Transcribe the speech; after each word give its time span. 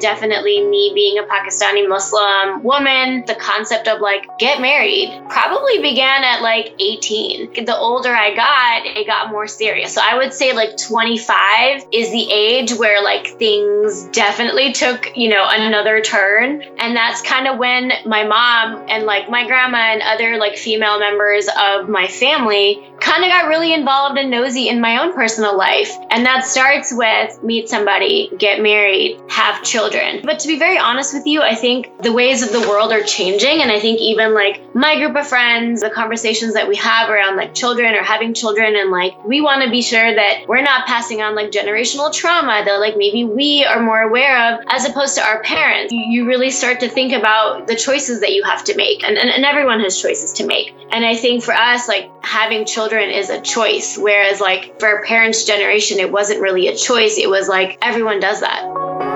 definitely 0.00 0.64
me 0.64 0.92
being 0.94 1.18
a 1.18 1.22
Pakistani 1.22 1.88
Muslim 1.88 2.62
woman, 2.62 3.24
the 3.26 3.34
concept 3.34 3.88
of 3.88 4.00
like 4.00 4.38
get 4.38 4.60
married 4.60 5.10
probably 5.28 5.80
began 5.80 6.24
at 6.24 6.42
like 6.42 6.74
18. 6.78 7.64
The 7.64 7.76
older 7.76 8.10
I 8.10 8.34
got, 8.34 8.86
it 8.86 9.06
got 9.06 9.30
more 9.30 9.46
serious. 9.46 9.94
So 9.94 10.00
I 10.02 10.16
would 10.16 10.32
say 10.32 10.52
like 10.54 10.76
25 10.76 11.86
is 11.92 12.10
the 12.10 12.30
age 12.30 12.72
where 12.72 13.02
like 13.02 13.26
things 13.38 14.04
definitely 14.06 14.72
took, 14.72 15.16
you 15.16 15.28
know, 15.28 15.46
another 15.48 16.00
turn. 16.00 16.62
And 16.78 16.96
that's 16.96 17.22
kind 17.22 17.46
of 17.46 17.58
when 17.58 17.92
my 18.06 18.24
mom 18.24 18.86
and 18.88 19.04
like 19.04 19.28
my 19.28 19.46
grandma 19.46 19.78
and 19.78 20.02
other 20.02 20.38
like 20.38 20.56
female 20.56 20.98
members 20.98 21.48
of 21.48 21.88
my 21.88 22.06
family 22.06 22.86
kind 23.00 23.24
of 23.24 23.30
got 23.30 23.48
really 23.48 23.72
involved 23.72 24.18
and 24.18 24.30
nosy 24.30 24.68
in 24.68 24.80
my 24.80 25.02
own 25.02 25.14
personal 25.14 25.56
life. 25.56 25.96
And 26.10 26.26
that 26.26 26.44
starts 26.44 26.92
with 26.92 27.42
meet 27.42 27.68
somebody, 27.68 28.30
get 28.36 28.60
married, 28.60 29.20
have 29.28 29.62
children. 29.62 29.89
But 30.24 30.40
to 30.40 30.48
be 30.48 30.58
very 30.58 30.78
honest 30.78 31.14
with 31.14 31.26
you, 31.26 31.42
I 31.42 31.54
think 31.54 32.02
the 32.02 32.12
ways 32.12 32.42
of 32.42 32.52
the 32.52 32.60
world 32.60 32.92
are 32.92 33.02
changing. 33.02 33.62
And 33.62 33.70
I 33.70 33.80
think 33.80 34.00
even 34.00 34.34
like 34.34 34.74
my 34.74 34.96
group 34.96 35.16
of 35.16 35.26
friends, 35.26 35.80
the 35.80 35.90
conversations 35.90 36.54
that 36.54 36.68
we 36.68 36.76
have 36.76 37.10
around 37.10 37.36
like 37.36 37.54
children 37.54 37.94
or 37.94 38.02
having 38.02 38.34
children, 38.34 38.76
and 38.76 38.90
like 38.90 39.24
we 39.24 39.40
want 39.40 39.62
to 39.64 39.70
be 39.70 39.82
sure 39.82 40.14
that 40.14 40.44
we're 40.48 40.62
not 40.62 40.86
passing 40.86 41.22
on 41.22 41.34
like 41.34 41.50
generational 41.50 42.12
trauma 42.12 42.62
that 42.64 42.80
like 42.80 42.96
maybe 42.96 43.24
we 43.24 43.64
are 43.64 43.82
more 43.82 44.00
aware 44.00 44.54
of 44.54 44.64
as 44.68 44.84
opposed 44.84 45.16
to 45.16 45.22
our 45.22 45.42
parents. 45.42 45.92
You 45.92 46.26
really 46.26 46.50
start 46.50 46.80
to 46.80 46.88
think 46.88 47.12
about 47.12 47.66
the 47.66 47.76
choices 47.76 48.20
that 48.20 48.32
you 48.32 48.44
have 48.44 48.64
to 48.64 48.76
make. 48.76 49.02
And, 49.02 49.18
and, 49.18 49.30
and 49.30 49.44
everyone 49.44 49.80
has 49.80 50.00
choices 50.00 50.34
to 50.34 50.46
make. 50.46 50.74
And 50.90 51.04
I 51.04 51.16
think 51.16 51.42
for 51.42 51.54
us, 51.54 51.88
like 51.88 52.10
having 52.22 52.64
children 52.64 53.10
is 53.10 53.30
a 53.30 53.40
choice. 53.40 53.96
Whereas, 53.96 54.40
like, 54.40 54.80
for 54.80 54.88
our 54.88 55.04
parents' 55.04 55.44
generation, 55.44 55.98
it 55.98 56.10
wasn't 56.10 56.40
really 56.40 56.68
a 56.68 56.76
choice. 56.76 57.18
It 57.18 57.28
was 57.28 57.48
like 57.48 57.78
everyone 57.82 58.20
does 58.20 58.40
that. 58.40 59.09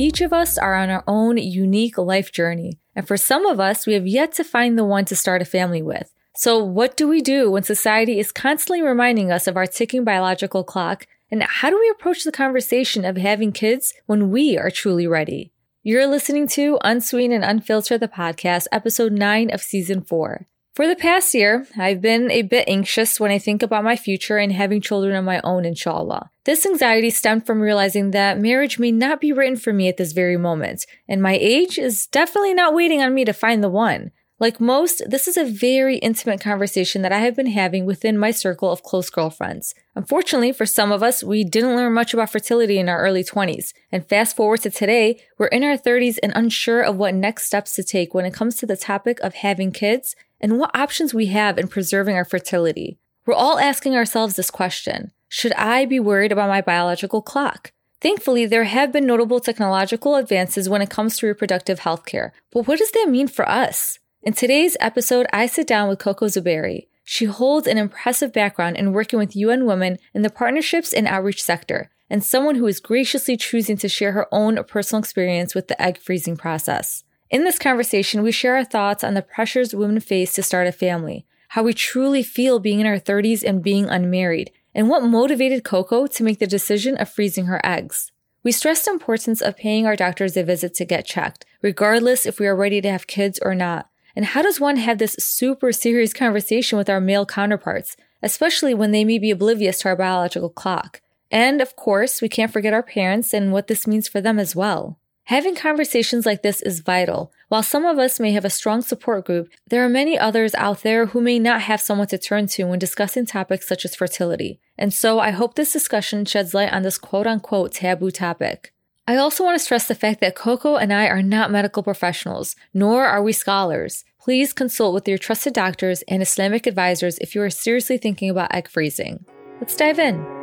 Each 0.00 0.20
of 0.20 0.32
us 0.32 0.56
are 0.56 0.76
on 0.76 0.90
our 0.90 1.02
own 1.08 1.38
unique 1.38 1.98
life 1.98 2.30
journey. 2.30 2.78
And 2.94 3.06
for 3.06 3.16
some 3.16 3.46
of 3.46 3.58
us, 3.58 3.84
we 3.84 3.94
have 3.94 4.06
yet 4.06 4.32
to 4.34 4.44
find 4.44 4.78
the 4.78 4.84
one 4.84 5.04
to 5.06 5.16
start 5.16 5.42
a 5.42 5.44
family 5.44 5.82
with. 5.82 6.14
So, 6.36 6.62
what 6.62 6.96
do 6.96 7.08
we 7.08 7.20
do 7.20 7.50
when 7.50 7.64
society 7.64 8.20
is 8.20 8.30
constantly 8.30 8.80
reminding 8.80 9.32
us 9.32 9.48
of 9.48 9.56
our 9.56 9.66
ticking 9.66 10.04
biological 10.04 10.62
clock 10.62 11.08
and 11.32 11.42
how 11.42 11.68
do 11.68 11.76
we 11.76 11.90
approach 11.90 12.22
the 12.22 12.30
conversation 12.30 13.04
of 13.04 13.16
having 13.16 13.50
kids 13.50 13.92
when 14.06 14.30
we 14.30 14.56
are 14.56 14.70
truly 14.70 15.08
ready? 15.08 15.52
You're 15.82 16.06
listening 16.06 16.46
to 16.48 16.78
Unsweet 16.84 17.32
and 17.32 17.44
Unfiltered, 17.44 17.98
the 17.98 18.06
podcast, 18.06 18.66
episode 18.70 19.12
9 19.12 19.52
of 19.52 19.60
season 19.60 20.02
4. 20.02 20.46
For 20.78 20.86
the 20.86 20.94
past 20.94 21.34
year, 21.34 21.66
I've 21.76 22.00
been 22.00 22.30
a 22.30 22.42
bit 22.42 22.68
anxious 22.68 23.18
when 23.18 23.32
I 23.32 23.40
think 23.40 23.64
about 23.64 23.82
my 23.82 23.96
future 23.96 24.36
and 24.38 24.52
having 24.52 24.80
children 24.80 25.16
of 25.16 25.24
my 25.24 25.40
own, 25.42 25.64
inshallah. 25.64 26.30
This 26.44 26.64
anxiety 26.64 27.10
stemmed 27.10 27.46
from 27.46 27.60
realizing 27.60 28.12
that 28.12 28.38
marriage 28.38 28.78
may 28.78 28.92
not 28.92 29.20
be 29.20 29.32
written 29.32 29.56
for 29.56 29.72
me 29.72 29.88
at 29.88 29.96
this 29.96 30.12
very 30.12 30.36
moment, 30.36 30.86
and 31.08 31.20
my 31.20 31.32
age 31.32 31.78
is 31.80 32.06
definitely 32.06 32.54
not 32.54 32.74
waiting 32.74 33.02
on 33.02 33.12
me 33.12 33.24
to 33.24 33.32
find 33.32 33.60
the 33.60 33.68
one. 33.68 34.12
Like 34.40 34.60
most, 34.60 35.02
this 35.08 35.26
is 35.26 35.36
a 35.36 35.44
very 35.44 35.96
intimate 35.96 36.40
conversation 36.40 37.02
that 37.02 37.10
I 37.10 37.18
have 37.18 37.34
been 37.34 37.48
having 37.48 37.86
within 37.86 38.16
my 38.16 38.30
circle 38.30 38.70
of 38.70 38.84
close 38.84 39.10
girlfriends. 39.10 39.74
Unfortunately, 39.96 40.52
for 40.52 40.64
some 40.64 40.92
of 40.92 41.02
us, 41.02 41.24
we 41.24 41.42
didn't 41.42 41.74
learn 41.74 41.92
much 41.92 42.14
about 42.14 42.30
fertility 42.30 42.78
in 42.78 42.88
our 42.88 43.00
early 43.00 43.24
20s. 43.24 43.72
And 43.90 44.06
fast 44.06 44.36
forward 44.36 44.60
to 44.62 44.70
today, 44.70 45.20
we're 45.38 45.48
in 45.48 45.64
our 45.64 45.76
30s 45.76 46.18
and 46.22 46.32
unsure 46.36 46.82
of 46.82 46.96
what 46.96 47.14
next 47.14 47.46
steps 47.46 47.74
to 47.74 47.82
take 47.82 48.14
when 48.14 48.24
it 48.24 48.32
comes 48.32 48.56
to 48.56 48.66
the 48.66 48.76
topic 48.76 49.18
of 49.20 49.34
having 49.34 49.72
kids 49.72 50.14
and 50.40 50.56
what 50.56 50.70
options 50.72 51.12
we 51.12 51.26
have 51.26 51.58
in 51.58 51.66
preserving 51.66 52.14
our 52.14 52.24
fertility. 52.24 52.96
We're 53.26 53.34
all 53.34 53.58
asking 53.58 53.96
ourselves 53.96 54.36
this 54.36 54.52
question 54.52 55.10
Should 55.28 55.52
I 55.54 55.84
be 55.84 55.98
worried 55.98 56.30
about 56.30 56.48
my 56.48 56.60
biological 56.60 57.22
clock? 57.22 57.72
Thankfully, 58.00 58.46
there 58.46 58.64
have 58.64 58.92
been 58.92 59.04
notable 59.04 59.40
technological 59.40 60.14
advances 60.14 60.68
when 60.68 60.80
it 60.80 60.90
comes 60.90 61.18
to 61.18 61.26
reproductive 61.26 61.80
health 61.80 62.06
care. 62.06 62.32
But 62.52 62.68
what 62.68 62.78
does 62.78 62.92
that 62.92 63.08
mean 63.10 63.26
for 63.26 63.48
us? 63.48 63.98
In 64.28 64.34
today's 64.34 64.76
episode, 64.78 65.26
I 65.32 65.46
sit 65.46 65.66
down 65.66 65.88
with 65.88 66.00
Coco 66.00 66.26
Zuberi. 66.26 66.88
She 67.02 67.24
holds 67.24 67.66
an 67.66 67.78
impressive 67.78 68.30
background 68.30 68.76
in 68.76 68.92
working 68.92 69.18
with 69.18 69.34
UN 69.34 69.64
Women 69.64 69.96
in 70.12 70.20
the 70.20 70.28
partnerships 70.28 70.92
and 70.92 71.08
outreach 71.08 71.42
sector, 71.42 71.88
and 72.10 72.22
someone 72.22 72.56
who 72.56 72.66
is 72.66 72.78
graciously 72.78 73.38
choosing 73.38 73.78
to 73.78 73.88
share 73.88 74.12
her 74.12 74.26
own 74.30 74.62
personal 74.64 75.00
experience 75.00 75.54
with 75.54 75.68
the 75.68 75.80
egg 75.80 75.96
freezing 75.96 76.36
process. 76.36 77.04
In 77.30 77.44
this 77.44 77.58
conversation, 77.58 78.22
we 78.22 78.30
share 78.30 78.56
our 78.56 78.66
thoughts 78.66 79.02
on 79.02 79.14
the 79.14 79.22
pressures 79.22 79.74
women 79.74 79.98
face 79.98 80.34
to 80.34 80.42
start 80.42 80.66
a 80.66 80.72
family, 80.72 81.24
how 81.48 81.62
we 81.62 81.72
truly 81.72 82.22
feel 82.22 82.58
being 82.58 82.80
in 82.80 82.86
our 82.86 83.00
30s 83.00 83.42
and 83.42 83.62
being 83.62 83.86
unmarried, 83.86 84.50
and 84.74 84.90
what 84.90 85.04
motivated 85.04 85.64
Coco 85.64 86.06
to 86.06 86.22
make 86.22 86.38
the 86.38 86.46
decision 86.46 86.98
of 86.98 87.08
freezing 87.08 87.46
her 87.46 87.62
eggs. 87.64 88.12
We 88.42 88.52
stress 88.52 88.84
the 88.84 88.90
importance 88.90 89.40
of 89.40 89.56
paying 89.56 89.86
our 89.86 89.96
doctors 89.96 90.36
a 90.36 90.44
visit 90.44 90.74
to 90.74 90.84
get 90.84 91.06
checked, 91.06 91.46
regardless 91.62 92.26
if 92.26 92.38
we 92.38 92.46
are 92.46 92.54
ready 92.54 92.82
to 92.82 92.90
have 92.90 93.06
kids 93.06 93.38
or 93.40 93.54
not, 93.54 93.88
and 94.16 94.24
how 94.24 94.42
does 94.42 94.60
one 94.60 94.76
have 94.76 94.98
this 94.98 95.16
super 95.18 95.72
serious 95.72 96.12
conversation 96.12 96.78
with 96.78 96.88
our 96.88 97.00
male 97.00 97.26
counterparts, 97.26 97.96
especially 98.22 98.74
when 98.74 98.90
they 98.90 99.04
may 99.04 99.18
be 99.18 99.30
oblivious 99.30 99.80
to 99.80 99.88
our 99.88 99.96
biological 99.96 100.50
clock? 100.50 101.00
And 101.30 101.60
of 101.60 101.76
course, 101.76 102.22
we 102.22 102.28
can't 102.28 102.52
forget 102.52 102.72
our 102.72 102.82
parents 102.82 103.34
and 103.34 103.52
what 103.52 103.66
this 103.66 103.86
means 103.86 104.08
for 104.08 104.20
them 104.20 104.38
as 104.38 104.56
well. 104.56 104.98
Having 105.24 105.56
conversations 105.56 106.24
like 106.24 106.42
this 106.42 106.62
is 106.62 106.80
vital. 106.80 107.30
While 107.48 107.62
some 107.62 107.84
of 107.84 107.98
us 107.98 108.18
may 108.18 108.32
have 108.32 108.46
a 108.46 108.50
strong 108.50 108.80
support 108.80 109.26
group, 109.26 109.50
there 109.66 109.84
are 109.84 109.88
many 109.88 110.18
others 110.18 110.54
out 110.54 110.82
there 110.82 111.06
who 111.06 111.20
may 111.20 111.38
not 111.38 111.60
have 111.60 111.82
someone 111.82 112.06
to 112.06 112.16
turn 112.16 112.46
to 112.46 112.64
when 112.64 112.78
discussing 112.78 113.26
topics 113.26 113.68
such 113.68 113.84
as 113.84 113.94
fertility. 113.94 114.58
And 114.78 114.92
so 114.92 115.18
I 115.20 115.32
hope 115.32 115.54
this 115.54 115.72
discussion 115.72 116.24
sheds 116.24 116.54
light 116.54 116.72
on 116.72 116.82
this 116.82 116.96
quote 116.96 117.26
unquote 117.26 117.72
taboo 117.72 118.10
topic. 118.10 118.72
I 119.08 119.16
also 119.16 119.42
want 119.42 119.54
to 119.54 119.64
stress 119.64 119.88
the 119.88 119.94
fact 119.94 120.20
that 120.20 120.34
Coco 120.34 120.76
and 120.76 120.92
I 120.92 121.06
are 121.06 121.22
not 121.22 121.50
medical 121.50 121.82
professionals, 121.82 122.54
nor 122.74 123.06
are 123.06 123.22
we 123.22 123.32
scholars. 123.32 124.04
Please 124.20 124.52
consult 124.52 124.92
with 124.92 125.08
your 125.08 125.16
trusted 125.16 125.54
doctors 125.54 126.02
and 126.08 126.20
Islamic 126.20 126.66
advisors 126.66 127.16
if 127.16 127.34
you 127.34 127.40
are 127.40 127.48
seriously 127.48 127.96
thinking 127.96 128.28
about 128.28 128.54
egg 128.54 128.68
freezing. 128.68 129.24
Let's 129.62 129.76
dive 129.76 129.98
in. 129.98 130.37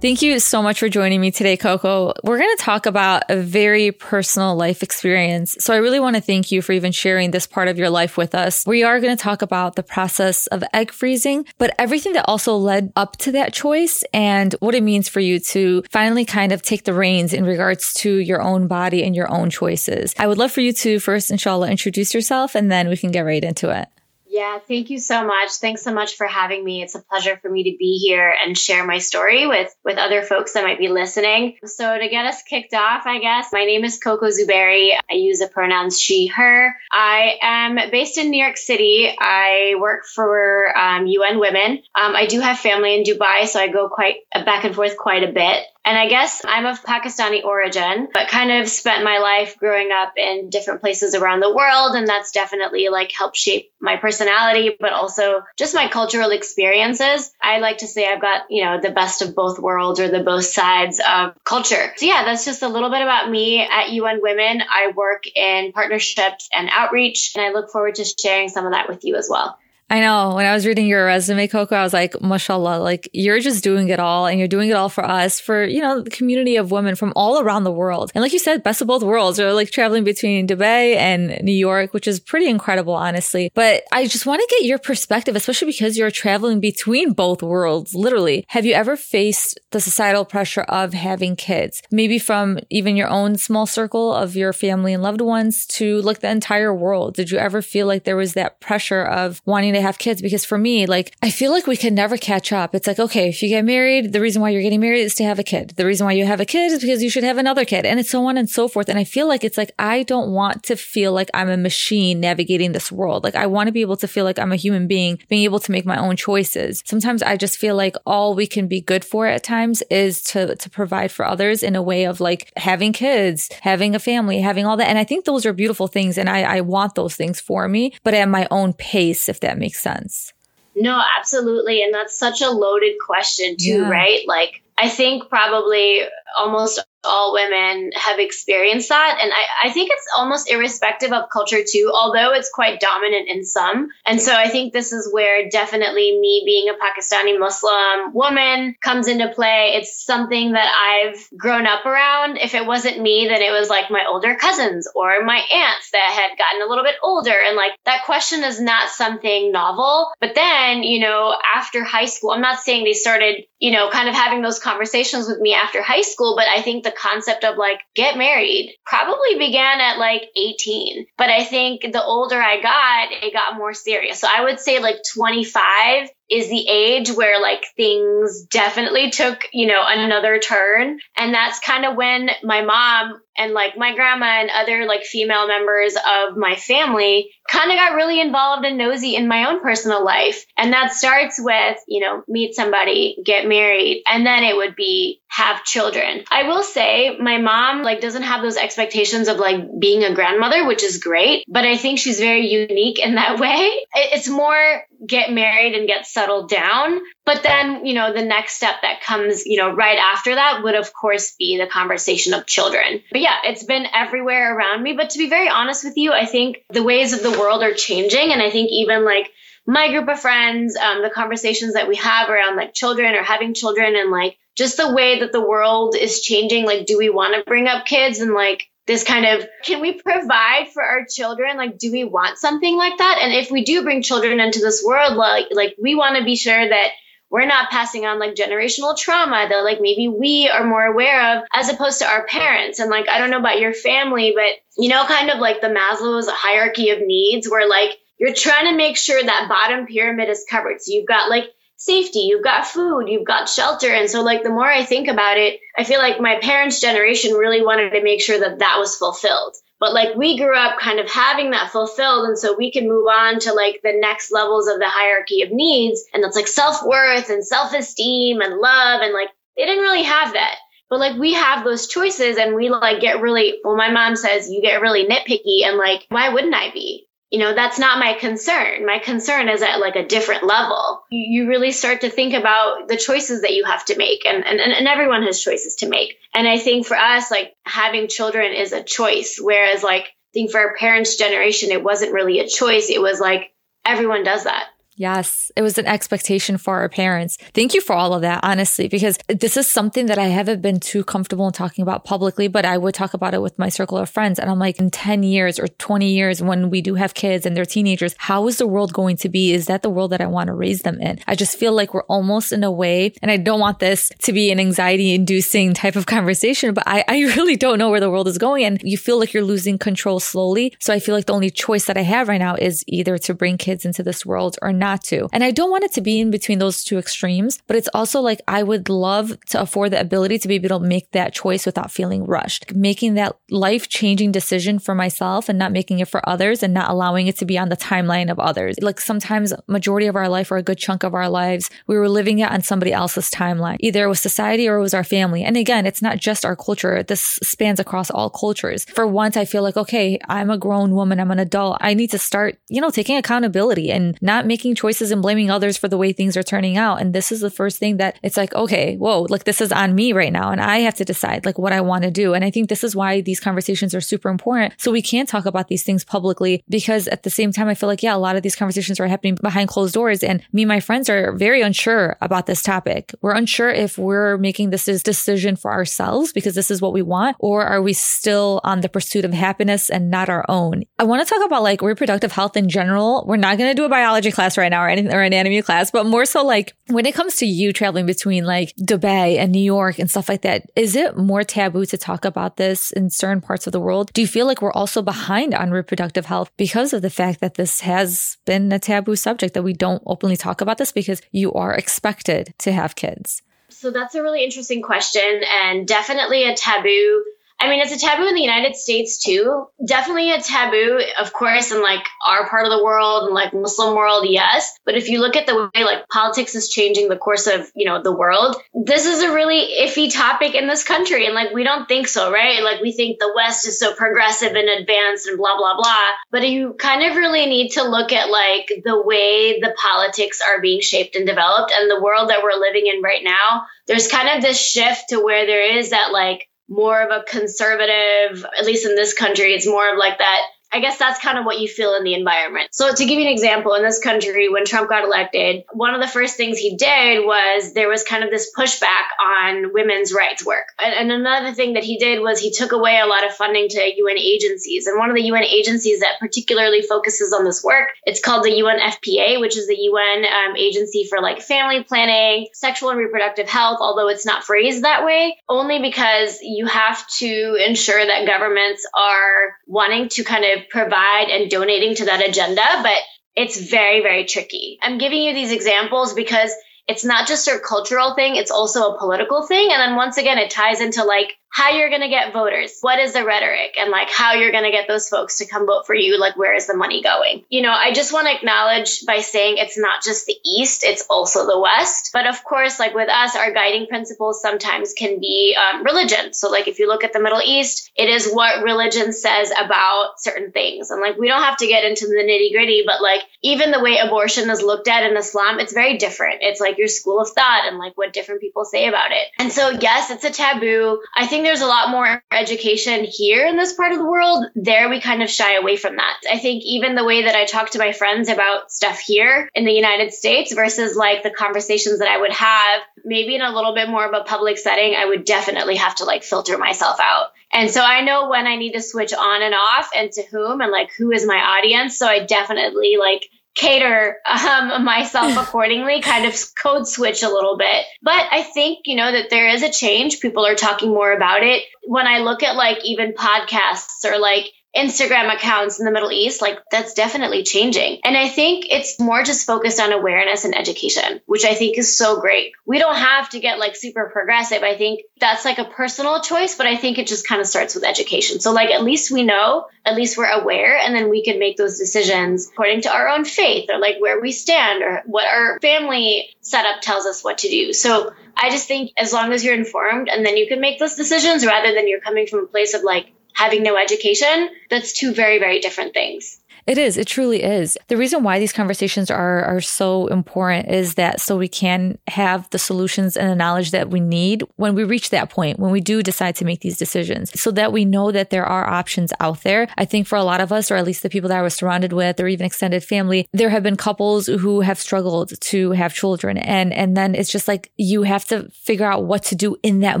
Thank 0.02 0.20
you 0.20 0.40
so 0.40 0.64
much 0.64 0.80
for 0.80 0.88
joining 0.88 1.20
me 1.20 1.30
today, 1.30 1.56
Coco. 1.56 2.12
We're 2.24 2.38
going 2.38 2.56
to 2.56 2.60
talk 2.64 2.86
about 2.86 3.22
a 3.28 3.36
very 3.36 3.92
personal 3.92 4.56
life 4.56 4.82
experience. 4.82 5.56
So 5.60 5.72
I 5.72 5.76
really 5.76 6.00
want 6.00 6.16
to 6.16 6.20
thank 6.20 6.50
you 6.50 6.60
for 6.60 6.72
even 6.72 6.90
sharing 6.90 7.30
this 7.30 7.46
part 7.46 7.68
of 7.68 7.78
your 7.78 7.88
life 7.88 8.16
with 8.16 8.34
us. 8.34 8.66
We 8.66 8.82
are 8.82 8.98
going 8.98 9.16
to 9.16 9.22
talk 9.22 9.42
about 9.42 9.76
the 9.76 9.84
process 9.84 10.48
of 10.48 10.64
egg 10.74 10.90
freezing, 10.90 11.46
but 11.56 11.72
everything 11.78 12.14
that 12.14 12.24
also 12.26 12.56
led 12.56 12.92
up 12.96 13.16
to 13.18 13.30
that 13.30 13.52
choice 13.52 14.02
and 14.12 14.52
what 14.54 14.74
it 14.74 14.82
means 14.82 15.08
for 15.08 15.20
you 15.20 15.38
to 15.38 15.84
finally 15.88 16.24
kind 16.24 16.50
of 16.50 16.62
take 16.62 16.82
the 16.82 16.94
reins 16.94 17.32
in 17.32 17.44
regards 17.44 17.94
to 17.94 18.12
your 18.12 18.42
own 18.42 18.66
body 18.66 19.04
and 19.04 19.14
your 19.14 19.30
own 19.30 19.50
choices. 19.50 20.16
I 20.18 20.26
would 20.26 20.36
love 20.36 20.50
for 20.50 20.62
you 20.62 20.72
to 20.72 20.98
first, 20.98 21.30
inshallah, 21.30 21.70
introduce 21.70 22.12
yourself 22.12 22.56
and 22.56 22.72
then 22.72 22.88
we 22.88 22.96
can 22.96 23.12
get 23.12 23.20
right 23.20 23.44
into 23.44 23.70
it. 23.70 23.86
Yeah, 24.32 24.60
thank 24.66 24.88
you 24.88 24.98
so 24.98 25.26
much. 25.26 25.50
Thanks 25.60 25.82
so 25.82 25.92
much 25.92 26.16
for 26.16 26.26
having 26.26 26.64
me. 26.64 26.82
It's 26.82 26.94
a 26.94 27.02
pleasure 27.02 27.36
for 27.42 27.50
me 27.50 27.64
to 27.64 27.76
be 27.78 27.98
here 27.98 28.34
and 28.42 28.56
share 28.56 28.82
my 28.82 28.96
story 28.96 29.46
with 29.46 29.70
with 29.84 29.98
other 29.98 30.22
folks 30.22 30.54
that 30.54 30.64
might 30.64 30.78
be 30.78 30.88
listening. 30.88 31.58
So 31.66 31.98
to 31.98 32.08
get 32.08 32.24
us 32.24 32.42
kicked 32.42 32.72
off, 32.72 33.02
I 33.04 33.18
guess, 33.18 33.52
my 33.52 33.66
name 33.66 33.84
is 33.84 33.98
Coco 33.98 34.28
Zuberi. 34.28 34.92
I 35.10 35.16
use 35.16 35.40
the 35.40 35.48
pronouns 35.48 36.00
she, 36.00 36.28
her. 36.28 36.74
I 36.90 37.34
am 37.42 37.90
based 37.90 38.16
in 38.16 38.30
New 38.30 38.42
York 38.42 38.56
City. 38.56 39.14
I 39.20 39.74
work 39.78 40.06
for 40.06 40.74
um, 40.78 41.06
UN 41.06 41.38
Women. 41.38 41.82
Um, 41.94 42.16
I 42.16 42.24
do 42.24 42.40
have 42.40 42.58
family 42.58 42.94
in 42.94 43.04
Dubai, 43.04 43.46
so 43.46 43.60
I 43.60 43.68
go 43.68 43.90
quite 43.90 44.16
back 44.32 44.64
and 44.64 44.74
forth 44.74 44.96
quite 44.96 45.24
a 45.24 45.32
bit. 45.32 45.62
And 45.84 45.98
I 45.98 46.08
guess 46.08 46.42
I'm 46.44 46.66
of 46.66 46.82
Pakistani 46.82 47.44
origin, 47.44 48.08
but 48.12 48.28
kind 48.28 48.52
of 48.52 48.68
spent 48.68 49.02
my 49.02 49.18
life 49.18 49.58
growing 49.58 49.90
up 49.90 50.12
in 50.16 50.48
different 50.48 50.80
places 50.80 51.14
around 51.14 51.40
the 51.40 51.52
world. 51.52 51.96
And 51.96 52.06
that's 52.06 52.30
definitely 52.30 52.88
like 52.88 53.10
helped 53.10 53.36
shape 53.36 53.72
my 53.80 53.96
personality, 53.96 54.76
but 54.78 54.92
also 54.92 55.42
just 55.58 55.74
my 55.74 55.88
cultural 55.88 56.30
experiences. 56.30 57.32
I 57.42 57.58
like 57.58 57.78
to 57.78 57.88
say 57.88 58.06
I've 58.06 58.20
got, 58.20 58.42
you 58.48 58.64
know, 58.64 58.80
the 58.80 58.90
best 58.90 59.22
of 59.22 59.34
both 59.34 59.58
worlds 59.58 59.98
or 59.98 60.08
the 60.08 60.22
both 60.22 60.44
sides 60.44 61.00
of 61.00 61.34
culture. 61.44 61.92
So 61.96 62.06
yeah, 62.06 62.24
that's 62.24 62.44
just 62.44 62.62
a 62.62 62.68
little 62.68 62.90
bit 62.90 63.02
about 63.02 63.28
me 63.28 63.60
at 63.60 63.90
UN 63.90 64.20
Women. 64.22 64.62
I 64.62 64.92
work 64.94 65.24
in 65.26 65.72
partnerships 65.72 66.48
and 66.52 66.68
outreach, 66.70 67.32
and 67.34 67.44
I 67.44 67.52
look 67.52 67.70
forward 67.70 67.96
to 67.96 68.04
sharing 68.04 68.48
some 68.48 68.66
of 68.66 68.72
that 68.72 68.88
with 68.88 69.04
you 69.04 69.16
as 69.16 69.28
well. 69.28 69.58
I 69.92 70.00
know. 70.00 70.36
When 70.36 70.46
I 70.46 70.54
was 70.54 70.66
reading 70.66 70.86
your 70.86 71.04
resume, 71.04 71.46
Coco, 71.48 71.76
I 71.76 71.82
was 71.82 71.92
like, 71.92 72.18
mashallah, 72.22 72.78
like 72.78 73.10
you're 73.12 73.40
just 73.40 73.62
doing 73.62 73.90
it 73.90 74.00
all 74.00 74.26
and 74.26 74.38
you're 74.38 74.48
doing 74.48 74.70
it 74.70 74.72
all 74.72 74.88
for 74.88 75.04
us, 75.04 75.38
for, 75.38 75.64
you 75.64 75.82
know, 75.82 76.00
the 76.00 76.08
community 76.08 76.56
of 76.56 76.70
women 76.70 76.94
from 76.94 77.12
all 77.14 77.42
around 77.42 77.64
the 77.64 77.70
world. 77.70 78.10
And 78.14 78.22
like 78.22 78.32
you 78.32 78.38
said, 78.38 78.62
best 78.62 78.80
of 78.80 78.86
both 78.86 79.02
worlds 79.02 79.38
are 79.38 79.52
like 79.52 79.70
traveling 79.70 80.02
between 80.02 80.48
Dubai 80.48 80.96
and 80.96 81.38
New 81.42 81.52
York, 81.52 81.92
which 81.92 82.08
is 82.08 82.20
pretty 82.20 82.48
incredible, 82.48 82.94
honestly. 82.94 83.52
But 83.54 83.82
I 83.92 84.06
just 84.06 84.24
want 84.24 84.40
to 84.40 84.48
get 84.48 84.64
your 84.64 84.78
perspective, 84.78 85.36
especially 85.36 85.66
because 85.66 85.98
you're 85.98 86.10
traveling 86.10 86.58
between 86.58 87.12
both 87.12 87.42
worlds, 87.42 87.94
literally. 87.94 88.46
Have 88.48 88.64
you 88.64 88.72
ever 88.72 88.96
faced 88.96 89.60
the 89.72 89.80
societal 89.80 90.24
pressure 90.24 90.62
of 90.62 90.94
having 90.94 91.36
kids? 91.36 91.82
Maybe 91.90 92.18
from 92.18 92.58
even 92.70 92.96
your 92.96 93.08
own 93.08 93.36
small 93.36 93.66
circle 93.66 94.14
of 94.14 94.36
your 94.36 94.54
family 94.54 94.94
and 94.94 95.02
loved 95.02 95.20
ones 95.20 95.66
to 95.66 96.00
like 96.00 96.20
the 96.20 96.30
entire 96.30 96.74
world. 96.74 97.12
Did 97.14 97.30
you 97.30 97.36
ever 97.36 97.60
feel 97.60 97.86
like 97.86 98.04
there 98.04 98.16
was 98.16 98.32
that 98.32 98.58
pressure 98.58 99.02
of 99.02 99.42
wanting 99.44 99.74
to 99.74 99.81
have 99.82 99.98
kids? 99.98 100.22
Because 100.22 100.44
for 100.44 100.58
me, 100.58 100.86
like, 100.86 101.14
I 101.22 101.30
feel 101.30 101.52
like 101.52 101.66
we 101.66 101.76
can 101.76 101.94
never 101.94 102.16
catch 102.16 102.52
up. 102.52 102.74
It's 102.74 102.86
like, 102.86 102.98
okay, 102.98 103.28
if 103.28 103.42
you 103.42 103.48
get 103.48 103.64
married, 103.64 104.12
the 104.12 104.20
reason 104.20 104.40
why 104.42 104.50
you're 104.50 104.62
getting 104.62 104.80
married 104.80 105.02
is 105.02 105.14
to 105.16 105.24
have 105.24 105.38
a 105.38 105.44
kid. 105.44 105.74
The 105.76 105.86
reason 105.86 106.06
why 106.06 106.12
you 106.12 106.26
have 106.26 106.40
a 106.40 106.44
kid 106.44 106.72
is 106.72 106.80
because 106.80 107.02
you 107.02 107.10
should 107.10 107.24
have 107.24 107.38
another 107.38 107.64
kid 107.64 107.84
and 107.84 108.00
it's 108.00 108.10
so 108.10 108.24
on 108.26 108.36
and 108.36 108.48
so 108.48 108.68
forth. 108.68 108.88
And 108.88 108.98
I 108.98 109.04
feel 109.04 109.28
like 109.28 109.44
it's 109.44 109.58
like, 109.58 109.72
I 109.78 110.02
don't 110.04 110.32
want 110.32 110.62
to 110.64 110.76
feel 110.76 111.12
like 111.12 111.30
I'm 111.34 111.48
a 111.48 111.56
machine 111.56 112.20
navigating 112.20 112.72
this 112.72 112.90
world. 112.90 113.24
Like 113.24 113.34
I 113.34 113.46
want 113.46 113.68
to 113.68 113.72
be 113.72 113.80
able 113.80 113.96
to 113.98 114.08
feel 114.08 114.24
like 114.24 114.38
I'm 114.38 114.52
a 114.52 114.56
human 114.56 114.86
being, 114.86 115.18
being 115.28 115.44
able 115.44 115.60
to 115.60 115.72
make 115.72 115.84
my 115.84 115.96
own 115.96 116.16
choices. 116.16 116.82
Sometimes 116.86 117.22
I 117.22 117.36
just 117.36 117.58
feel 117.58 117.76
like 117.76 117.96
all 118.06 118.34
we 118.34 118.46
can 118.46 118.68
be 118.68 118.80
good 118.80 119.04
for 119.04 119.26
at 119.26 119.42
times 119.42 119.82
is 119.90 120.22
to, 120.22 120.56
to 120.56 120.70
provide 120.70 121.10
for 121.10 121.24
others 121.24 121.62
in 121.62 121.76
a 121.76 121.82
way 121.82 122.04
of 122.04 122.20
like 122.20 122.50
having 122.56 122.92
kids, 122.92 123.48
having 123.60 123.94
a 123.94 123.98
family, 123.98 124.40
having 124.40 124.66
all 124.66 124.76
that. 124.76 124.88
And 124.88 124.98
I 124.98 125.04
think 125.04 125.24
those 125.24 125.44
are 125.46 125.52
beautiful 125.52 125.88
things. 125.88 126.18
And 126.18 126.28
I, 126.28 126.42
I 126.42 126.60
want 126.60 126.94
those 126.94 127.16
things 127.16 127.40
for 127.40 127.68
me, 127.68 127.94
but 128.04 128.14
at 128.14 128.28
my 128.28 128.46
own 128.50 128.72
pace, 128.72 129.28
if 129.28 129.40
that 129.40 129.58
makes 129.62 129.80
sense. 129.80 130.34
No, 130.74 131.00
absolutely. 131.18 131.82
And 131.82 131.94
that's 131.94 132.14
such 132.14 132.42
a 132.42 132.50
loaded 132.50 132.96
question, 133.04 133.56
too, 133.58 133.82
yeah. 133.82 133.88
right? 133.88 134.20
Like, 134.26 134.62
I 134.76 134.88
think 134.88 135.28
probably 135.28 136.00
almost 136.38 136.80
all 137.04 137.32
women 137.32 137.90
have 137.94 138.18
experienced 138.18 138.88
that. 138.90 139.18
And 139.20 139.32
I, 139.32 139.68
I 139.68 139.72
think 139.72 139.90
it's 139.92 140.06
almost 140.16 140.50
irrespective 140.50 141.12
of 141.12 141.28
culture 141.30 141.62
too, 141.68 141.90
although 141.92 142.32
it's 142.32 142.50
quite 142.50 142.80
dominant 142.80 143.28
in 143.28 143.44
some. 143.44 143.88
And 144.06 144.20
so 144.20 144.34
I 144.34 144.48
think 144.48 144.72
this 144.72 144.92
is 144.92 145.12
where 145.12 145.48
definitely 145.48 146.18
me 146.20 146.42
being 146.46 146.68
a 146.68 146.74
Pakistani 146.74 147.38
Muslim 147.38 148.14
woman 148.14 148.76
comes 148.82 149.08
into 149.08 149.28
play. 149.28 149.72
It's 149.74 150.04
something 150.04 150.52
that 150.52 150.72
I've 150.72 151.28
grown 151.36 151.66
up 151.66 151.84
around. 151.86 152.36
If 152.38 152.54
it 152.54 152.66
wasn't 152.66 153.00
me, 153.00 153.26
then 153.28 153.42
it 153.42 153.50
was 153.50 153.68
like 153.68 153.90
my 153.90 154.04
older 154.08 154.36
cousins 154.36 154.88
or 154.94 155.24
my 155.24 155.36
aunts 155.38 155.90
that 155.90 156.10
had 156.12 156.38
gotten 156.38 156.62
a 156.62 156.68
little 156.68 156.84
bit 156.84 156.96
older. 157.02 157.34
And 157.34 157.56
like 157.56 157.72
that 157.84 158.04
question 158.04 158.44
is 158.44 158.60
not 158.60 158.90
something 158.90 159.50
novel. 159.50 160.12
But 160.20 160.34
then, 160.34 160.84
you 160.84 161.00
know, 161.00 161.34
after 161.54 161.82
high 161.82 162.06
school, 162.06 162.30
I'm 162.30 162.40
not 162.40 162.60
saying 162.60 162.84
they 162.84 162.92
started, 162.92 163.44
you 163.58 163.72
know, 163.72 163.90
kind 163.90 164.08
of 164.08 164.14
having 164.14 164.42
those 164.42 164.60
conversations 164.60 165.26
with 165.26 165.40
me 165.40 165.54
after 165.54 165.82
high 165.82 166.02
school, 166.02 166.21
but 166.36 166.46
I 166.46 166.62
think 166.62 166.84
the 166.84 166.92
concept 166.92 167.44
of 167.44 167.56
like 167.56 167.80
get 167.94 168.16
married 168.16 168.74
probably 168.86 169.36
began 169.38 169.80
at 169.80 169.98
like 169.98 170.22
18. 170.36 171.06
But 171.18 171.30
I 171.30 171.44
think 171.44 171.82
the 171.92 172.02
older 172.02 172.40
I 172.40 172.60
got, 172.60 173.24
it 173.24 173.32
got 173.32 173.56
more 173.56 173.74
serious. 173.74 174.20
So 174.20 174.28
I 174.30 174.44
would 174.44 174.60
say 174.60 174.78
like 174.78 174.96
25 175.14 176.08
is 176.30 176.48
the 176.48 176.66
age 176.66 177.10
where 177.10 177.40
like 177.42 177.64
things 177.76 178.46
definitely 178.50 179.10
took, 179.10 179.48
you 179.52 179.66
know, 179.66 179.82
another 179.86 180.38
turn. 180.38 180.98
And 181.16 181.34
that's 181.34 181.60
kind 181.60 181.84
of 181.84 181.96
when 181.96 182.30
my 182.42 182.62
mom 182.62 183.20
and 183.36 183.52
like 183.52 183.76
my 183.76 183.94
grandma 183.94 184.40
and 184.40 184.50
other 184.50 184.86
like 184.86 185.02
female 185.04 185.46
members 185.46 185.94
of 185.94 186.36
my 186.36 186.56
family 186.56 187.30
kind 187.52 187.70
of 187.70 187.76
got 187.76 187.94
really 187.94 188.20
involved 188.20 188.64
and 188.64 188.78
nosy 188.78 189.14
in 189.14 189.28
my 189.28 189.50
own 189.50 189.60
personal 189.60 190.02
life. 190.02 190.46
And 190.56 190.72
that 190.72 190.92
starts 190.92 191.38
with, 191.38 191.78
you 191.86 192.00
know, 192.00 192.24
meet 192.26 192.54
somebody, 192.54 193.18
get 193.22 193.46
married, 193.46 194.02
and 194.06 194.26
then 194.26 194.42
it 194.42 194.56
would 194.56 194.74
be 194.74 195.20
have 195.28 195.64
children. 195.64 196.24
I 196.30 196.44
will 196.44 196.62
say 196.62 197.16
my 197.18 197.38
mom 197.38 197.82
like 197.82 198.00
doesn't 198.00 198.22
have 198.22 198.42
those 198.42 198.56
expectations 198.56 199.28
of 199.28 199.36
like 199.36 199.60
being 199.78 200.02
a 200.02 200.14
grandmother, 200.14 200.66
which 200.66 200.82
is 200.82 200.98
great, 200.98 201.44
but 201.46 201.64
I 201.64 201.76
think 201.76 201.98
she's 201.98 202.18
very 202.18 202.46
unique 202.48 202.98
in 202.98 203.16
that 203.16 203.38
way. 203.38 203.70
It's 203.94 204.28
more 204.28 204.84
get 205.06 205.32
married 205.32 205.74
and 205.74 205.86
get 205.86 206.06
settled 206.06 206.48
down. 206.48 207.00
But 207.24 207.42
then, 207.42 207.86
you 207.86 207.94
know, 207.94 208.12
the 208.12 208.24
next 208.24 208.54
step 208.54 208.76
that 208.82 209.02
comes, 209.02 209.46
you 209.46 209.56
know, 209.56 209.74
right 209.74 209.98
after 209.98 210.34
that 210.34 210.62
would, 210.62 210.74
of 210.74 210.92
course, 210.92 211.34
be 211.38 211.58
the 211.58 211.66
conversation 211.66 212.34
of 212.34 212.46
children. 212.46 213.02
But 213.10 213.20
yeah, 213.20 213.36
it's 213.44 213.64
been 213.64 213.86
everywhere 213.92 214.56
around 214.56 214.82
me. 214.82 214.94
But 214.94 215.10
to 215.10 215.18
be 215.18 215.28
very 215.28 215.48
honest 215.48 215.84
with 215.84 215.96
you, 215.96 216.12
I 216.12 216.26
think 216.26 216.64
the 216.70 216.82
ways 216.82 217.12
of 217.12 217.22
the 217.22 217.38
world 217.38 217.62
are 217.62 217.74
changing. 217.74 218.32
And 218.32 218.42
I 218.42 218.50
think 218.50 218.70
even 218.70 219.04
like 219.04 219.30
my 219.66 219.90
group 219.90 220.08
of 220.08 220.20
friends, 220.20 220.76
um, 220.76 221.02
the 221.02 221.10
conversations 221.10 221.74
that 221.74 221.88
we 221.88 221.96
have 221.96 222.28
around 222.28 222.56
like 222.56 222.74
children 222.74 223.14
or 223.14 223.22
having 223.22 223.54
children 223.54 223.94
and 223.96 224.10
like 224.10 224.36
just 224.56 224.76
the 224.76 224.92
way 224.92 225.20
that 225.20 225.32
the 225.32 225.40
world 225.40 225.96
is 225.96 226.20
changing. 226.20 226.64
Like, 226.64 226.86
do 226.86 226.98
we 226.98 227.08
want 227.08 227.34
to 227.34 227.48
bring 227.48 227.68
up 227.68 227.86
kids 227.86 228.18
and 228.20 228.34
like, 228.34 228.68
this 228.86 229.04
kind 229.04 229.24
of 229.24 229.46
can 229.64 229.80
we 229.80 230.00
provide 230.00 230.68
for 230.72 230.82
our 230.82 231.04
children? 231.04 231.56
Like 231.56 231.78
do 231.78 231.92
we 231.92 232.04
want 232.04 232.38
something 232.38 232.76
like 232.76 232.98
that? 232.98 233.18
And 233.22 233.32
if 233.32 233.50
we 233.50 233.64
do 233.64 233.82
bring 233.82 234.02
children 234.02 234.40
into 234.40 234.60
this 234.60 234.82
world 234.84 235.16
like 235.16 235.46
like 235.52 235.76
we 235.80 235.94
want 235.94 236.18
to 236.18 236.24
be 236.24 236.36
sure 236.36 236.68
that 236.68 236.88
we're 237.30 237.46
not 237.46 237.70
passing 237.70 238.04
on 238.04 238.18
like 238.18 238.34
generational 238.34 238.96
trauma 238.96 239.46
that 239.48 239.64
like 239.64 239.80
maybe 239.80 240.06
we 240.06 240.48
are 240.48 240.66
more 240.66 240.84
aware 240.84 241.38
of 241.38 241.44
as 241.54 241.70
opposed 241.70 242.00
to 242.00 242.06
our 242.06 242.26
parents. 242.26 242.78
And 242.78 242.90
like 242.90 243.08
i 243.08 243.18
don't 243.18 243.30
know 243.30 243.38
about 243.38 243.60
your 243.60 243.74
family 243.74 244.32
but 244.34 244.82
you 244.82 244.88
know 244.88 245.04
kind 245.04 245.30
of 245.30 245.38
like 245.38 245.60
the 245.60 245.68
maslow's 245.68 246.28
hierarchy 246.28 246.90
of 246.90 247.00
needs 247.00 247.48
where 247.48 247.68
like 247.68 247.98
you're 248.22 248.34
trying 248.34 248.70
to 248.70 248.76
make 248.76 248.96
sure 248.96 249.20
that 249.20 249.48
bottom 249.48 249.86
pyramid 249.86 250.28
is 250.28 250.46
covered. 250.48 250.80
So 250.80 250.92
you've 250.92 251.08
got 251.08 251.28
like 251.28 251.46
safety, 251.82 252.20
you've 252.20 252.44
got 252.44 252.66
food, 252.66 253.08
you've 253.08 253.26
got 253.26 253.48
shelter. 253.48 253.90
And 253.90 254.08
so, 254.08 254.22
like, 254.22 254.44
the 254.44 254.50
more 254.50 254.70
I 254.70 254.84
think 254.84 255.08
about 255.08 255.36
it, 255.36 255.58
I 255.76 255.82
feel 255.82 255.98
like 255.98 256.20
my 256.20 256.38
parents' 256.40 256.80
generation 256.80 257.34
really 257.34 257.60
wanted 257.60 257.90
to 257.90 258.02
make 258.04 258.20
sure 258.20 258.38
that 258.38 258.60
that 258.60 258.76
was 258.78 258.96
fulfilled. 258.96 259.56
But 259.80 259.94
like, 259.94 260.14
we 260.14 260.38
grew 260.38 260.56
up 260.56 260.78
kind 260.78 261.00
of 261.00 261.10
having 261.10 261.50
that 261.50 261.72
fulfilled. 261.72 262.28
And 262.28 262.38
so 262.38 262.54
we 262.56 262.70
can 262.70 262.86
move 262.86 263.08
on 263.08 263.40
to 263.40 263.52
like 263.52 263.80
the 263.82 263.98
next 263.98 264.30
levels 264.30 264.68
of 264.68 264.78
the 264.78 264.88
hierarchy 264.88 265.42
of 265.42 265.50
needs. 265.50 266.04
And 266.14 266.22
that's 266.22 266.36
like 266.36 266.46
self 266.46 266.86
worth 266.86 267.30
and 267.30 267.44
self 267.44 267.74
esteem 267.74 268.40
and 268.40 268.58
love. 268.58 269.00
And 269.02 269.12
like, 269.12 269.30
they 269.56 269.66
didn't 269.66 269.82
really 269.82 270.04
have 270.04 270.34
that. 270.34 270.54
But 270.88 271.00
like 271.00 271.18
we 271.18 271.34
have 271.34 271.64
those 271.64 271.88
choices 271.88 272.36
and 272.36 272.54
we 272.54 272.70
like 272.70 273.00
get 273.00 273.20
really, 273.20 273.58
well, 273.64 273.74
my 273.74 273.90
mom 273.90 274.14
says 274.14 274.48
you 274.48 274.62
get 274.62 274.82
really 274.82 275.04
nitpicky 275.04 275.64
and 275.64 275.78
like, 275.78 276.06
why 276.10 276.28
wouldn't 276.28 276.54
I 276.54 276.70
be? 276.70 277.08
You 277.32 277.38
know, 277.38 277.54
that's 277.54 277.78
not 277.78 277.98
my 277.98 278.12
concern. 278.12 278.84
My 278.84 278.98
concern 278.98 279.48
is 279.48 279.62
at 279.62 279.80
like 279.80 279.96
a 279.96 280.06
different 280.06 280.44
level. 280.44 281.02
You 281.08 281.48
really 281.48 281.72
start 281.72 282.02
to 282.02 282.10
think 282.10 282.34
about 282.34 282.88
the 282.88 282.98
choices 282.98 283.40
that 283.40 283.54
you 283.54 283.64
have 283.64 283.86
to 283.86 283.96
make 283.96 284.26
and, 284.26 284.44
and, 284.44 284.60
and 284.60 284.86
everyone 284.86 285.22
has 285.22 285.42
choices 285.42 285.76
to 285.76 285.88
make. 285.88 286.18
And 286.34 286.46
I 286.46 286.58
think 286.58 286.86
for 286.86 286.96
us, 286.96 287.30
like 287.30 287.56
having 287.64 288.08
children 288.08 288.52
is 288.52 288.74
a 288.74 288.82
choice. 288.82 289.38
Whereas 289.40 289.82
like 289.82 290.02
I 290.02 290.32
think 290.34 290.50
for 290.50 290.60
our 290.60 290.76
parents' 290.76 291.16
generation, 291.16 291.70
it 291.70 291.82
wasn't 291.82 292.12
really 292.12 292.38
a 292.38 292.46
choice. 292.46 292.90
It 292.90 293.00
was 293.00 293.18
like 293.18 293.54
everyone 293.82 294.24
does 294.24 294.44
that. 294.44 294.66
Yes, 294.94 295.50
it 295.56 295.62
was 295.62 295.78
an 295.78 295.86
expectation 295.86 296.58
for 296.58 296.76
our 296.76 296.88
parents. 296.88 297.38
Thank 297.54 297.72
you 297.72 297.80
for 297.80 297.94
all 297.94 298.12
of 298.12 298.22
that, 298.22 298.40
honestly, 298.42 298.88
because 298.88 299.18
this 299.26 299.56
is 299.56 299.66
something 299.66 300.06
that 300.06 300.18
I 300.18 300.26
haven't 300.26 300.60
been 300.60 300.80
too 300.80 301.02
comfortable 301.02 301.46
in 301.46 301.52
talking 301.52 301.82
about 301.82 302.04
publicly, 302.04 302.46
but 302.46 302.66
I 302.66 302.76
would 302.76 302.94
talk 302.94 303.14
about 303.14 303.32
it 303.32 303.40
with 303.40 303.58
my 303.58 303.70
circle 303.70 303.96
of 303.96 304.10
friends. 304.10 304.38
And 304.38 304.50
I'm 304.50 304.58
like, 304.58 304.78
in 304.78 304.90
10 304.90 305.22
years 305.22 305.58
or 305.58 305.66
20 305.66 306.12
years, 306.12 306.42
when 306.42 306.68
we 306.68 306.82
do 306.82 306.94
have 306.94 307.14
kids 307.14 307.46
and 307.46 307.56
they're 307.56 307.64
teenagers, 307.64 308.14
how 308.18 308.46
is 308.48 308.58
the 308.58 308.66
world 308.66 308.92
going 308.92 309.16
to 309.18 309.28
be? 309.28 309.52
Is 309.52 309.66
that 309.66 309.82
the 309.82 309.90
world 309.90 310.12
that 310.12 310.20
I 310.20 310.26
want 310.26 310.48
to 310.48 310.54
raise 310.54 310.82
them 310.82 311.00
in? 311.00 311.18
I 311.26 311.34
just 311.36 311.56
feel 311.56 311.72
like 311.72 311.94
we're 311.94 312.04
almost 312.04 312.52
in 312.52 312.62
a 312.62 312.70
way, 312.70 313.12
and 313.22 313.30
I 313.30 313.38
don't 313.38 313.60
want 313.60 313.78
this 313.78 314.12
to 314.20 314.32
be 314.32 314.50
an 314.50 314.60
anxiety 314.60 315.14
inducing 315.14 315.72
type 315.72 315.96
of 315.96 316.04
conversation, 316.04 316.74
but 316.74 316.84
I, 316.86 317.02
I 317.08 317.20
really 317.36 317.56
don't 317.56 317.78
know 317.78 317.90
where 317.90 318.00
the 318.00 318.10
world 318.10 318.28
is 318.28 318.38
going. 318.38 318.64
And 318.64 318.80
you 318.82 318.98
feel 318.98 319.18
like 319.18 319.32
you're 319.32 319.42
losing 319.42 319.78
control 319.78 320.20
slowly. 320.20 320.76
So 320.80 320.92
I 320.92 320.98
feel 320.98 321.14
like 321.14 321.26
the 321.26 321.32
only 321.32 321.50
choice 321.50 321.86
that 321.86 321.96
I 321.96 322.02
have 322.02 322.28
right 322.28 322.38
now 322.38 322.56
is 322.56 322.84
either 322.86 323.16
to 323.18 323.34
bring 323.34 323.56
kids 323.56 323.84
into 323.86 324.02
this 324.02 324.26
world 324.26 324.58
or 324.60 324.72
not 324.72 324.81
to. 324.82 325.28
And 325.32 325.44
I 325.44 325.50
don't 325.50 325.70
want 325.70 325.84
it 325.84 325.92
to 325.92 326.00
be 326.00 326.20
in 326.20 326.30
between 326.30 326.58
those 326.58 326.84
two 326.84 326.98
extremes, 326.98 327.62
but 327.66 327.76
it's 327.76 327.88
also 327.94 328.20
like 328.20 328.40
I 328.48 328.62
would 328.62 328.88
love 328.88 329.38
to 329.50 329.60
afford 329.60 329.92
the 329.92 330.00
ability 330.00 330.38
to 330.40 330.48
be 330.48 330.56
able 330.56 330.80
to 330.80 330.84
make 330.84 331.10
that 331.12 331.32
choice 331.32 331.66
without 331.66 331.90
feeling 331.90 332.24
rushed, 332.24 332.74
making 332.74 333.14
that 333.14 333.36
life 333.50 333.88
changing 333.88 334.32
decision 334.32 334.78
for 334.78 334.94
myself 334.94 335.48
and 335.48 335.58
not 335.58 335.72
making 335.72 336.00
it 336.00 336.08
for 336.08 336.26
others 336.28 336.62
and 336.62 336.74
not 336.74 336.90
allowing 336.90 337.26
it 337.26 337.36
to 337.38 337.44
be 337.44 337.58
on 337.58 337.68
the 337.68 337.76
timeline 337.76 338.30
of 338.30 338.38
others. 338.38 338.76
Like 338.80 339.00
sometimes 339.00 339.52
majority 339.66 340.06
of 340.06 340.16
our 340.16 340.28
life 340.28 340.50
or 340.50 340.56
a 340.56 340.62
good 340.62 340.78
chunk 340.78 341.02
of 341.02 341.14
our 341.14 341.28
lives, 341.28 341.70
we 341.86 341.96
were 341.96 342.08
living 342.08 342.40
it 342.40 342.50
on 342.50 342.62
somebody 342.62 342.92
else's 342.92 343.30
timeline. 343.30 343.76
Either 343.80 344.04
it 344.04 344.08
was 344.08 344.20
society 344.20 344.68
or 344.68 344.76
it 344.76 344.82
was 344.82 344.94
our 344.94 345.04
family. 345.04 345.44
And 345.44 345.56
again, 345.56 345.86
it's 345.86 346.02
not 346.02 346.18
just 346.18 346.44
our 346.44 346.56
culture. 346.56 347.02
This 347.02 347.38
spans 347.42 347.80
across 347.80 348.10
all 348.10 348.30
cultures. 348.30 348.84
For 348.84 349.06
once, 349.06 349.36
I 349.36 349.44
feel 349.44 349.62
like, 349.62 349.76
okay, 349.76 350.18
I'm 350.28 350.50
a 350.50 350.58
grown 350.58 350.94
woman. 350.94 351.20
I'm 351.20 351.30
an 351.30 351.38
adult. 351.38 351.78
I 351.80 351.94
need 351.94 352.10
to 352.10 352.18
start, 352.18 352.58
you 352.68 352.80
know, 352.80 352.90
taking 352.90 353.16
accountability 353.16 353.90
and 353.90 354.18
not 354.20 354.46
making 354.46 354.71
making 354.72 354.80
choices 354.80 355.10
and 355.10 355.22
blaming 355.22 355.50
others 355.50 355.76
for 355.76 355.88
the 355.88 355.98
way 355.98 356.12
things 356.12 356.36
are 356.36 356.42
turning 356.42 356.76
out. 356.76 357.00
And 357.00 357.14
this 357.14 357.30
is 357.32 357.40
the 357.40 357.50
first 357.50 357.78
thing 357.78 357.98
that 357.98 358.18
it's 358.22 358.36
like, 358.36 358.54
okay, 358.54 358.96
whoa, 358.96 359.26
like 359.28 359.44
this 359.44 359.60
is 359.60 359.72
on 359.72 359.94
me 359.94 360.12
right 360.12 360.32
now. 360.32 360.50
And 360.50 360.60
I 360.60 360.78
have 360.80 360.94
to 360.94 361.04
decide 361.04 361.44
like 361.44 361.58
what 361.58 361.72
I 361.72 361.80
want 361.80 362.04
to 362.04 362.10
do. 362.10 362.34
And 362.34 362.44
I 362.44 362.50
think 362.50 362.68
this 362.68 362.84
is 362.84 362.96
why 362.96 363.20
these 363.20 363.40
conversations 363.40 363.94
are 363.94 364.00
super 364.00 364.30
important. 364.30 364.74
So 364.78 364.90
we 364.90 365.02
can 365.02 365.26
talk 365.26 365.46
about 365.46 365.68
these 365.68 365.82
things 365.82 366.04
publicly 366.04 366.62
because 366.68 367.08
at 367.08 367.22
the 367.22 367.30
same 367.30 367.52
time, 367.52 367.68
I 367.68 367.74
feel 367.74 367.88
like, 367.88 368.02
yeah, 368.02 368.14
a 368.14 368.18
lot 368.18 368.36
of 368.36 368.42
these 368.42 368.56
conversations 368.56 368.98
are 369.00 369.06
happening 369.06 369.34
behind 369.34 369.68
closed 369.68 369.94
doors. 369.94 370.22
And 370.22 370.42
me 370.52 370.62
and 370.62 370.68
my 370.68 370.80
friends 370.80 371.08
are 371.08 371.32
very 371.32 371.60
unsure 371.62 372.16
about 372.20 372.46
this 372.46 372.62
topic. 372.62 373.14
We're 373.20 373.34
unsure 373.34 373.70
if 373.70 373.98
we're 373.98 374.38
making 374.38 374.70
this 374.70 374.86
decision 375.02 375.56
for 375.56 375.72
ourselves 375.72 376.32
because 376.32 376.54
this 376.54 376.70
is 376.70 376.80
what 376.80 376.92
we 376.92 377.02
want, 377.02 377.36
or 377.38 377.64
are 377.64 377.82
we 377.82 377.92
still 377.92 378.60
on 378.64 378.80
the 378.80 378.88
pursuit 378.88 379.24
of 379.24 379.32
happiness 379.32 379.90
and 379.90 380.10
not 380.10 380.28
our 380.28 380.44
own? 380.48 380.84
I 380.98 381.04
want 381.04 381.26
to 381.26 381.34
talk 381.34 381.44
about 381.44 381.62
like 381.62 381.82
reproductive 381.82 382.32
health 382.32 382.56
in 382.56 382.68
general. 382.68 383.24
We're 383.26 383.36
not 383.36 383.58
going 383.58 383.70
to 383.70 383.74
do 383.74 383.84
a 383.84 383.88
biology 383.88 384.30
class 384.30 384.56
right 384.56 384.61
now 384.70 384.82
or 384.82 384.88
anything 384.88 385.12
or 385.12 385.22
anatomy 385.22 385.62
class, 385.62 385.90
but 385.90 386.06
more 386.06 386.24
so 386.24 386.44
like 386.44 386.74
when 386.88 387.06
it 387.06 387.14
comes 387.14 387.36
to 387.36 387.46
you 387.46 387.72
traveling 387.72 388.06
between 388.06 388.44
like 388.44 388.74
Dubai 388.76 389.38
and 389.38 389.52
New 389.52 389.62
York 389.62 389.98
and 389.98 390.10
stuff 390.10 390.28
like 390.28 390.42
that, 390.42 390.70
is 390.76 390.96
it 390.96 391.16
more 391.16 391.44
taboo 391.44 391.86
to 391.86 391.96
talk 391.96 392.24
about 392.24 392.56
this 392.56 392.90
in 392.92 393.10
certain 393.10 393.40
parts 393.40 393.66
of 393.66 393.72
the 393.72 393.80
world? 393.80 394.12
Do 394.12 394.20
you 394.20 394.26
feel 394.26 394.46
like 394.46 394.62
we're 394.62 394.72
also 394.72 395.02
behind 395.02 395.54
on 395.54 395.70
reproductive 395.70 396.26
health 396.26 396.50
because 396.56 396.92
of 396.92 397.02
the 397.02 397.10
fact 397.10 397.40
that 397.40 397.54
this 397.54 397.80
has 397.80 398.36
been 398.44 398.70
a 398.72 398.78
taboo 398.78 399.16
subject 399.16 399.54
that 399.54 399.62
we 399.62 399.72
don't 399.72 400.02
openly 400.06 400.36
talk 400.36 400.60
about 400.60 400.78
this 400.78 400.92
because 400.92 401.22
you 401.30 401.52
are 401.52 401.74
expected 401.74 402.54
to 402.58 402.72
have 402.72 402.94
kids? 402.94 403.42
So 403.68 403.90
that's 403.90 404.14
a 404.14 404.22
really 404.22 404.44
interesting 404.44 404.82
question 404.82 405.42
and 405.64 405.88
definitely 405.88 406.44
a 406.44 406.54
taboo 406.54 407.24
I 407.60 407.68
mean, 407.68 407.80
it's 407.80 407.92
a 407.92 407.98
taboo 407.98 408.26
in 408.26 408.34
the 408.34 408.40
United 408.40 408.74
States 408.74 409.22
too. 409.22 409.66
Definitely 409.86 410.32
a 410.32 410.40
taboo, 410.40 411.00
of 411.20 411.32
course, 411.32 411.70
in 411.70 411.82
like 411.82 412.04
our 412.26 412.48
part 412.48 412.66
of 412.66 412.72
the 412.72 412.82
world 412.82 413.26
and 413.26 413.34
like 413.34 413.54
Muslim 413.54 413.94
world, 413.94 414.26
yes. 414.28 414.76
But 414.84 414.96
if 414.96 415.08
you 415.08 415.20
look 415.20 415.36
at 415.36 415.46
the 415.46 415.70
way 415.74 415.84
like 415.84 416.08
politics 416.08 416.54
is 416.54 416.68
changing 416.68 417.08
the 417.08 417.16
course 417.16 417.46
of, 417.46 417.70
you 417.74 417.86
know, 417.86 418.02
the 418.02 418.14
world, 418.14 418.56
this 418.74 419.06
is 419.06 419.22
a 419.22 419.32
really 419.32 419.68
iffy 419.80 420.12
topic 420.12 420.54
in 420.54 420.66
this 420.66 420.82
country. 420.82 421.26
And 421.26 421.34
like, 421.34 421.52
we 421.52 421.62
don't 421.62 421.86
think 421.86 422.08
so, 422.08 422.32
right? 422.32 422.62
Like, 422.62 422.80
we 422.80 422.92
think 422.92 423.18
the 423.18 423.32
West 423.34 423.66
is 423.66 423.78
so 423.78 423.94
progressive 423.94 424.54
and 424.54 424.68
advanced 424.68 425.28
and 425.28 425.38
blah, 425.38 425.56
blah, 425.56 425.76
blah. 425.76 426.08
But 426.30 426.48
you 426.48 426.74
kind 426.74 427.04
of 427.04 427.16
really 427.16 427.46
need 427.46 427.70
to 427.72 427.84
look 427.84 428.12
at 428.12 428.28
like 428.28 428.72
the 428.84 429.00
way 429.00 429.60
the 429.60 429.74
politics 429.80 430.40
are 430.40 430.60
being 430.60 430.80
shaped 430.80 431.14
and 431.14 431.26
developed 431.26 431.72
and 431.76 431.90
the 431.90 432.02
world 432.02 432.30
that 432.30 432.42
we're 432.42 432.58
living 432.58 432.86
in 432.86 433.02
right 433.02 433.22
now. 433.22 433.66
There's 433.86 434.08
kind 434.08 434.28
of 434.36 434.42
this 434.42 434.60
shift 434.60 435.10
to 435.10 435.22
where 435.22 435.46
there 435.46 435.78
is 435.78 435.90
that 435.90 436.12
like, 436.12 436.48
more 436.72 437.00
of 437.02 437.10
a 437.10 437.22
conservative, 437.24 438.44
at 438.58 438.64
least 438.64 438.86
in 438.86 438.96
this 438.96 439.12
country, 439.14 439.52
it's 439.52 439.66
more 439.66 439.92
of 439.92 439.98
like 439.98 440.18
that 440.18 440.40
I 440.72 440.80
guess 440.80 440.96
that's 440.96 441.20
kind 441.20 441.38
of 441.38 441.44
what 441.44 441.60
you 441.60 441.68
feel 441.68 441.94
in 441.94 442.04
the 442.04 442.14
environment. 442.14 442.68
So 442.72 442.94
to 442.94 443.04
give 443.04 443.18
you 443.18 443.26
an 443.26 443.32
example, 443.32 443.74
in 443.74 443.82
this 443.82 443.98
country, 443.98 444.48
when 444.48 444.64
Trump 444.64 444.88
got 444.88 445.04
elected, 445.04 445.64
one 445.72 445.94
of 445.94 446.00
the 446.00 446.08
first 446.08 446.36
things 446.36 446.58
he 446.58 446.76
did 446.76 447.24
was 447.24 447.74
there 447.74 447.88
was 447.88 448.02
kind 448.02 448.24
of 448.24 448.30
this 448.30 448.50
pushback 448.56 449.12
on 449.20 449.72
women's 449.74 450.14
rights 450.14 450.44
work. 450.44 450.68
And, 450.82 450.94
and 450.94 451.12
another 451.12 451.52
thing 451.52 451.74
that 451.74 451.84
he 451.84 451.98
did 451.98 452.20
was 452.20 452.40
he 452.40 452.52
took 452.52 452.72
away 452.72 452.98
a 452.98 453.06
lot 453.06 453.26
of 453.26 453.34
funding 453.34 453.68
to 453.68 453.80
UN 453.80 454.18
agencies. 454.18 454.86
And 454.86 454.98
one 454.98 455.10
of 455.10 455.16
the 455.16 455.24
UN 455.24 455.44
agencies 455.44 456.00
that 456.00 456.18
particularly 456.18 456.82
focuses 456.82 457.32
on 457.32 457.44
this 457.44 457.62
work, 457.62 457.88
it's 458.04 458.20
called 458.20 458.44
the 458.44 458.50
UNFPA, 458.50 459.40
which 459.40 459.58
is 459.58 459.66
the 459.66 459.76
UN 459.76 460.24
um, 460.24 460.56
agency 460.56 461.06
for 461.08 461.20
like 461.20 461.42
family 461.42 461.84
planning, 461.84 462.48
sexual 462.54 462.90
and 462.90 462.98
reproductive 462.98 463.48
health, 463.48 463.78
although 463.80 464.08
it's 464.08 464.24
not 464.24 464.44
phrased 464.44 464.84
that 464.84 465.04
way, 465.04 465.36
only 465.48 465.80
because 465.80 466.38
you 466.42 466.66
have 466.66 467.06
to 467.18 467.62
ensure 467.66 468.04
that 468.04 468.26
governments 468.26 468.86
are 468.94 469.58
wanting 469.66 470.08
to 470.08 470.24
kind 470.24 470.44
of 470.44 470.61
provide 470.70 471.28
and 471.30 471.50
donating 471.50 471.94
to 471.96 472.06
that 472.06 472.26
agenda, 472.26 472.62
but 472.82 472.98
it's 473.34 473.70
very, 473.70 474.02
very 474.02 474.24
tricky. 474.24 474.78
I'm 474.82 474.98
giving 474.98 475.22
you 475.22 475.34
these 475.34 475.52
examples 475.52 476.14
because 476.14 476.52
it's 476.86 477.04
not 477.04 477.28
just 477.28 477.48
a 477.48 477.58
cultural 477.58 478.14
thing, 478.14 478.36
it's 478.36 478.50
also 478.50 478.92
a 478.92 478.98
political 478.98 479.46
thing. 479.46 479.70
And 479.72 479.80
then 479.80 479.96
once 479.96 480.18
again, 480.18 480.38
it 480.38 480.50
ties 480.50 480.80
into 480.80 481.04
like 481.04 481.32
how 481.52 481.68
you're 481.68 481.90
going 481.90 482.00
to 482.00 482.08
get 482.08 482.32
voters. 482.32 482.78
What 482.80 482.98
is 482.98 483.12
the 483.12 483.26
rhetoric 483.26 483.76
and 483.78 483.90
like 483.90 484.08
how 484.10 484.32
you're 484.32 484.52
going 484.52 484.64
to 484.64 484.70
get 484.70 484.88
those 484.88 485.10
folks 485.10 485.36
to 485.38 485.46
come 485.46 485.66
vote 485.66 485.86
for 485.86 485.94
you? 485.94 486.18
Like, 486.18 486.34
where 486.34 486.54
is 486.54 486.66
the 486.66 486.76
money 486.76 487.02
going? 487.02 487.44
You 487.50 487.60
know, 487.60 487.70
I 487.70 487.92
just 487.92 488.10
want 488.10 488.26
to 488.26 488.34
acknowledge 488.34 489.04
by 489.04 489.20
saying 489.20 489.56
it's 489.58 489.78
not 489.78 490.02
just 490.02 490.24
the 490.24 490.36
East, 490.46 490.82
it's 490.82 491.04
also 491.10 491.46
the 491.46 491.60
West. 491.60 492.08
But 492.14 492.26
of 492.26 492.42
course, 492.42 492.80
like 492.80 492.94
with 492.94 493.10
us, 493.10 493.36
our 493.36 493.52
guiding 493.52 493.86
principles 493.86 494.40
sometimes 494.40 494.94
can 494.94 495.20
be 495.20 495.54
um, 495.54 495.84
religion. 495.84 496.32
So, 496.32 496.50
like, 496.50 496.68
if 496.68 496.78
you 496.78 496.88
look 496.88 497.04
at 497.04 497.12
the 497.12 497.20
Middle 497.20 497.42
East, 497.44 497.92
it 497.96 498.08
is 498.08 498.32
what 498.32 498.64
religion 498.64 499.12
says 499.12 499.50
about 499.50 500.14
certain 500.16 500.52
things. 500.52 500.90
And 500.90 501.02
like, 501.02 501.18
we 501.18 501.28
don't 501.28 501.42
have 501.42 501.58
to 501.58 501.66
get 501.66 501.84
into 501.84 502.06
the 502.06 502.14
nitty 502.14 502.52
gritty, 502.52 502.82
but 502.86 503.02
like, 503.02 503.20
even 503.42 503.70
the 503.70 503.80
way 503.80 503.98
abortion 503.98 504.48
is 504.50 504.62
looked 504.62 504.88
at 504.88 505.08
in 505.08 505.16
Islam, 505.16 505.58
it's 505.58 505.72
very 505.72 505.98
different. 505.98 506.38
It's 506.42 506.60
like 506.60 506.78
your 506.78 506.88
school 506.88 507.20
of 507.20 507.30
thought 507.30 507.66
and 507.66 507.78
like 507.78 507.96
what 507.96 508.12
different 508.12 508.40
people 508.40 508.64
say 508.64 508.86
about 508.86 509.10
it. 509.12 509.28
And 509.38 509.52
so, 509.52 509.70
yes, 509.70 510.10
it's 510.10 510.24
a 510.24 510.30
taboo. 510.30 511.02
I 511.14 511.26
think 511.26 511.44
there's 511.44 511.60
a 511.60 511.66
lot 511.66 511.90
more 511.90 512.22
education 512.30 513.04
here 513.04 513.46
in 513.46 513.56
this 513.56 513.72
part 513.72 513.92
of 513.92 513.98
the 513.98 514.06
world. 514.06 514.46
There, 514.54 514.88
we 514.88 515.00
kind 515.00 515.22
of 515.22 515.30
shy 515.30 515.56
away 515.56 515.76
from 515.76 515.96
that. 515.96 516.16
I 516.30 516.38
think 516.38 516.62
even 516.64 516.94
the 516.94 517.04
way 517.04 517.24
that 517.24 517.34
I 517.34 517.44
talk 517.44 517.70
to 517.70 517.78
my 517.78 517.92
friends 517.92 518.28
about 518.28 518.70
stuff 518.70 519.00
here 519.00 519.48
in 519.54 519.64
the 519.64 519.72
United 519.72 520.12
States 520.12 520.54
versus 520.54 520.96
like 520.96 521.22
the 521.22 521.30
conversations 521.30 521.98
that 521.98 522.08
I 522.08 522.18
would 522.18 522.32
have, 522.32 522.82
maybe 523.04 523.34
in 523.34 523.42
a 523.42 523.52
little 523.52 523.74
bit 523.74 523.88
more 523.88 524.06
of 524.06 524.14
a 524.14 524.24
public 524.24 524.58
setting, 524.58 524.94
I 524.94 525.06
would 525.06 525.24
definitely 525.24 525.76
have 525.76 525.96
to 525.96 526.04
like 526.04 526.22
filter 526.22 526.58
myself 526.58 526.98
out. 527.00 527.28
And 527.52 527.70
so 527.70 527.82
I 527.82 528.00
know 528.02 528.30
when 528.30 528.46
I 528.46 528.56
need 528.56 528.72
to 528.72 528.82
switch 528.82 529.12
on 529.12 529.42
and 529.42 529.54
off 529.54 529.90
and 529.94 530.10
to 530.12 530.22
whom 530.30 530.60
and 530.60 530.72
like 530.72 530.90
who 530.96 531.10
is 531.10 531.26
my 531.26 531.36
audience. 531.36 531.98
So 531.98 532.06
I 532.06 532.24
definitely 532.24 532.96
like 532.98 533.28
cater 533.54 534.16
um, 534.26 534.84
myself 534.84 535.36
accordingly, 535.48 536.00
kind 536.00 536.24
of 536.24 536.34
code 536.60 536.88
switch 536.88 537.22
a 537.22 537.28
little 537.28 537.56
bit. 537.56 537.84
But 538.02 538.26
I 538.30 538.42
think, 538.42 538.86
you 538.86 538.96
know, 538.96 539.10
that 539.10 539.30
there 539.30 539.48
is 539.48 539.62
a 539.62 539.70
change. 539.70 540.20
People 540.20 540.46
are 540.46 540.54
talking 540.54 540.90
more 540.90 541.12
about 541.12 541.42
it. 541.42 541.62
When 541.84 542.06
I 542.06 542.18
look 542.18 542.42
at 542.42 542.56
like 542.56 542.84
even 542.84 543.12
podcasts 543.12 544.04
or 544.04 544.18
like 544.18 544.46
Instagram 544.76 545.32
accounts 545.32 545.78
in 545.78 545.84
the 545.84 545.92
Middle 545.92 546.12
East, 546.12 546.40
like 546.40 546.58
that's 546.70 546.94
definitely 546.94 547.42
changing. 547.42 548.00
And 548.04 548.16
I 548.16 548.28
think 548.28 548.66
it's 548.70 548.98
more 548.98 549.22
just 549.22 549.46
focused 549.46 549.80
on 549.80 549.92
awareness 549.92 550.44
and 550.44 550.56
education, 550.56 551.20
which 551.26 551.44
I 551.44 551.54
think 551.54 551.76
is 551.78 551.96
so 551.96 552.20
great. 552.20 552.52
We 552.64 552.78
don't 552.78 552.96
have 552.96 553.28
to 553.30 553.40
get 553.40 553.58
like 553.58 553.76
super 553.76 554.10
progressive. 554.12 554.62
I 554.62 554.76
think 554.76 555.02
that's 555.20 555.44
like 555.44 555.58
a 555.58 555.64
personal 555.64 556.20
choice, 556.20 556.56
but 556.56 556.66
I 556.66 556.76
think 556.76 556.98
it 556.98 557.06
just 557.06 557.26
kind 557.26 557.40
of 557.40 557.46
starts 557.46 557.74
with 557.74 557.84
education. 557.84 558.40
So, 558.40 558.52
like, 558.52 558.70
at 558.70 558.82
least 558.82 559.10
we 559.10 559.22
know, 559.22 559.66
at 559.84 559.94
least 559.94 560.16
we're 560.16 560.30
aware, 560.30 560.78
and 560.78 560.94
then 560.94 561.10
we 561.10 561.22
can 561.22 561.38
make 561.38 561.56
those 561.56 561.78
decisions 561.78 562.48
according 562.48 562.82
to 562.82 562.92
our 562.92 563.08
own 563.08 563.24
faith 563.24 563.68
or 563.70 563.78
like 563.78 563.96
where 564.00 564.20
we 564.20 564.32
stand 564.32 564.82
or 564.82 565.02
what 565.06 565.26
our 565.30 565.58
family 565.60 566.34
setup 566.40 566.80
tells 566.80 567.06
us 567.06 567.22
what 567.22 567.38
to 567.38 567.48
do. 567.48 567.72
So, 567.72 568.12
I 568.36 568.50
just 568.50 568.66
think 568.66 568.92
as 568.96 569.12
long 569.12 569.32
as 569.32 569.44
you're 569.44 569.54
informed 569.54 570.08
and 570.08 570.24
then 570.24 570.36
you 570.36 570.48
can 570.48 570.60
make 570.60 570.78
those 570.78 570.96
decisions 570.96 571.44
rather 571.44 571.74
than 571.74 571.86
you're 571.86 572.00
coming 572.00 572.26
from 572.26 572.40
a 572.40 572.46
place 572.46 572.74
of 572.74 572.82
like, 572.82 573.12
having 573.32 573.62
no 573.62 573.76
education, 573.76 574.50
that's 574.70 574.92
two 574.92 575.14
very, 575.14 575.38
very 575.38 575.60
different 575.60 575.94
things. 575.94 576.38
It 576.66 576.78
is. 576.78 576.96
It 576.96 577.06
truly 577.08 577.42
is. 577.42 577.76
The 577.88 577.96
reason 577.96 578.22
why 578.22 578.38
these 578.38 578.52
conversations 578.52 579.10
are 579.10 579.44
are 579.44 579.60
so 579.60 580.06
important 580.08 580.68
is 580.68 580.94
that 580.94 581.20
so 581.20 581.36
we 581.36 581.48
can 581.48 581.98
have 582.08 582.48
the 582.50 582.58
solutions 582.58 583.16
and 583.16 583.28
the 583.30 583.36
knowledge 583.36 583.72
that 583.72 583.90
we 583.90 584.00
need 584.00 584.44
when 584.56 584.74
we 584.74 584.84
reach 584.84 585.10
that 585.10 585.30
point, 585.30 585.58
when 585.58 585.72
we 585.72 585.80
do 585.80 586.02
decide 586.02 586.36
to 586.36 586.44
make 586.44 586.60
these 586.60 586.78
decisions, 586.78 587.38
so 587.40 587.50
that 587.50 587.72
we 587.72 587.84
know 587.84 588.12
that 588.12 588.30
there 588.30 588.46
are 588.46 588.68
options 588.68 589.12
out 589.18 589.42
there. 589.42 589.66
I 589.76 589.84
think 589.84 590.06
for 590.06 590.16
a 590.16 590.24
lot 590.24 590.40
of 590.40 590.52
us, 590.52 590.70
or 590.70 590.76
at 590.76 590.84
least 590.84 591.02
the 591.02 591.10
people 591.10 591.28
that 591.28 591.38
I 591.38 591.42
was 591.42 591.54
surrounded 591.54 591.92
with, 591.92 592.20
or 592.20 592.28
even 592.28 592.46
extended 592.46 592.84
family, 592.84 593.28
there 593.32 593.50
have 593.50 593.62
been 593.62 593.76
couples 593.76 594.26
who 594.26 594.60
have 594.60 594.78
struggled 594.78 595.32
to 595.40 595.72
have 595.72 595.94
children. 595.94 596.38
And 596.38 596.72
and 596.72 596.96
then 596.96 597.14
it's 597.14 597.30
just 597.30 597.48
like 597.48 597.72
you 597.76 598.04
have 598.04 598.24
to 598.26 598.48
figure 598.50 598.86
out 598.86 599.04
what 599.04 599.24
to 599.24 599.34
do 599.34 599.56
in 599.62 599.80
that 599.80 600.00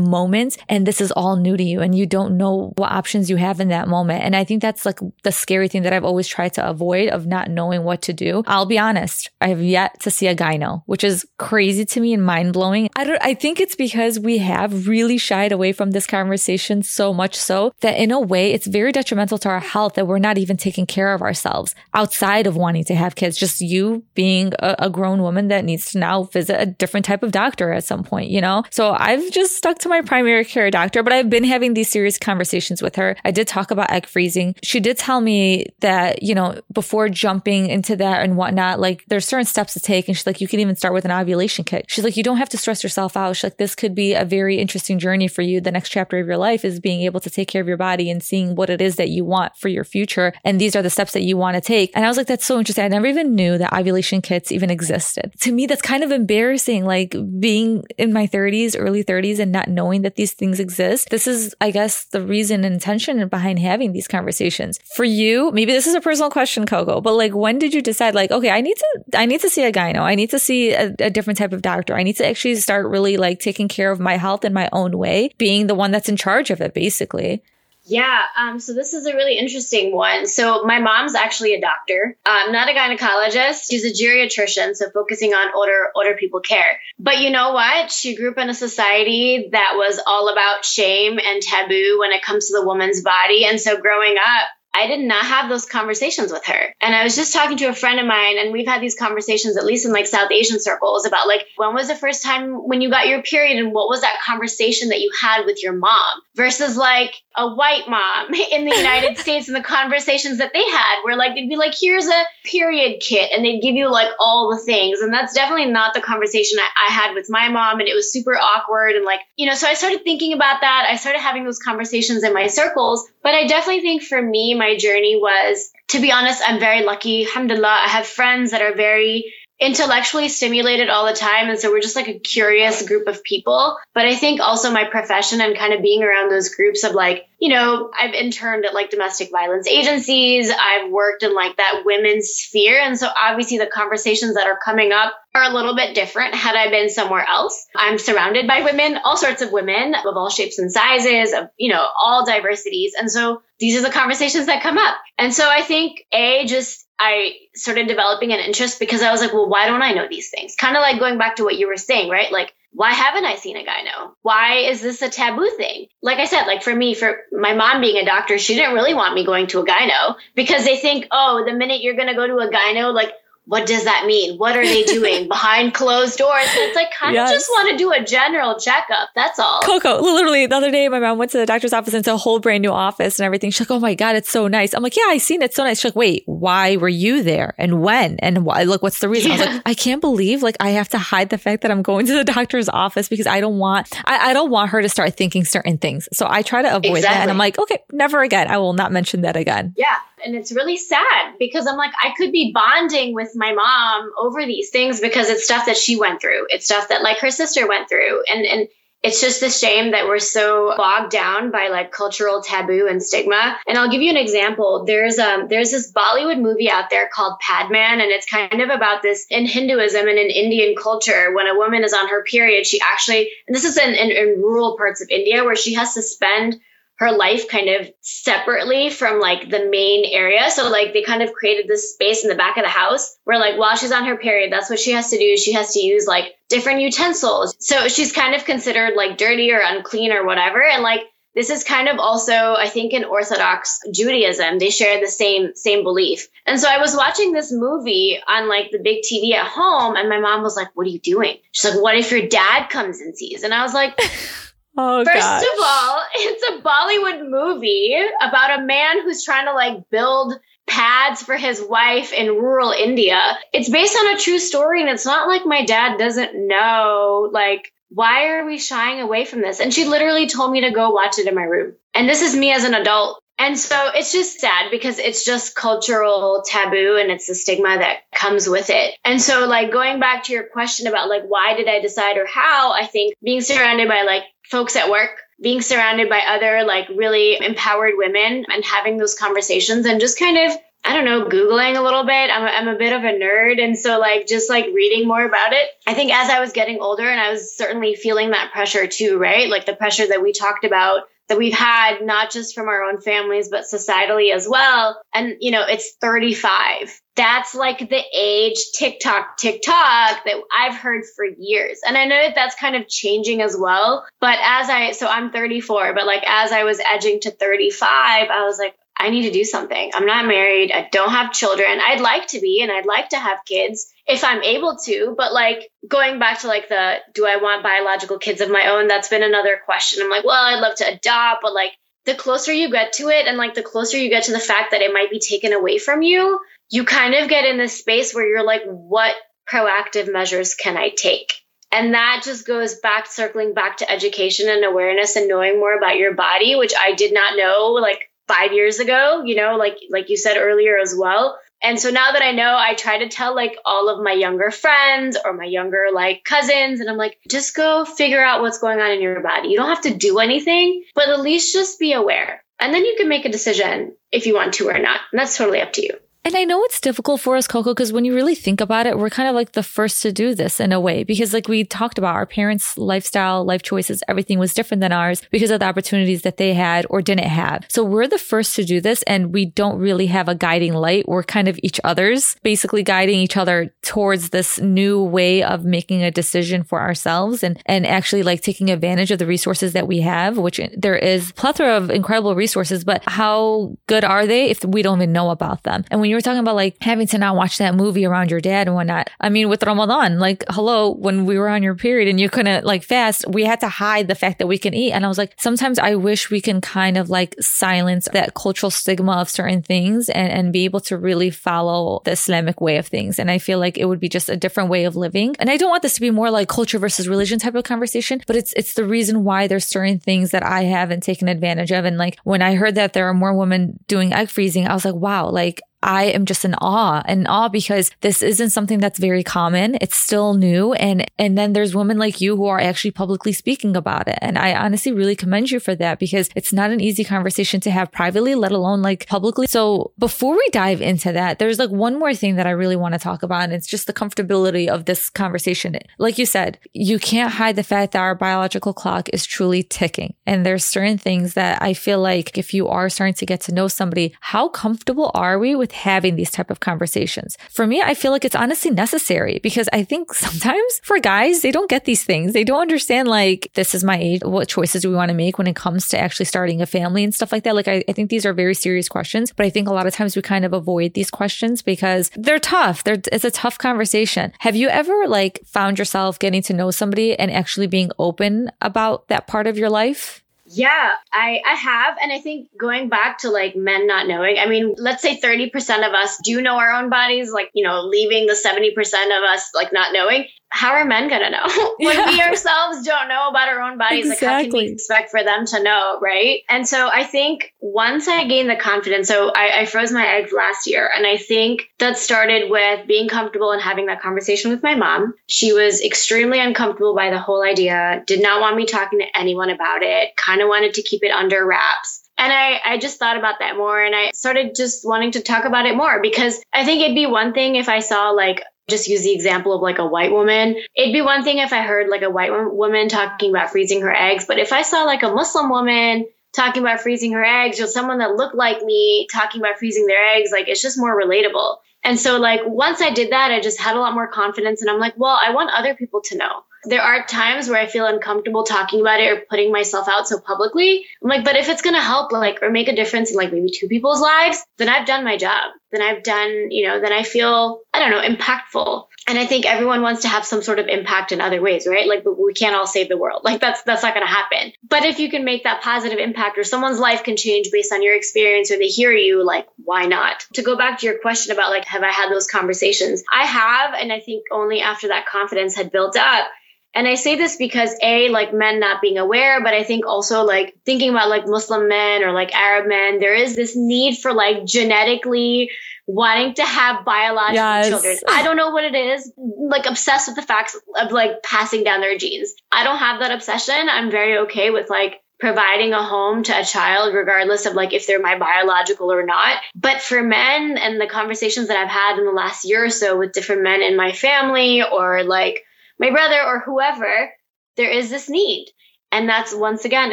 moment. 0.00 0.58
And 0.68 0.86
this 0.86 1.00
is 1.00 1.10
all 1.12 1.36
new 1.36 1.56
to 1.56 1.62
you 1.62 1.80
and 1.80 1.96
you 1.96 2.06
don't 2.06 2.36
know 2.36 2.72
what 2.76 2.92
options 2.92 3.28
you 3.28 3.36
have 3.36 3.60
in 3.60 3.68
that 3.68 3.88
moment. 3.88 4.22
And 4.22 4.36
I 4.36 4.44
think 4.44 4.62
that's 4.62 4.86
like 4.86 5.00
the 5.24 5.32
scary 5.32 5.68
thing 5.68 5.82
that 5.82 5.92
I've 5.92 6.04
always 6.04 6.28
tried 6.28 6.41
to 6.50 6.68
avoid 6.68 7.08
of 7.08 7.26
not 7.26 7.50
knowing 7.50 7.84
what 7.84 8.02
to 8.02 8.12
do. 8.12 8.42
I'll 8.46 8.66
be 8.66 8.78
honest, 8.78 9.30
I 9.40 9.48
have 9.48 9.62
yet 9.62 10.00
to 10.00 10.10
see 10.10 10.26
a 10.26 10.34
gyno, 10.34 10.82
which 10.86 11.04
is 11.04 11.26
crazy 11.38 11.84
to 11.84 12.00
me 12.00 12.14
and 12.14 12.24
mind 12.24 12.52
blowing. 12.52 12.88
I 12.96 13.04
don't, 13.04 13.22
I 13.22 13.34
think 13.34 13.60
it's 13.60 13.76
because 13.76 14.18
we 14.18 14.38
have 14.38 14.86
really 14.86 15.18
shied 15.18 15.52
away 15.52 15.72
from 15.72 15.92
this 15.92 16.06
conversation 16.06 16.82
so 16.82 17.12
much 17.12 17.34
so 17.34 17.72
that 17.80 17.98
in 17.98 18.10
a 18.10 18.20
way 18.20 18.52
it's 18.52 18.66
very 18.66 18.92
detrimental 18.92 19.38
to 19.38 19.48
our 19.48 19.60
health 19.60 19.94
that 19.94 20.06
we're 20.06 20.18
not 20.18 20.38
even 20.38 20.56
taking 20.56 20.86
care 20.86 21.12
of 21.14 21.22
ourselves 21.22 21.74
outside 21.94 22.46
of 22.46 22.56
wanting 22.56 22.84
to 22.84 22.94
have 22.94 23.14
kids. 23.14 23.36
Just 23.36 23.60
you 23.60 24.04
being 24.14 24.52
a, 24.58 24.76
a 24.80 24.90
grown 24.90 25.22
woman 25.22 25.48
that 25.48 25.64
needs 25.64 25.92
to 25.92 25.98
now 25.98 26.24
visit 26.24 26.60
a 26.60 26.66
different 26.66 27.06
type 27.06 27.22
of 27.22 27.32
doctor 27.32 27.72
at 27.72 27.84
some 27.84 28.04
point, 28.04 28.30
you 28.30 28.40
know? 28.40 28.62
So 28.70 28.94
I've 28.98 29.30
just 29.30 29.56
stuck 29.56 29.78
to 29.80 29.88
my 29.88 30.00
primary 30.02 30.44
care 30.44 30.70
doctor, 30.70 31.02
but 31.02 31.12
I've 31.12 31.30
been 31.30 31.44
having 31.44 31.74
these 31.74 31.90
serious 31.90 32.18
conversations 32.18 32.82
with 32.82 32.96
her. 32.96 33.16
I 33.24 33.30
did 33.30 33.48
talk 33.48 33.70
about 33.70 33.90
egg 33.90 34.06
freezing. 34.06 34.54
She 34.62 34.80
did 34.80 34.98
tell 34.98 35.20
me 35.20 35.66
that, 35.80 36.22
you 36.22 36.31
know, 36.34 36.42
know, 36.42 36.60
before 36.72 37.08
jumping 37.08 37.68
into 37.68 37.96
that 37.96 38.22
and 38.22 38.36
whatnot, 38.36 38.80
like 38.80 39.04
there's 39.06 39.26
certain 39.26 39.46
steps 39.46 39.74
to 39.74 39.80
take. 39.80 40.08
And 40.08 40.16
she's 40.16 40.26
like, 40.26 40.40
you 40.40 40.48
can 40.48 40.60
even 40.60 40.76
start 40.76 40.94
with 40.94 41.04
an 41.04 41.10
ovulation 41.10 41.64
kit. 41.64 41.86
She's 41.88 42.04
like, 42.04 42.16
you 42.16 42.22
don't 42.22 42.36
have 42.36 42.48
to 42.50 42.58
stress 42.58 42.82
yourself 42.82 43.16
out. 43.16 43.36
She's 43.36 43.44
like, 43.44 43.58
this 43.58 43.74
could 43.74 43.94
be 43.94 44.14
a 44.14 44.24
very 44.24 44.58
interesting 44.58 44.98
journey 44.98 45.28
for 45.28 45.42
you. 45.42 45.60
The 45.60 45.72
next 45.72 45.90
chapter 45.90 46.18
of 46.18 46.26
your 46.26 46.36
life 46.36 46.64
is 46.64 46.80
being 46.80 47.02
able 47.02 47.20
to 47.20 47.30
take 47.30 47.48
care 47.48 47.62
of 47.62 47.68
your 47.68 47.76
body 47.76 48.10
and 48.10 48.22
seeing 48.22 48.54
what 48.54 48.70
it 48.70 48.80
is 48.80 48.96
that 48.96 49.08
you 49.08 49.24
want 49.24 49.56
for 49.56 49.68
your 49.68 49.84
future. 49.84 50.32
And 50.44 50.60
these 50.60 50.76
are 50.76 50.82
the 50.82 50.90
steps 50.90 51.12
that 51.12 51.22
you 51.22 51.36
want 51.36 51.54
to 51.54 51.60
take. 51.60 51.90
And 51.94 52.04
I 52.04 52.08
was 52.08 52.16
like, 52.16 52.26
that's 52.26 52.46
so 52.46 52.58
interesting. 52.58 52.84
I 52.84 52.88
never 52.88 53.06
even 53.06 53.34
knew 53.34 53.58
that 53.58 53.72
ovulation 53.72 54.20
kits 54.20 54.52
even 54.52 54.70
existed. 54.70 55.32
To 55.40 55.52
me, 55.52 55.66
that's 55.66 55.82
kind 55.82 56.02
of 56.02 56.10
embarrassing. 56.10 56.84
Like 56.84 57.14
being 57.38 57.84
in 57.98 58.12
my 58.12 58.26
30s, 58.26 58.76
early 58.78 59.04
30s 59.04 59.38
and 59.38 59.52
not 59.52 59.68
knowing 59.68 60.02
that 60.02 60.16
these 60.16 60.32
things 60.32 60.60
exist. 60.60 61.08
This 61.10 61.26
is, 61.26 61.54
I 61.60 61.70
guess, 61.70 62.04
the 62.06 62.22
reason 62.22 62.64
and 62.64 62.74
intention 62.74 63.28
behind 63.28 63.58
having 63.58 63.92
these 63.92 64.08
conversations. 64.08 64.78
For 64.94 65.04
you, 65.04 65.50
maybe 65.52 65.72
this 65.72 65.86
is 65.86 65.94
a 65.94 66.00
personal 66.00 66.21
question, 66.30 66.66
Coco, 66.66 67.00
but 67.00 67.14
like 67.14 67.34
when 67.34 67.58
did 67.58 67.74
you 67.74 67.82
decide 67.82 68.14
like, 68.14 68.30
okay, 68.30 68.50
I 68.50 68.60
need 68.60 68.76
to, 68.76 69.02
I 69.14 69.26
need 69.26 69.40
to 69.40 69.50
see 69.50 69.64
a 69.64 69.72
gyno. 69.72 70.00
I 70.00 70.14
need 70.14 70.30
to 70.30 70.38
see 70.38 70.72
a, 70.72 70.94
a 70.98 71.10
different 71.10 71.38
type 71.38 71.52
of 71.52 71.62
doctor. 71.62 71.94
I 71.94 72.02
need 72.02 72.16
to 72.16 72.26
actually 72.26 72.56
start 72.56 72.86
really 72.86 73.16
like 73.16 73.40
taking 73.40 73.68
care 73.68 73.90
of 73.90 74.00
my 74.00 74.16
health 74.16 74.44
in 74.44 74.52
my 74.52 74.68
own 74.72 74.98
way, 74.98 75.30
being 75.38 75.66
the 75.66 75.74
one 75.74 75.90
that's 75.90 76.08
in 76.08 76.16
charge 76.16 76.50
of 76.50 76.60
it, 76.60 76.74
basically. 76.74 77.42
Yeah, 77.84 78.20
um, 78.38 78.60
so 78.60 78.74
this 78.74 78.94
is 78.94 79.06
a 79.06 79.14
really 79.14 79.36
interesting 79.36 79.94
one. 79.94 80.26
So 80.26 80.62
my 80.62 80.78
mom's 80.78 81.16
actually 81.16 81.54
a 81.54 81.60
doctor, 81.60 82.16
um, 82.24 82.52
not 82.52 82.68
a 82.68 82.74
gynecologist. 82.74 83.66
She's 83.68 83.84
a 83.84 83.92
geriatrician, 83.92 84.76
so 84.76 84.88
focusing 84.90 85.34
on 85.34 85.52
older 85.54 85.90
older 85.96 86.14
people 86.14 86.40
care. 86.40 86.78
But 87.00 87.20
you 87.20 87.30
know 87.30 87.52
what? 87.52 87.90
She 87.90 88.14
grew 88.14 88.30
up 88.30 88.38
in 88.38 88.48
a 88.48 88.54
society 88.54 89.48
that 89.50 89.72
was 89.74 90.00
all 90.06 90.28
about 90.28 90.64
shame 90.64 91.18
and 91.18 91.42
taboo 91.42 91.96
when 91.98 92.12
it 92.12 92.22
comes 92.22 92.46
to 92.48 92.58
the 92.58 92.64
woman's 92.64 93.02
body, 93.02 93.44
and 93.46 93.60
so 93.60 93.80
growing 93.80 94.14
up, 94.16 94.48
I 94.74 94.86
did 94.86 95.00
not 95.00 95.24
have 95.24 95.50
those 95.50 95.66
conversations 95.66 96.32
with 96.32 96.46
her. 96.46 96.74
And 96.80 96.94
I 96.94 97.04
was 97.04 97.14
just 97.14 97.34
talking 97.34 97.58
to 97.58 97.66
a 97.66 97.74
friend 97.74 98.00
of 98.00 98.06
mine, 98.06 98.38
and 98.38 98.52
we've 98.52 98.66
had 98.66 98.80
these 98.80 98.94
conversations, 98.94 99.56
at 99.56 99.66
least 99.66 99.84
in 99.84 99.92
like 99.92 100.06
South 100.06 100.30
Asian 100.30 100.60
circles, 100.60 101.04
about 101.04 101.26
like, 101.26 101.46
when 101.56 101.74
was 101.74 101.88
the 101.88 101.94
first 101.94 102.22
time 102.22 102.54
when 102.66 102.80
you 102.80 102.88
got 102.88 103.06
your 103.06 103.22
period, 103.22 103.58
and 103.58 103.72
what 103.72 103.88
was 103.88 104.00
that 104.00 104.20
conversation 104.26 104.88
that 104.88 105.00
you 105.00 105.10
had 105.20 105.44
with 105.44 105.62
your 105.62 105.74
mom 105.74 106.22
versus 106.34 106.76
like 106.76 107.14
a 107.36 107.54
white 107.54 107.88
mom 107.88 108.32
in 108.52 108.64
the 108.64 108.74
United 108.74 109.18
States 109.22 109.48
and 109.48 109.56
the 109.56 109.62
conversations 109.62 110.38
that 110.38 110.52
they 110.54 110.64
had, 110.64 111.02
where 111.02 111.16
like 111.16 111.34
they'd 111.34 111.48
be 111.48 111.56
like, 111.56 111.74
here's 111.78 112.06
a 112.06 112.22
period 112.44 113.00
kit, 113.00 113.30
and 113.32 113.44
they'd 113.44 113.60
give 113.60 113.74
you 113.74 113.90
like 113.90 114.08
all 114.18 114.50
the 114.50 114.62
things. 114.64 115.00
And 115.00 115.12
that's 115.12 115.34
definitely 115.34 115.70
not 115.70 115.92
the 115.92 116.00
conversation 116.00 116.58
I, 116.58 116.88
I 116.88 116.92
had 116.92 117.14
with 117.14 117.26
my 117.28 117.48
mom. 117.48 117.80
And 117.80 117.88
it 117.88 117.94
was 117.94 118.12
super 118.12 118.34
awkward. 118.34 118.96
And 118.96 119.04
like, 119.04 119.20
you 119.36 119.46
know, 119.46 119.54
so 119.54 119.66
I 119.66 119.74
started 119.74 120.02
thinking 120.02 120.32
about 120.32 120.62
that. 120.62 120.86
I 120.88 120.96
started 120.96 121.20
having 121.20 121.44
those 121.44 121.58
conversations 121.58 122.24
in 122.24 122.32
my 122.32 122.46
circles. 122.46 123.08
But 123.22 123.34
I 123.34 123.46
definitely 123.46 123.82
think 123.82 124.02
for 124.02 124.20
me, 124.20 124.54
my 124.62 124.76
journey 124.76 125.16
was, 125.16 125.72
to 125.88 126.00
be 126.00 126.12
honest, 126.12 126.40
I'm 126.46 126.60
very 126.60 126.82
lucky. 126.84 127.16
Alhamdulillah. 127.26 127.78
I 127.86 127.88
have 127.88 128.06
friends 128.06 128.52
that 128.52 128.62
are 128.62 128.74
very 128.74 129.32
intellectually 129.62 130.28
stimulated 130.28 130.88
all 130.88 131.06
the 131.06 131.14
time. 131.14 131.48
And 131.48 131.58
so 131.58 131.70
we're 131.70 131.80
just 131.80 131.94
like 131.94 132.08
a 132.08 132.18
curious 132.18 132.86
group 132.86 133.06
of 133.06 133.22
people. 133.22 133.78
But 133.94 134.06
I 134.06 134.16
think 134.16 134.40
also 134.40 134.72
my 134.72 134.84
profession 134.84 135.40
and 135.40 135.56
kind 135.56 135.72
of 135.72 135.82
being 135.82 136.02
around 136.02 136.30
those 136.30 136.54
groups 136.54 136.82
of 136.82 136.92
like, 136.92 137.28
you 137.38 137.48
know, 137.48 137.90
I've 137.98 138.14
interned 138.14 138.64
at 138.64 138.74
like 138.74 138.90
domestic 138.90 139.30
violence 139.30 139.68
agencies. 139.68 140.50
I've 140.50 140.90
worked 140.90 141.22
in 141.22 141.34
like 141.34 141.56
that 141.58 141.82
women's 141.84 142.28
sphere. 142.28 142.78
And 142.80 142.98
so 142.98 143.08
obviously 143.08 143.58
the 143.58 143.66
conversations 143.66 144.34
that 144.34 144.48
are 144.48 144.58
coming 144.62 144.90
up 144.90 145.12
are 145.34 145.44
a 145.44 145.54
little 145.54 145.76
bit 145.76 145.94
different 145.94 146.34
had 146.34 146.56
I 146.56 146.68
been 146.70 146.90
somewhere 146.90 147.24
else. 147.26 147.66
I'm 147.74 147.98
surrounded 147.98 148.46
by 148.46 148.62
women, 148.62 148.98
all 149.04 149.16
sorts 149.16 149.42
of 149.42 149.52
women 149.52 149.94
of 149.94 150.16
all 150.16 150.28
shapes 150.28 150.58
and 150.58 150.70
sizes, 150.70 151.32
of, 151.32 151.48
you 151.56 151.72
know, 151.72 151.86
all 151.98 152.26
diversities. 152.26 152.94
And 152.98 153.10
so 153.10 153.42
these 153.58 153.76
are 153.76 153.82
the 153.82 153.90
conversations 153.92 154.46
that 154.46 154.62
come 154.62 154.76
up. 154.76 154.96
And 155.18 155.32
so 155.32 155.48
I 155.48 155.62
think 155.62 156.04
A, 156.12 156.46
just 156.46 156.86
I 157.04 157.32
started 157.54 157.88
developing 157.88 158.32
an 158.32 158.38
interest 158.38 158.78
because 158.78 159.02
I 159.02 159.10
was 159.10 159.20
like, 159.20 159.32
well, 159.32 159.48
why 159.48 159.66
don't 159.66 159.82
I 159.82 159.92
know 159.92 160.06
these 160.08 160.30
things? 160.30 160.54
Kind 160.54 160.76
of 160.76 160.82
like 160.82 161.00
going 161.00 161.18
back 161.18 161.36
to 161.36 161.44
what 161.44 161.56
you 161.56 161.66
were 161.66 161.76
saying, 161.76 162.08
right? 162.08 162.30
Like, 162.30 162.54
why 162.70 162.92
haven't 162.92 163.24
I 163.24 163.34
seen 163.34 163.56
a 163.56 163.64
gyno? 163.64 164.12
Why 164.22 164.68
is 164.70 164.80
this 164.80 165.02
a 165.02 165.10
taboo 165.10 165.50
thing? 165.56 165.88
Like 166.00 166.18
I 166.18 166.26
said, 166.26 166.46
like 166.46 166.62
for 166.62 166.74
me, 166.74 166.94
for 166.94 167.18
my 167.32 167.54
mom 167.54 167.80
being 167.80 167.96
a 167.96 168.04
doctor, 168.04 168.38
she 168.38 168.54
didn't 168.54 168.74
really 168.74 168.94
want 168.94 169.14
me 169.14 169.26
going 169.26 169.48
to 169.48 169.60
a 169.60 169.66
gyno 169.66 170.14
because 170.36 170.64
they 170.64 170.76
think, 170.76 171.08
oh, 171.10 171.42
the 171.44 171.52
minute 171.52 171.82
you're 171.82 171.96
going 171.96 172.08
to 172.08 172.14
go 172.14 172.26
to 172.26 172.38
a 172.38 172.48
gyno, 172.48 172.94
like 172.94 173.12
what 173.44 173.66
does 173.66 173.84
that 173.84 174.04
mean? 174.06 174.38
What 174.38 174.56
are 174.56 174.64
they 174.64 174.84
doing 174.86 175.28
behind 175.28 175.74
closed 175.74 176.18
doors? 176.18 176.46
And 176.48 176.68
it's 176.68 176.76
like 176.76 176.92
kind 176.92 177.14
yes. 177.14 177.30
of 177.30 177.34
just 177.34 177.50
want 177.50 177.70
to 177.70 177.76
do 177.76 177.92
a 177.92 178.04
general 178.04 178.58
checkup. 178.58 179.08
That's 179.14 179.38
all. 179.38 179.60
Coco, 179.62 180.00
literally 180.00 180.46
the 180.46 180.54
other 180.54 180.70
day, 180.70 180.88
my 180.88 181.00
mom 181.00 181.18
went 181.18 181.32
to 181.32 181.38
the 181.38 181.46
doctor's 181.46 181.72
office 181.72 181.94
and 181.94 182.00
it's 182.00 182.08
a 182.08 182.16
whole 182.16 182.38
brand 182.38 182.62
new 182.62 182.70
office 182.70 183.18
and 183.18 183.26
everything. 183.26 183.50
She's 183.50 183.68
like, 183.68 183.76
"Oh 183.76 183.80
my 183.80 183.94
god, 183.94 184.16
it's 184.16 184.30
so 184.30 184.48
nice." 184.48 184.74
I'm 184.74 184.82
like, 184.82 184.96
"Yeah, 184.96 185.04
I 185.08 185.18
seen 185.18 185.42
it. 185.42 185.54
so 185.54 185.64
nice." 185.64 185.78
She's 185.78 185.86
like, 185.86 185.96
"Wait, 185.96 186.22
why 186.26 186.76
were 186.76 186.88
you 186.88 187.22
there 187.22 187.54
and 187.58 187.82
when 187.82 188.18
and 188.20 188.44
why? 188.44 188.62
Look, 188.62 188.82
what's 188.82 189.00
the 189.00 189.08
reason?" 189.08 189.32
Yeah. 189.32 189.36
I 189.36 189.40
was 189.40 189.46
like, 189.48 189.62
"I 189.66 189.74
can't 189.74 190.00
believe 190.00 190.42
like 190.42 190.56
I 190.60 190.70
have 190.70 190.88
to 190.90 190.98
hide 190.98 191.30
the 191.30 191.38
fact 191.38 191.62
that 191.62 191.70
I'm 191.70 191.82
going 191.82 192.06
to 192.06 192.14
the 192.14 192.24
doctor's 192.24 192.68
office 192.68 193.08
because 193.08 193.26
I 193.26 193.40
don't 193.40 193.58
want 193.58 193.88
I, 194.04 194.30
I 194.30 194.32
don't 194.32 194.50
want 194.50 194.70
her 194.70 194.82
to 194.82 194.88
start 194.88 195.16
thinking 195.16 195.44
certain 195.44 195.78
things. 195.78 196.08
So 196.12 196.26
I 196.28 196.42
try 196.42 196.62
to 196.62 196.68
avoid 196.68 196.98
exactly. 196.98 197.02
that, 197.02 197.22
and 197.22 197.30
I'm 197.30 197.38
like, 197.38 197.58
okay, 197.58 197.78
never 197.92 198.22
again. 198.22 198.48
I 198.48 198.58
will 198.58 198.72
not 198.72 198.92
mention 198.92 199.22
that 199.22 199.36
again. 199.36 199.74
Yeah, 199.76 199.96
and 200.24 200.34
it's 200.34 200.52
really 200.52 200.76
sad 200.76 201.34
because 201.38 201.66
I'm 201.66 201.76
like, 201.76 201.92
I 202.02 202.12
could 202.16 202.32
be 202.32 202.52
bonding 202.52 203.14
with 203.14 203.32
my 203.34 203.52
mom 203.52 204.12
over 204.18 204.44
these 204.44 204.70
things 204.70 205.00
because 205.00 205.28
it's 205.28 205.44
stuff 205.44 205.66
that 205.66 205.76
she 205.76 205.98
went 205.98 206.20
through. 206.20 206.46
It's 206.50 206.64
stuff 206.64 206.88
that 206.88 207.02
like 207.02 207.18
her 207.18 207.30
sister 207.30 207.66
went 207.66 207.88
through. 207.88 208.22
And, 208.30 208.44
and 208.44 208.68
it's 209.02 209.20
just 209.20 209.42
a 209.42 209.50
shame 209.50 209.90
that 209.90 210.06
we're 210.06 210.20
so 210.20 210.74
bogged 210.76 211.10
down 211.10 211.50
by 211.50 211.68
like 211.68 211.90
cultural 211.90 212.40
taboo 212.40 212.86
and 212.88 213.02
stigma. 213.02 213.58
And 213.66 213.76
I'll 213.76 213.90
give 213.90 214.00
you 214.00 214.10
an 214.10 214.16
example. 214.16 214.84
There's 214.86 215.18
um 215.18 215.48
there's 215.48 215.72
this 215.72 215.92
Bollywood 215.92 216.40
movie 216.40 216.70
out 216.70 216.88
there 216.88 217.10
called 217.12 217.40
Padman, 217.40 218.00
and 218.00 218.10
it's 218.12 218.30
kind 218.30 218.60
of 218.60 218.70
about 218.70 219.02
this 219.02 219.26
in 219.28 219.46
Hinduism 219.46 220.06
and 220.06 220.18
in 220.18 220.28
Indian 220.28 220.76
culture. 220.76 221.34
When 221.34 221.48
a 221.48 221.56
woman 221.56 221.82
is 221.82 221.92
on 221.92 222.08
her 222.08 222.22
period, 222.22 222.64
she 222.64 222.80
actually 222.80 223.30
and 223.48 223.56
this 223.56 223.64
is 223.64 223.76
in, 223.76 223.90
in, 223.94 224.10
in 224.12 224.40
rural 224.40 224.76
parts 224.76 225.02
of 225.02 225.08
India 225.10 225.42
where 225.42 225.56
she 225.56 225.74
has 225.74 225.94
to 225.94 226.02
spend 226.02 226.60
her 226.96 227.10
life 227.10 227.48
kind 227.48 227.68
of 227.68 227.90
separately 228.00 228.90
from 228.90 229.18
like 229.18 229.50
the 229.50 229.68
main 229.68 230.04
area. 230.04 230.50
So 230.50 230.70
like 230.70 230.92
they 230.92 231.02
kind 231.02 231.22
of 231.22 231.32
created 231.32 231.66
this 231.68 231.94
space 231.94 232.22
in 232.22 232.28
the 232.28 232.36
back 232.36 232.56
of 232.56 232.62
the 232.62 232.68
house 232.68 233.16
where 233.24 233.38
like 233.38 233.58
while 233.58 233.76
she's 233.76 233.92
on 233.92 234.04
her 234.04 234.16
period, 234.16 234.52
that's 234.52 234.70
what 234.70 234.78
she 234.78 234.92
has 234.92 235.10
to 235.10 235.18
do. 235.18 235.36
She 235.36 235.52
has 235.54 235.72
to 235.74 235.80
use 235.80 236.06
like 236.06 236.34
different 236.48 236.80
utensils. 236.80 237.56
So 237.58 237.88
she's 237.88 238.12
kind 238.12 238.34
of 238.34 238.44
considered 238.44 238.94
like 238.94 239.18
dirty 239.18 239.52
or 239.52 239.60
unclean 239.64 240.12
or 240.12 240.24
whatever. 240.24 240.62
And 240.62 240.82
like 240.82 241.02
this 241.34 241.48
is 241.48 241.64
kind 241.64 241.88
of 241.88 241.98
also 241.98 242.32
i 242.32 242.68
think 242.68 242.92
in 242.92 243.04
orthodox 243.04 243.80
judaism 243.90 244.58
they 244.58 244.70
share 244.70 245.00
the 245.00 245.08
same 245.08 245.54
same 245.54 245.82
belief 245.82 246.28
and 246.46 246.60
so 246.60 246.68
i 246.68 246.78
was 246.78 246.94
watching 246.94 247.32
this 247.32 247.50
movie 247.50 248.18
on 248.26 248.48
like 248.48 248.70
the 248.70 248.78
big 248.78 249.02
tv 249.02 249.32
at 249.32 249.46
home 249.46 249.96
and 249.96 250.08
my 250.08 250.20
mom 250.20 250.42
was 250.42 250.56
like 250.56 250.68
what 250.74 250.86
are 250.86 250.90
you 250.90 250.98
doing 250.98 251.36
she's 251.52 251.72
like 251.72 251.82
what 251.82 251.96
if 251.96 252.10
your 252.10 252.28
dad 252.28 252.68
comes 252.68 253.00
and 253.00 253.16
sees 253.16 253.42
and 253.42 253.54
i 253.54 253.62
was 253.62 253.74
like 253.74 253.98
Oh, 254.76 255.04
First 255.04 255.18
gosh. 255.18 255.42
of 255.42 255.64
all, 255.64 256.02
it's 256.14 256.42
a 256.48 256.62
Bollywood 256.62 257.28
movie 257.28 257.96
about 258.20 258.60
a 258.60 258.62
man 258.62 259.02
who's 259.02 259.24
trying 259.24 259.46
to 259.46 259.52
like 259.52 259.90
build 259.90 260.34
pads 260.66 261.22
for 261.22 261.36
his 261.36 261.62
wife 261.62 262.12
in 262.12 262.28
rural 262.28 262.70
India. 262.70 263.38
It's 263.52 263.68
based 263.68 263.96
on 263.96 264.14
a 264.14 264.18
true 264.18 264.38
story, 264.38 264.80
and 264.80 264.90
it's 264.90 265.04
not 265.06 265.28
like 265.28 265.44
my 265.44 265.64
dad 265.64 265.98
doesn't 265.98 266.34
know. 266.34 267.28
Like, 267.32 267.72
why 267.90 268.28
are 268.28 268.46
we 268.46 268.58
shying 268.58 269.00
away 269.00 269.24
from 269.24 269.42
this? 269.42 269.60
And 269.60 269.72
she 269.74 269.84
literally 269.84 270.26
told 270.26 270.50
me 270.50 270.62
to 270.62 270.70
go 270.70 270.90
watch 270.90 271.18
it 271.18 271.26
in 271.26 271.34
my 271.34 271.42
room. 271.42 271.74
And 271.94 272.08
this 272.08 272.22
is 272.22 272.34
me 272.34 272.52
as 272.52 272.64
an 272.64 272.74
adult. 272.74 273.21
And 273.38 273.58
so 273.58 273.90
it's 273.94 274.12
just 274.12 274.40
sad 274.40 274.70
because 274.70 274.98
it's 274.98 275.24
just 275.24 275.56
cultural 275.56 276.44
taboo 276.46 276.96
and 277.00 277.10
it's 277.10 277.26
the 277.26 277.34
stigma 277.34 277.78
that 277.78 278.00
comes 278.14 278.48
with 278.48 278.70
it. 278.70 278.94
And 279.04 279.20
so, 279.20 279.46
like, 279.46 279.72
going 279.72 279.98
back 279.98 280.24
to 280.24 280.32
your 280.32 280.44
question 280.44 280.86
about, 280.86 281.08
like, 281.08 281.24
why 281.26 281.54
did 281.56 281.66
I 281.68 281.80
decide 281.80 282.18
or 282.18 282.26
how, 282.26 282.72
I 282.72 282.86
think 282.86 283.14
being 283.22 283.40
surrounded 283.40 283.88
by, 283.88 284.02
like, 284.02 284.22
folks 284.44 284.76
at 284.76 284.90
work 284.90 285.10
being 285.42 285.60
surrounded 285.60 286.08
by 286.08 286.20
other 286.20 286.62
like 286.64 286.88
really 286.90 287.36
empowered 287.44 287.94
women 287.96 288.46
and 288.48 288.64
having 288.64 288.96
those 288.96 289.16
conversations 289.16 289.86
and 289.86 290.00
just 290.00 290.18
kind 290.18 290.38
of 290.38 290.56
I 290.84 290.94
don't 290.94 291.04
know, 291.04 291.26
Googling 291.26 291.76
a 291.76 291.80
little 291.80 292.02
bit. 292.02 292.30
I'm 292.30 292.42
a, 292.42 292.46
I'm 292.46 292.66
a 292.66 292.76
bit 292.76 292.92
of 292.92 293.04
a 293.04 293.16
nerd. 293.16 293.62
And 293.62 293.78
so, 293.78 294.00
like, 294.00 294.26
just 294.26 294.50
like 294.50 294.66
reading 294.74 295.06
more 295.06 295.24
about 295.24 295.52
it. 295.52 295.68
I 295.86 295.94
think 295.94 296.12
as 296.12 296.28
I 296.28 296.40
was 296.40 296.50
getting 296.50 296.80
older, 296.80 297.08
and 297.08 297.20
I 297.20 297.30
was 297.30 297.56
certainly 297.56 297.94
feeling 297.94 298.30
that 298.30 298.50
pressure 298.50 298.88
too, 298.88 299.16
right? 299.16 299.48
Like 299.48 299.64
the 299.64 299.76
pressure 299.76 300.08
that 300.08 300.20
we 300.20 300.32
talked 300.32 300.64
about 300.64 301.02
that 301.28 301.38
we've 301.38 301.52
had, 301.52 302.02
not 302.02 302.30
just 302.30 302.54
from 302.54 302.68
our 302.68 302.82
own 302.82 303.00
families, 303.00 303.48
but 303.48 303.64
societally 303.64 304.34
as 304.34 304.46
well. 304.48 305.00
And, 305.14 305.36
you 305.40 305.50
know, 305.50 305.64
it's 305.66 305.94
35. 306.00 307.00
That's 307.14 307.54
like 307.54 307.78
the 307.78 308.02
age 308.14 308.58
tick-tock, 308.74 309.36
tick-tock 309.36 310.24
that 310.24 310.36
I've 310.56 310.76
heard 310.76 311.04
for 311.14 311.24
years. 311.24 311.80
And 311.86 311.96
I 311.96 312.06
know 312.06 312.20
that 312.20 312.34
that's 312.34 312.54
kind 312.54 312.76
of 312.76 312.88
changing 312.88 313.42
as 313.42 313.56
well. 313.58 314.06
But 314.20 314.38
as 314.42 314.68
I, 314.68 314.92
so 314.92 315.06
I'm 315.06 315.30
34, 315.30 315.94
but 315.94 316.06
like 316.06 316.24
as 316.26 316.52
I 316.52 316.64
was 316.64 316.80
edging 316.80 317.20
to 317.20 317.30
35, 317.30 318.28
I 318.30 318.44
was 318.44 318.58
like, 318.58 318.74
I 318.96 319.10
need 319.10 319.22
to 319.22 319.32
do 319.32 319.44
something. 319.44 319.90
I'm 319.94 320.06
not 320.06 320.26
married. 320.26 320.70
I 320.70 320.88
don't 320.90 321.10
have 321.10 321.32
children. 321.32 321.80
I'd 321.80 322.00
like 322.00 322.28
to 322.28 322.40
be 322.40 322.62
and 322.62 322.70
I'd 322.70 322.86
like 322.86 323.08
to 323.10 323.18
have 323.18 323.44
kids 323.44 323.92
if 324.06 324.22
I'm 324.22 324.42
able 324.42 324.76
to. 324.84 325.14
But 325.16 325.32
like 325.32 325.70
going 325.88 326.18
back 326.18 326.40
to 326.40 326.48
like 326.48 326.68
the 326.68 326.96
do 327.14 327.26
I 327.26 327.36
want 327.36 327.62
biological 327.62 328.18
kids 328.18 328.40
of 328.40 328.50
my 328.50 328.68
own? 328.70 328.88
That's 328.88 329.08
been 329.08 329.22
another 329.22 329.60
question. 329.64 330.02
I'm 330.02 330.10
like, 330.10 330.24
well, 330.24 330.44
I'd 330.44 330.60
love 330.60 330.76
to 330.76 330.92
adopt, 330.92 331.42
but 331.42 331.54
like 331.54 331.72
the 332.04 332.14
closer 332.14 332.52
you 332.52 332.70
get 332.70 332.94
to 332.94 333.08
it 333.08 333.26
and 333.26 333.36
like 333.36 333.54
the 333.54 333.62
closer 333.62 333.96
you 333.96 334.10
get 334.10 334.24
to 334.24 334.32
the 334.32 334.38
fact 334.38 334.72
that 334.72 334.82
it 334.82 334.92
might 334.92 335.10
be 335.10 335.20
taken 335.20 335.52
away 335.52 335.78
from 335.78 336.02
you, 336.02 336.40
you 336.70 336.84
kind 336.84 337.14
of 337.14 337.28
get 337.28 337.44
in 337.44 337.58
this 337.58 337.78
space 337.78 338.14
where 338.14 338.26
you're 338.26 338.44
like, 338.44 338.62
what 338.64 339.14
proactive 339.50 340.12
measures 340.12 340.54
can 340.54 340.76
I 340.76 340.90
take? 340.90 341.32
And 341.70 341.94
that 341.94 342.22
just 342.24 342.46
goes 342.46 342.74
back, 342.80 343.06
circling 343.06 343.54
back 343.54 343.78
to 343.78 343.90
education 343.90 344.48
and 344.48 344.64
awareness 344.64 345.16
and 345.16 345.26
knowing 345.26 345.58
more 345.58 345.74
about 345.74 345.96
your 345.96 346.14
body, 346.14 346.54
which 346.54 346.74
I 346.78 346.92
did 346.92 347.14
not 347.14 347.36
know 347.36 347.72
like 347.80 348.10
five 348.32 348.52
years 348.52 348.78
ago, 348.78 349.22
you 349.24 349.36
know, 349.36 349.56
like, 349.56 349.76
like 349.90 350.08
you 350.08 350.16
said 350.16 350.36
earlier 350.36 350.78
as 350.78 350.94
well. 350.96 351.38
And 351.62 351.78
so 351.78 351.90
now 351.90 352.12
that 352.12 352.22
I 352.22 352.32
know, 352.32 352.56
I 352.58 352.74
try 352.74 352.98
to 352.98 353.08
tell 353.08 353.36
like 353.36 353.56
all 353.64 353.88
of 353.88 354.02
my 354.02 354.12
younger 354.12 354.50
friends 354.50 355.16
or 355.22 355.32
my 355.32 355.44
younger 355.44 355.86
like 355.94 356.24
cousins, 356.24 356.80
and 356.80 356.90
I'm 356.90 356.96
like, 356.96 357.18
just 357.28 357.54
go 357.54 357.84
figure 357.84 358.22
out 358.22 358.40
what's 358.40 358.58
going 358.58 358.80
on 358.80 358.90
in 358.90 359.00
your 359.00 359.20
body. 359.20 359.50
You 359.50 359.56
don't 359.56 359.68
have 359.68 359.82
to 359.82 359.94
do 359.94 360.18
anything, 360.18 360.84
but 360.94 361.08
at 361.08 361.20
least 361.20 361.52
just 361.52 361.78
be 361.78 361.92
aware. 361.92 362.42
And 362.58 362.74
then 362.74 362.84
you 362.84 362.94
can 362.96 363.08
make 363.08 363.24
a 363.24 363.32
decision 363.32 363.94
if 364.10 364.26
you 364.26 364.34
want 364.34 364.54
to 364.54 364.68
or 364.68 364.78
not. 364.78 365.00
And 365.12 365.20
that's 365.20 365.36
totally 365.36 365.60
up 365.60 365.72
to 365.74 365.82
you. 365.82 365.94
And 366.24 366.36
I 366.36 366.44
know 366.44 366.62
it's 366.62 366.80
difficult 366.80 367.20
for 367.20 367.34
us, 367.34 367.48
Coco, 367.48 367.74
because 367.74 367.92
when 367.92 368.04
you 368.04 368.14
really 368.14 368.36
think 368.36 368.60
about 368.60 368.86
it, 368.86 368.96
we're 368.96 369.10
kind 369.10 369.28
of 369.28 369.34
like 369.34 369.52
the 369.52 369.62
first 369.62 370.02
to 370.02 370.12
do 370.12 370.36
this 370.36 370.60
in 370.60 370.70
a 370.70 370.78
way, 370.78 371.02
because 371.02 371.34
like 371.34 371.48
we 371.48 371.64
talked 371.64 371.98
about 371.98 372.14
our 372.14 372.26
parents' 372.26 372.78
lifestyle, 372.78 373.44
life 373.44 373.62
choices, 373.62 374.04
everything 374.06 374.38
was 374.38 374.54
different 374.54 374.82
than 374.82 374.92
ours 374.92 375.22
because 375.32 375.50
of 375.50 375.58
the 375.58 375.66
opportunities 375.66 376.22
that 376.22 376.36
they 376.36 376.54
had 376.54 376.86
or 376.90 377.02
didn't 377.02 377.24
have. 377.24 377.66
So 377.68 377.82
we're 377.82 378.06
the 378.06 378.18
first 378.18 378.54
to 378.54 378.64
do 378.64 378.80
this 378.80 379.02
and 379.02 379.34
we 379.34 379.46
don't 379.46 379.80
really 379.80 380.06
have 380.06 380.28
a 380.28 380.36
guiding 380.36 380.74
light. 380.74 381.08
We're 381.08 381.24
kind 381.24 381.48
of 381.48 381.58
each 381.60 381.80
other's 381.82 382.36
basically 382.44 382.84
guiding 382.84 383.18
each 383.18 383.36
other 383.36 383.74
towards 383.82 384.28
this 384.28 384.60
new 384.60 385.02
way 385.02 385.42
of 385.42 385.64
making 385.64 386.04
a 386.04 386.12
decision 386.12 386.62
for 386.62 386.80
ourselves 386.80 387.42
and, 387.42 387.60
and 387.66 387.84
actually 387.84 388.22
like 388.22 388.42
taking 388.42 388.70
advantage 388.70 389.10
of 389.10 389.18
the 389.18 389.26
resources 389.26 389.72
that 389.72 389.88
we 389.88 390.02
have, 390.02 390.38
which 390.38 390.60
there 390.76 390.96
is 390.96 391.32
plethora 391.32 391.76
of 391.76 391.90
incredible 391.90 392.36
resources, 392.36 392.84
but 392.84 393.02
how 393.08 393.76
good 393.88 394.04
are 394.04 394.24
they 394.24 394.50
if 394.50 394.64
we 394.64 394.82
don't 394.82 394.98
even 394.98 395.10
know 395.10 395.30
about 395.30 395.64
them? 395.64 395.84
And 395.90 396.00
when 396.00 396.11
you 396.12 396.16
were 396.16 396.20
talking 396.20 396.40
about 396.40 396.56
like 396.56 396.76
having 396.82 397.06
to 397.06 397.16
not 397.16 397.36
watch 397.36 397.56
that 397.56 397.74
movie 397.74 398.04
around 398.04 398.30
your 398.30 398.40
dad 398.40 398.66
and 398.66 398.76
whatnot. 398.76 399.08
I 399.18 399.30
mean, 399.30 399.48
with 399.48 399.62
Ramadan, 399.62 400.18
like, 400.18 400.44
hello, 400.50 400.90
when 400.90 401.24
we 401.24 401.38
were 401.38 401.48
on 401.48 401.62
your 401.62 401.74
period 401.74 402.06
and 402.06 402.20
you 402.20 402.28
couldn't 402.28 402.66
like 402.66 402.82
fast, 402.82 403.24
we 403.26 403.44
had 403.44 403.60
to 403.60 403.68
hide 403.70 404.08
the 404.08 404.14
fact 404.14 404.38
that 404.38 404.46
we 404.46 404.58
can 404.58 404.74
eat. 404.74 404.92
And 404.92 405.06
I 405.06 405.08
was 405.08 405.16
like, 405.16 405.32
sometimes 405.38 405.78
I 405.78 405.94
wish 405.94 406.30
we 406.30 406.42
can 406.42 406.60
kind 406.60 406.98
of 406.98 407.08
like 407.08 407.34
silence 407.40 408.10
that 408.12 408.34
cultural 408.34 408.70
stigma 408.70 409.12
of 409.12 409.30
certain 409.30 409.62
things 409.62 410.10
and, 410.10 410.30
and 410.30 410.52
be 410.52 410.66
able 410.66 410.80
to 410.80 410.98
really 410.98 411.30
follow 411.30 412.02
the 412.04 412.10
Islamic 412.10 412.60
way 412.60 412.76
of 412.76 412.86
things. 412.86 413.18
And 413.18 413.30
I 413.30 413.38
feel 413.38 413.58
like 413.58 413.78
it 413.78 413.86
would 413.86 414.00
be 414.00 414.10
just 414.10 414.28
a 414.28 414.36
different 414.36 414.68
way 414.68 414.84
of 414.84 414.94
living. 414.94 415.34
And 415.38 415.48
I 415.48 415.56
don't 415.56 415.70
want 415.70 415.80
this 415.80 415.94
to 415.94 416.00
be 416.02 416.10
more 416.10 416.30
like 416.30 416.46
culture 416.46 416.78
versus 416.78 417.08
religion 417.08 417.38
type 417.38 417.54
of 417.54 417.64
conversation, 417.64 418.20
but 418.26 418.36
it's, 418.36 418.52
it's 418.52 418.74
the 418.74 418.84
reason 418.84 419.24
why 419.24 419.46
there's 419.46 419.66
certain 419.66 419.98
things 419.98 420.32
that 420.32 420.42
I 420.42 420.64
haven't 420.64 421.02
taken 421.02 421.28
advantage 421.28 421.72
of. 421.72 421.86
And 421.86 421.96
like 421.96 422.18
when 422.22 422.42
I 422.42 422.54
heard 422.54 422.74
that 422.74 422.92
there 422.92 423.08
are 423.08 423.14
more 423.14 423.32
women 423.32 423.78
doing 423.88 424.12
egg 424.12 424.28
freezing, 424.28 424.68
I 424.68 424.74
was 424.74 424.84
like, 424.84 424.94
wow, 424.94 425.30
like 425.30 425.62
I 425.82 426.04
am 426.04 426.26
just 426.26 426.44
in 426.44 426.54
awe 426.54 427.02
and 427.06 427.26
awe 427.26 427.48
because 427.48 427.90
this 428.00 428.22
isn't 428.22 428.50
something 428.50 428.78
that's 428.78 428.98
very 428.98 429.22
common. 429.22 429.76
It's 429.80 429.96
still 429.96 430.34
new. 430.34 430.72
And, 430.74 431.04
and 431.18 431.36
then 431.36 431.52
there's 431.52 431.74
women 431.74 431.98
like 431.98 432.20
you 432.20 432.36
who 432.36 432.46
are 432.46 432.60
actually 432.60 432.92
publicly 432.92 433.32
speaking 433.32 433.76
about 433.76 434.08
it. 434.08 434.18
And 434.22 434.38
I 434.38 434.54
honestly 434.54 434.92
really 434.92 435.16
commend 435.16 435.50
you 435.50 435.60
for 435.60 435.74
that 435.74 435.98
because 435.98 436.28
it's 436.36 436.52
not 436.52 436.70
an 436.70 436.80
easy 436.80 437.04
conversation 437.04 437.60
to 437.60 437.70
have 437.70 437.90
privately, 437.90 438.34
let 438.34 438.52
alone 438.52 438.82
like 438.82 439.06
publicly. 439.08 439.46
So 439.46 439.92
before 439.98 440.34
we 440.36 440.48
dive 440.52 440.80
into 440.80 441.12
that, 441.12 441.38
there's 441.38 441.58
like 441.58 441.70
one 441.70 441.98
more 441.98 442.14
thing 442.14 442.36
that 442.36 442.46
I 442.46 442.50
really 442.50 442.76
want 442.76 442.94
to 442.94 442.98
talk 443.00 443.22
about. 443.22 443.44
And 443.44 443.52
it's 443.52 443.66
just 443.66 443.86
the 443.86 443.92
comfortability 443.92 444.68
of 444.68 444.84
this 444.84 445.10
conversation. 445.10 445.78
Like 445.98 446.18
you 446.18 446.26
said, 446.26 446.58
you 446.72 446.98
can't 446.98 447.32
hide 447.32 447.56
the 447.56 447.62
fact 447.62 447.92
that 447.92 448.00
our 448.00 448.14
biological 448.14 448.72
clock 448.72 449.08
is 449.12 449.26
truly 449.26 449.62
ticking. 449.62 450.14
And 450.26 450.46
there's 450.46 450.64
certain 450.64 450.98
things 450.98 451.34
that 451.34 451.60
I 451.62 451.74
feel 451.74 452.00
like 452.00 452.38
if 452.38 452.54
you 452.54 452.68
are 452.68 452.88
starting 452.88 453.14
to 453.14 453.26
get 453.26 453.40
to 453.42 453.54
know 453.54 453.68
somebody, 453.68 454.14
how 454.20 454.48
comfortable 454.48 455.10
are 455.14 455.38
we 455.38 455.54
with 455.54 455.71
having 455.72 456.16
these 456.16 456.30
type 456.30 456.50
of 456.50 456.60
conversations. 456.60 457.36
For 457.50 457.66
me, 457.66 457.82
I 457.82 457.94
feel 457.94 458.12
like 458.12 458.24
it's 458.24 458.36
honestly 458.36 458.70
necessary 458.70 459.40
because 459.42 459.68
I 459.72 459.84
think 459.84 460.14
sometimes 460.14 460.80
for 460.82 460.98
guys, 460.98 461.42
they 461.42 461.50
don't 461.50 461.70
get 461.70 461.84
these 461.84 462.04
things. 462.04 462.32
They 462.32 462.44
don't 462.44 462.60
understand 462.60 463.08
like, 463.08 463.50
this 463.54 463.74
is 463.74 463.84
my 463.84 463.98
age. 463.98 464.22
What 464.22 464.48
choices 464.48 464.82
do 464.82 464.90
we 464.90 464.96
want 464.96 465.08
to 465.10 465.14
make 465.14 465.38
when 465.38 465.46
it 465.46 465.56
comes 465.56 465.88
to 465.88 465.98
actually 465.98 466.26
starting 466.26 466.60
a 466.60 466.66
family 466.66 467.04
and 467.04 467.14
stuff 467.14 467.32
like 467.32 467.44
that? 467.44 467.54
Like, 467.54 467.68
I, 467.68 467.84
I 467.88 467.92
think 467.92 468.10
these 468.10 468.26
are 468.26 468.32
very 468.32 468.54
serious 468.54 468.88
questions, 468.88 469.32
but 469.32 469.46
I 469.46 469.50
think 469.50 469.68
a 469.68 469.72
lot 469.72 469.86
of 469.86 469.94
times 469.94 470.16
we 470.16 470.22
kind 470.22 470.44
of 470.44 470.52
avoid 470.52 470.94
these 470.94 471.10
questions 471.10 471.62
because 471.62 472.10
they're 472.16 472.38
tough. 472.38 472.84
They're, 472.84 473.00
it's 473.10 473.24
a 473.24 473.30
tough 473.30 473.58
conversation. 473.58 474.32
Have 474.40 474.56
you 474.56 474.68
ever 474.68 475.06
like 475.06 475.40
found 475.44 475.78
yourself 475.78 476.18
getting 476.18 476.42
to 476.42 476.52
know 476.52 476.70
somebody 476.70 477.18
and 477.18 477.30
actually 477.30 477.66
being 477.66 477.90
open 477.98 478.50
about 478.60 479.08
that 479.08 479.26
part 479.26 479.46
of 479.46 479.58
your 479.58 479.70
life? 479.70 480.22
Yeah, 480.52 480.90
I, 481.12 481.40
I 481.46 481.54
have. 481.54 481.96
And 482.00 482.12
I 482.12 482.20
think 482.20 482.48
going 482.58 482.88
back 482.88 483.18
to 483.18 483.30
like 483.30 483.56
men 483.56 483.86
not 483.86 484.06
knowing, 484.06 484.38
I 484.38 484.46
mean, 484.46 484.74
let's 484.78 485.02
say 485.02 485.18
30% 485.18 485.52
of 485.86 485.94
us 485.94 486.18
do 486.22 486.40
know 486.42 486.56
our 486.56 486.72
own 486.72 486.90
bodies, 486.90 487.32
like, 487.32 487.50
you 487.54 487.64
know, 487.64 487.82
leaving 487.82 488.26
the 488.26 488.34
70% 488.34 488.76
of 489.16 489.22
us 489.24 489.50
like 489.54 489.72
not 489.72 489.92
knowing 489.92 490.26
how 490.52 490.72
are 490.72 490.84
men 490.84 491.08
gonna 491.08 491.30
know 491.30 491.46
when 491.78 491.96
yeah. 491.96 492.10
we 492.10 492.20
ourselves 492.20 492.84
don't 492.84 493.08
know 493.08 493.28
about 493.30 493.48
our 493.48 493.62
own 493.62 493.78
bodies 493.78 494.10
exactly. 494.10 494.26
like 494.28 494.44
how 494.44 494.50
can 494.50 494.52
we 494.52 494.72
expect 494.72 495.10
for 495.10 495.24
them 495.24 495.46
to 495.46 495.62
know 495.62 495.98
right 496.00 496.40
and 496.48 496.68
so 496.68 496.90
i 496.92 497.04
think 497.04 497.54
once 497.58 498.06
i 498.06 498.26
gained 498.28 498.50
the 498.50 498.56
confidence 498.56 499.08
so 499.08 499.30
I, 499.34 499.60
I, 499.60 499.64
froze 499.64 499.90
my 499.90 500.06
eggs 500.06 500.30
last 500.30 500.66
year 500.66 500.88
and 500.94 501.06
i 501.06 501.16
think 501.16 501.62
that 501.78 501.96
started 501.96 502.50
with 502.50 502.86
being 502.86 503.08
comfortable 503.08 503.50
and 503.52 503.62
having 503.62 503.86
that 503.86 504.02
conversation 504.02 504.50
with 504.50 504.62
my 504.62 504.74
mom 504.74 505.14
she 505.26 505.54
was 505.54 505.82
extremely 505.82 506.38
uncomfortable 506.38 506.94
by 506.94 507.08
the 507.08 507.18
whole 507.18 507.42
idea 507.42 508.02
did 508.06 508.20
not 508.20 508.42
want 508.42 508.54
me 508.54 508.66
talking 508.66 508.98
to 508.98 509.18
anyone 509.18 509.48
about 509.48 509.82
it 509.82 510.14
kind 510.16 510.41
of 510.42 510.48
wanted 510.48 510.74
to 510.74 510.82
keep 510.82 511.02
it 511.02 511.10
under 511.10 511.44
wraps 511.44 512.02
and 512.18 512.32
I, 512.32 512.60
I 512.64 512.78
just 512.78 512.98
thought 512.98 513.16
about 513.16 513.40
that 513.40 513.56
more 513.56 513.80
and 513.80 513.94
I 513.94 514.10
started 514.12 514.54
just 514.54 514.86
wanting 514.86 515.12
to 515.12 515.20
talk 515.22 515.44
about 515.44 515.66
it 515.66 515.76
more 515.76 516.00
because 516.00 516.40
I 516.52 516.64
think 516.64 516.82
it'd 516.82 516.94
be 516.94 517.06
one 517.06 517.32
thing 517.32 517.56
if 517.56 517.68
I 517.68 517.80
saw 517.80 518.10
like 518.10 518.42
just 518.68 518.88
use 518.88 519.02
the 519.02 519.12
example 519.12 519.54
of 519.54 519.62
like 519.62 519.78
a 519.78 519.86
white 519.86 520.12
woman. 520.12 520.56
It'd 520.76 520.92
be 520.92 521.02
one 521.02 521.24
thing 521.24 521.38
if 521.38 521.52
I 521.52 521.62
heard 521.62 521.88
like 521.88 522.02
a 522.02 522.10
white 522.10 522.30
woman 522.30 522.88
talking 522.88 523.30
about 523.30 523.50
freezing 523.50 523.82
her 523.82 523.92
eggs, 523.92 524.26
but 524.26 524.38
if 524.38 524.52
I 524.52 524.62
saw 524.62 524.84
like 524.84 525.02
a 525.02 525.12
Muslim 525.12 525.50
woman 525.50 526.06
talking 526.32 526.62
about 526.62 526.80
freezing 526.80 527.12
her 527.12 527.24
eggs 527.24 527.60
or 527.60 527.66
someone 527.66 527.98
that 527.98 528.14
looked 528.14 528.34
like 528.34 528.62
me 528.62 529.06
talking 529.12 529.40
about 529.40 529.58
freezing 529.58 529.86
their 529.86 530.14
eggs, 530.14 530.30
like 530.32 530.48
it's 530.48 530.62
just 530.62 530.78
more 530.78 530.98
relatable. 530.98 531.56
And 531.82 531.98
so 531.98 532.18
like 532.18 532.40
once 532.44 532.80
I 532.80 532.90
did 532.90 533.10
that, 533.10 533.32
I 533.32 533.40
just 533.40 533.60
had 533.60 533.76
a 533.76 533.80
lot 533.80 533.94
more 533.94 534.06
confidence 534.06 534.62
and 534.62 534.70
I'm 534.70 534.78
like, 534.78 534.94
well, 534.96 535.18
I 535.20 535.32
want 535.34 535.50
other 535.52 535.74
people 535.74 536.02
to 536.04 536.16
know. 536.16 536.44
There 536.64 536.80
are 536.80 537.04
times 537.04 537.48
where 537.48 537.60
I 537.60 537.66
feel 537.66 537.86
uncomfortable 537.86 538.44
talking 538.44 538.80
about 538.80 539.00
it 539.00 539.12
or 539.12 539.22
putting 539.28 539.52
myself 539.52 539.88
out 539.88 540.06
so 540.06 540.20
publicly. 540.20 540.86
I'm 541.02 541.08
like, 541.08 541.24
but 541.24 541.36
if 541.36 541.48
it's 541.48 541.62
going 541.62 541.74
to 541.74 541.80
help 541.80 542.12
like 542.12 542.42
or 542.42 542.50
make 542.50 542.68
a 542.68 542.76
difference 542.76 543.10
in 543.10 543.16
like 543.16 543.32
maybe 543.32 543.50
two 543.50 543.68
people's 543.68 544.00
lives, 544.00 544.44
then 544.58 544.68
I've 544.68 544.86
done 544.86 545.04
my 545.04 545.16
job. 545.16 545.52
Then 545.70 545.82
I've 545.82 546.02
done, 546.02 546.50
you 546.50 546.68
know, 546.68 546.80
then 546.80 546.92
I 546.92 547.02
feel, 547.02 547.60
I 547.72 547.78
don't 547.78 547.90
know, 547.90 548.16
impactful 548.16 548.86
and 549.08 549.18
I 549.18 549.26
think 549.26 549.46
everyone 549.46 549.82
wants 549.82 550.02
to 550.02 550.08
have 550.08 550.24
some 550.24 550.42
sort 550.42 550.58
of 550.58 550.68
impact 550.68 551.10
in 551.10 551.20
other 551.20 551.40
ways, 551.40 551.66
right? 551.66 551.88
Like, 551.88 552.04
but 552.04 552.18
we 552.18 552.34
can't 552.34 552.54
all 552.54 552.66
save 552.66 552.88
the 552.88 552.96
world. 552.96 553.22
Like 553.24 553.40
that's 553.40 553.62
that's 553.62 553.82
not 553.82 553.94
going 553.94 554.06
to 554.06 554.12
happen. 554.12 554.52
But 554.68 554.84
if 554.84 555.00
you 555.00 555.10
can 555.10 555.24
make 555.24 555.44
that 555.44 555.62
positive 555.62 555.98
impact, 555.98 556.38
or 556.38 556.44
someone's 556.44 556.78
life 556.78 557.02
can 557.02 557.16
change 557.16 557.50
based 557.50 557.72
on 557.72 557.82
your 557.82 557.96
experience, 557.96 558.50
or 558.50 558.58
they 558.58 558.68
hear 558.68 558.92
you, 558.92 559.24
like 559.24 559.48
why 559.64 559.86
not? 559.86 560.24
To 560.34 560.42
go 560.42 560.56
back 560.56 560.78
to 560.78 560.86
your 560.86 560.98
question 560.98 561.32
about 561.32 561.50
like, 561.50 561.64
have 561.64 561.82
I 561.82 561.90
had 561.90 562.10
those 562.10 562.28
conversations? 562.28 563.02
I 563.12 563.24
have, 563.24 563.74
and 563.74 563.92
I 563.92 564.00
think 564.00 564.26
only 564.30 564.60
after 564.60 564.88
that 564.88 565.06
confidence 565.06 565.56
had 565.56 565.72
built 565.72 565.96
up. 565.96 566.28
And 566.74 566.88
I 566.88 566.94
say 566.94 567.16
this 567.16 567.36
because 567.36 567.74
A, 567.82 568.08
like 568.08 568.32
men 568.32 568.58
not 568.58 568.80
being 568.80 568.98
aware, 568.98 569.42
but 569.42 569.52
I 569.52 569.62
think 569.62 569.86
also 569.86 570.24
like 570.24 570.54
thinking 570.64 570.90
about 570.90 571.10
like 571.10 571.26
Muslim 571.26 571.68
men 571.68 572.02
or 572.02 572.12
like 572.12 572.34
Arab 572.34 572.66
men, 572.66 572.98
there 572.98 573.14
is 573.14 573.36
this 573.36 573.54
need 573.54 573.98
for 573.98 574.12
like 574.12 574.44
genetically 574.46 575.50
wanting 575.86 576.34
to 576.34 576.42
have 576.42 576.84
biological 576.84 577.34
yes. 577.34 577.68
children. 577.68 577.96
I 578.08 578.22
don't 578.22 578.36
know 578.36 578.50
what 578.50 578.64
it 578.64 578.74
is, 578.74 579.12
like 579.16 579.66
obsessed 579.66 580.08
with 580.08 580.16
the 580.16 580.22
facts 580.22 580.58
of 580.80 580.92
like 580.92 581.22
passing 581.22 581.64
down 581.64 581.80
their 581.80 581.98
genes. 581.98 582.32
I 582.50 582.64
don't 582.64 582.78
have 582.78 583.00
that 583.00 583.12
obsession. 583.12 583.68
I'm 583.68 583.90
very 583.90 584.18
okay 584.18 584.50
with 584.50 584.70
like 584.70 585.02
providing 585.22 585.72
a 585.72 585.82
home 585.82 586.24
to 586.24 586.36
a 586.36 586.44
child 586.44 586.92
regardless 586.92 587.46
of 587.46 587.54
like 587.54 587.72
if 587.72 587.86
they're 587.86 588.02
my 588.02 588.18
biological 588.18 588.90
or 588.90 589.06
not 589.06 589.36
but 589.54 589.80
for 589.80 590.02
men 590.02 590.58
and 590.58 590.80
the 590.80 590.86
conversations 590.88 591.46
that 591.46 591.56
i've 591.56 591.68
had 591.68 591.96
in 591.96 592.04
the 592.04 592.10
last 592.10 592.44
year 592.44 592.64
or 592.64 592.70
so 592.70 592.98
with 592.98 593.12
different 593.12 593.44
men 593.44 593.62
in 593.62 593.76
my 593.76 593.92
family 593.92 594.64
or 594.64 595.04
like 595.04 595.44
my 595.78 595.90
brother 595.90 596.22
or 596.22 596.40
whoever 596.40 597.10
there 597.56 597.70
is 597.70 597.90
this 597.90 598.08
need 598.08 598.48
and 598.90 599.08
that's 599.08 599.34
once 599.34 599.64
again 599.64 599.92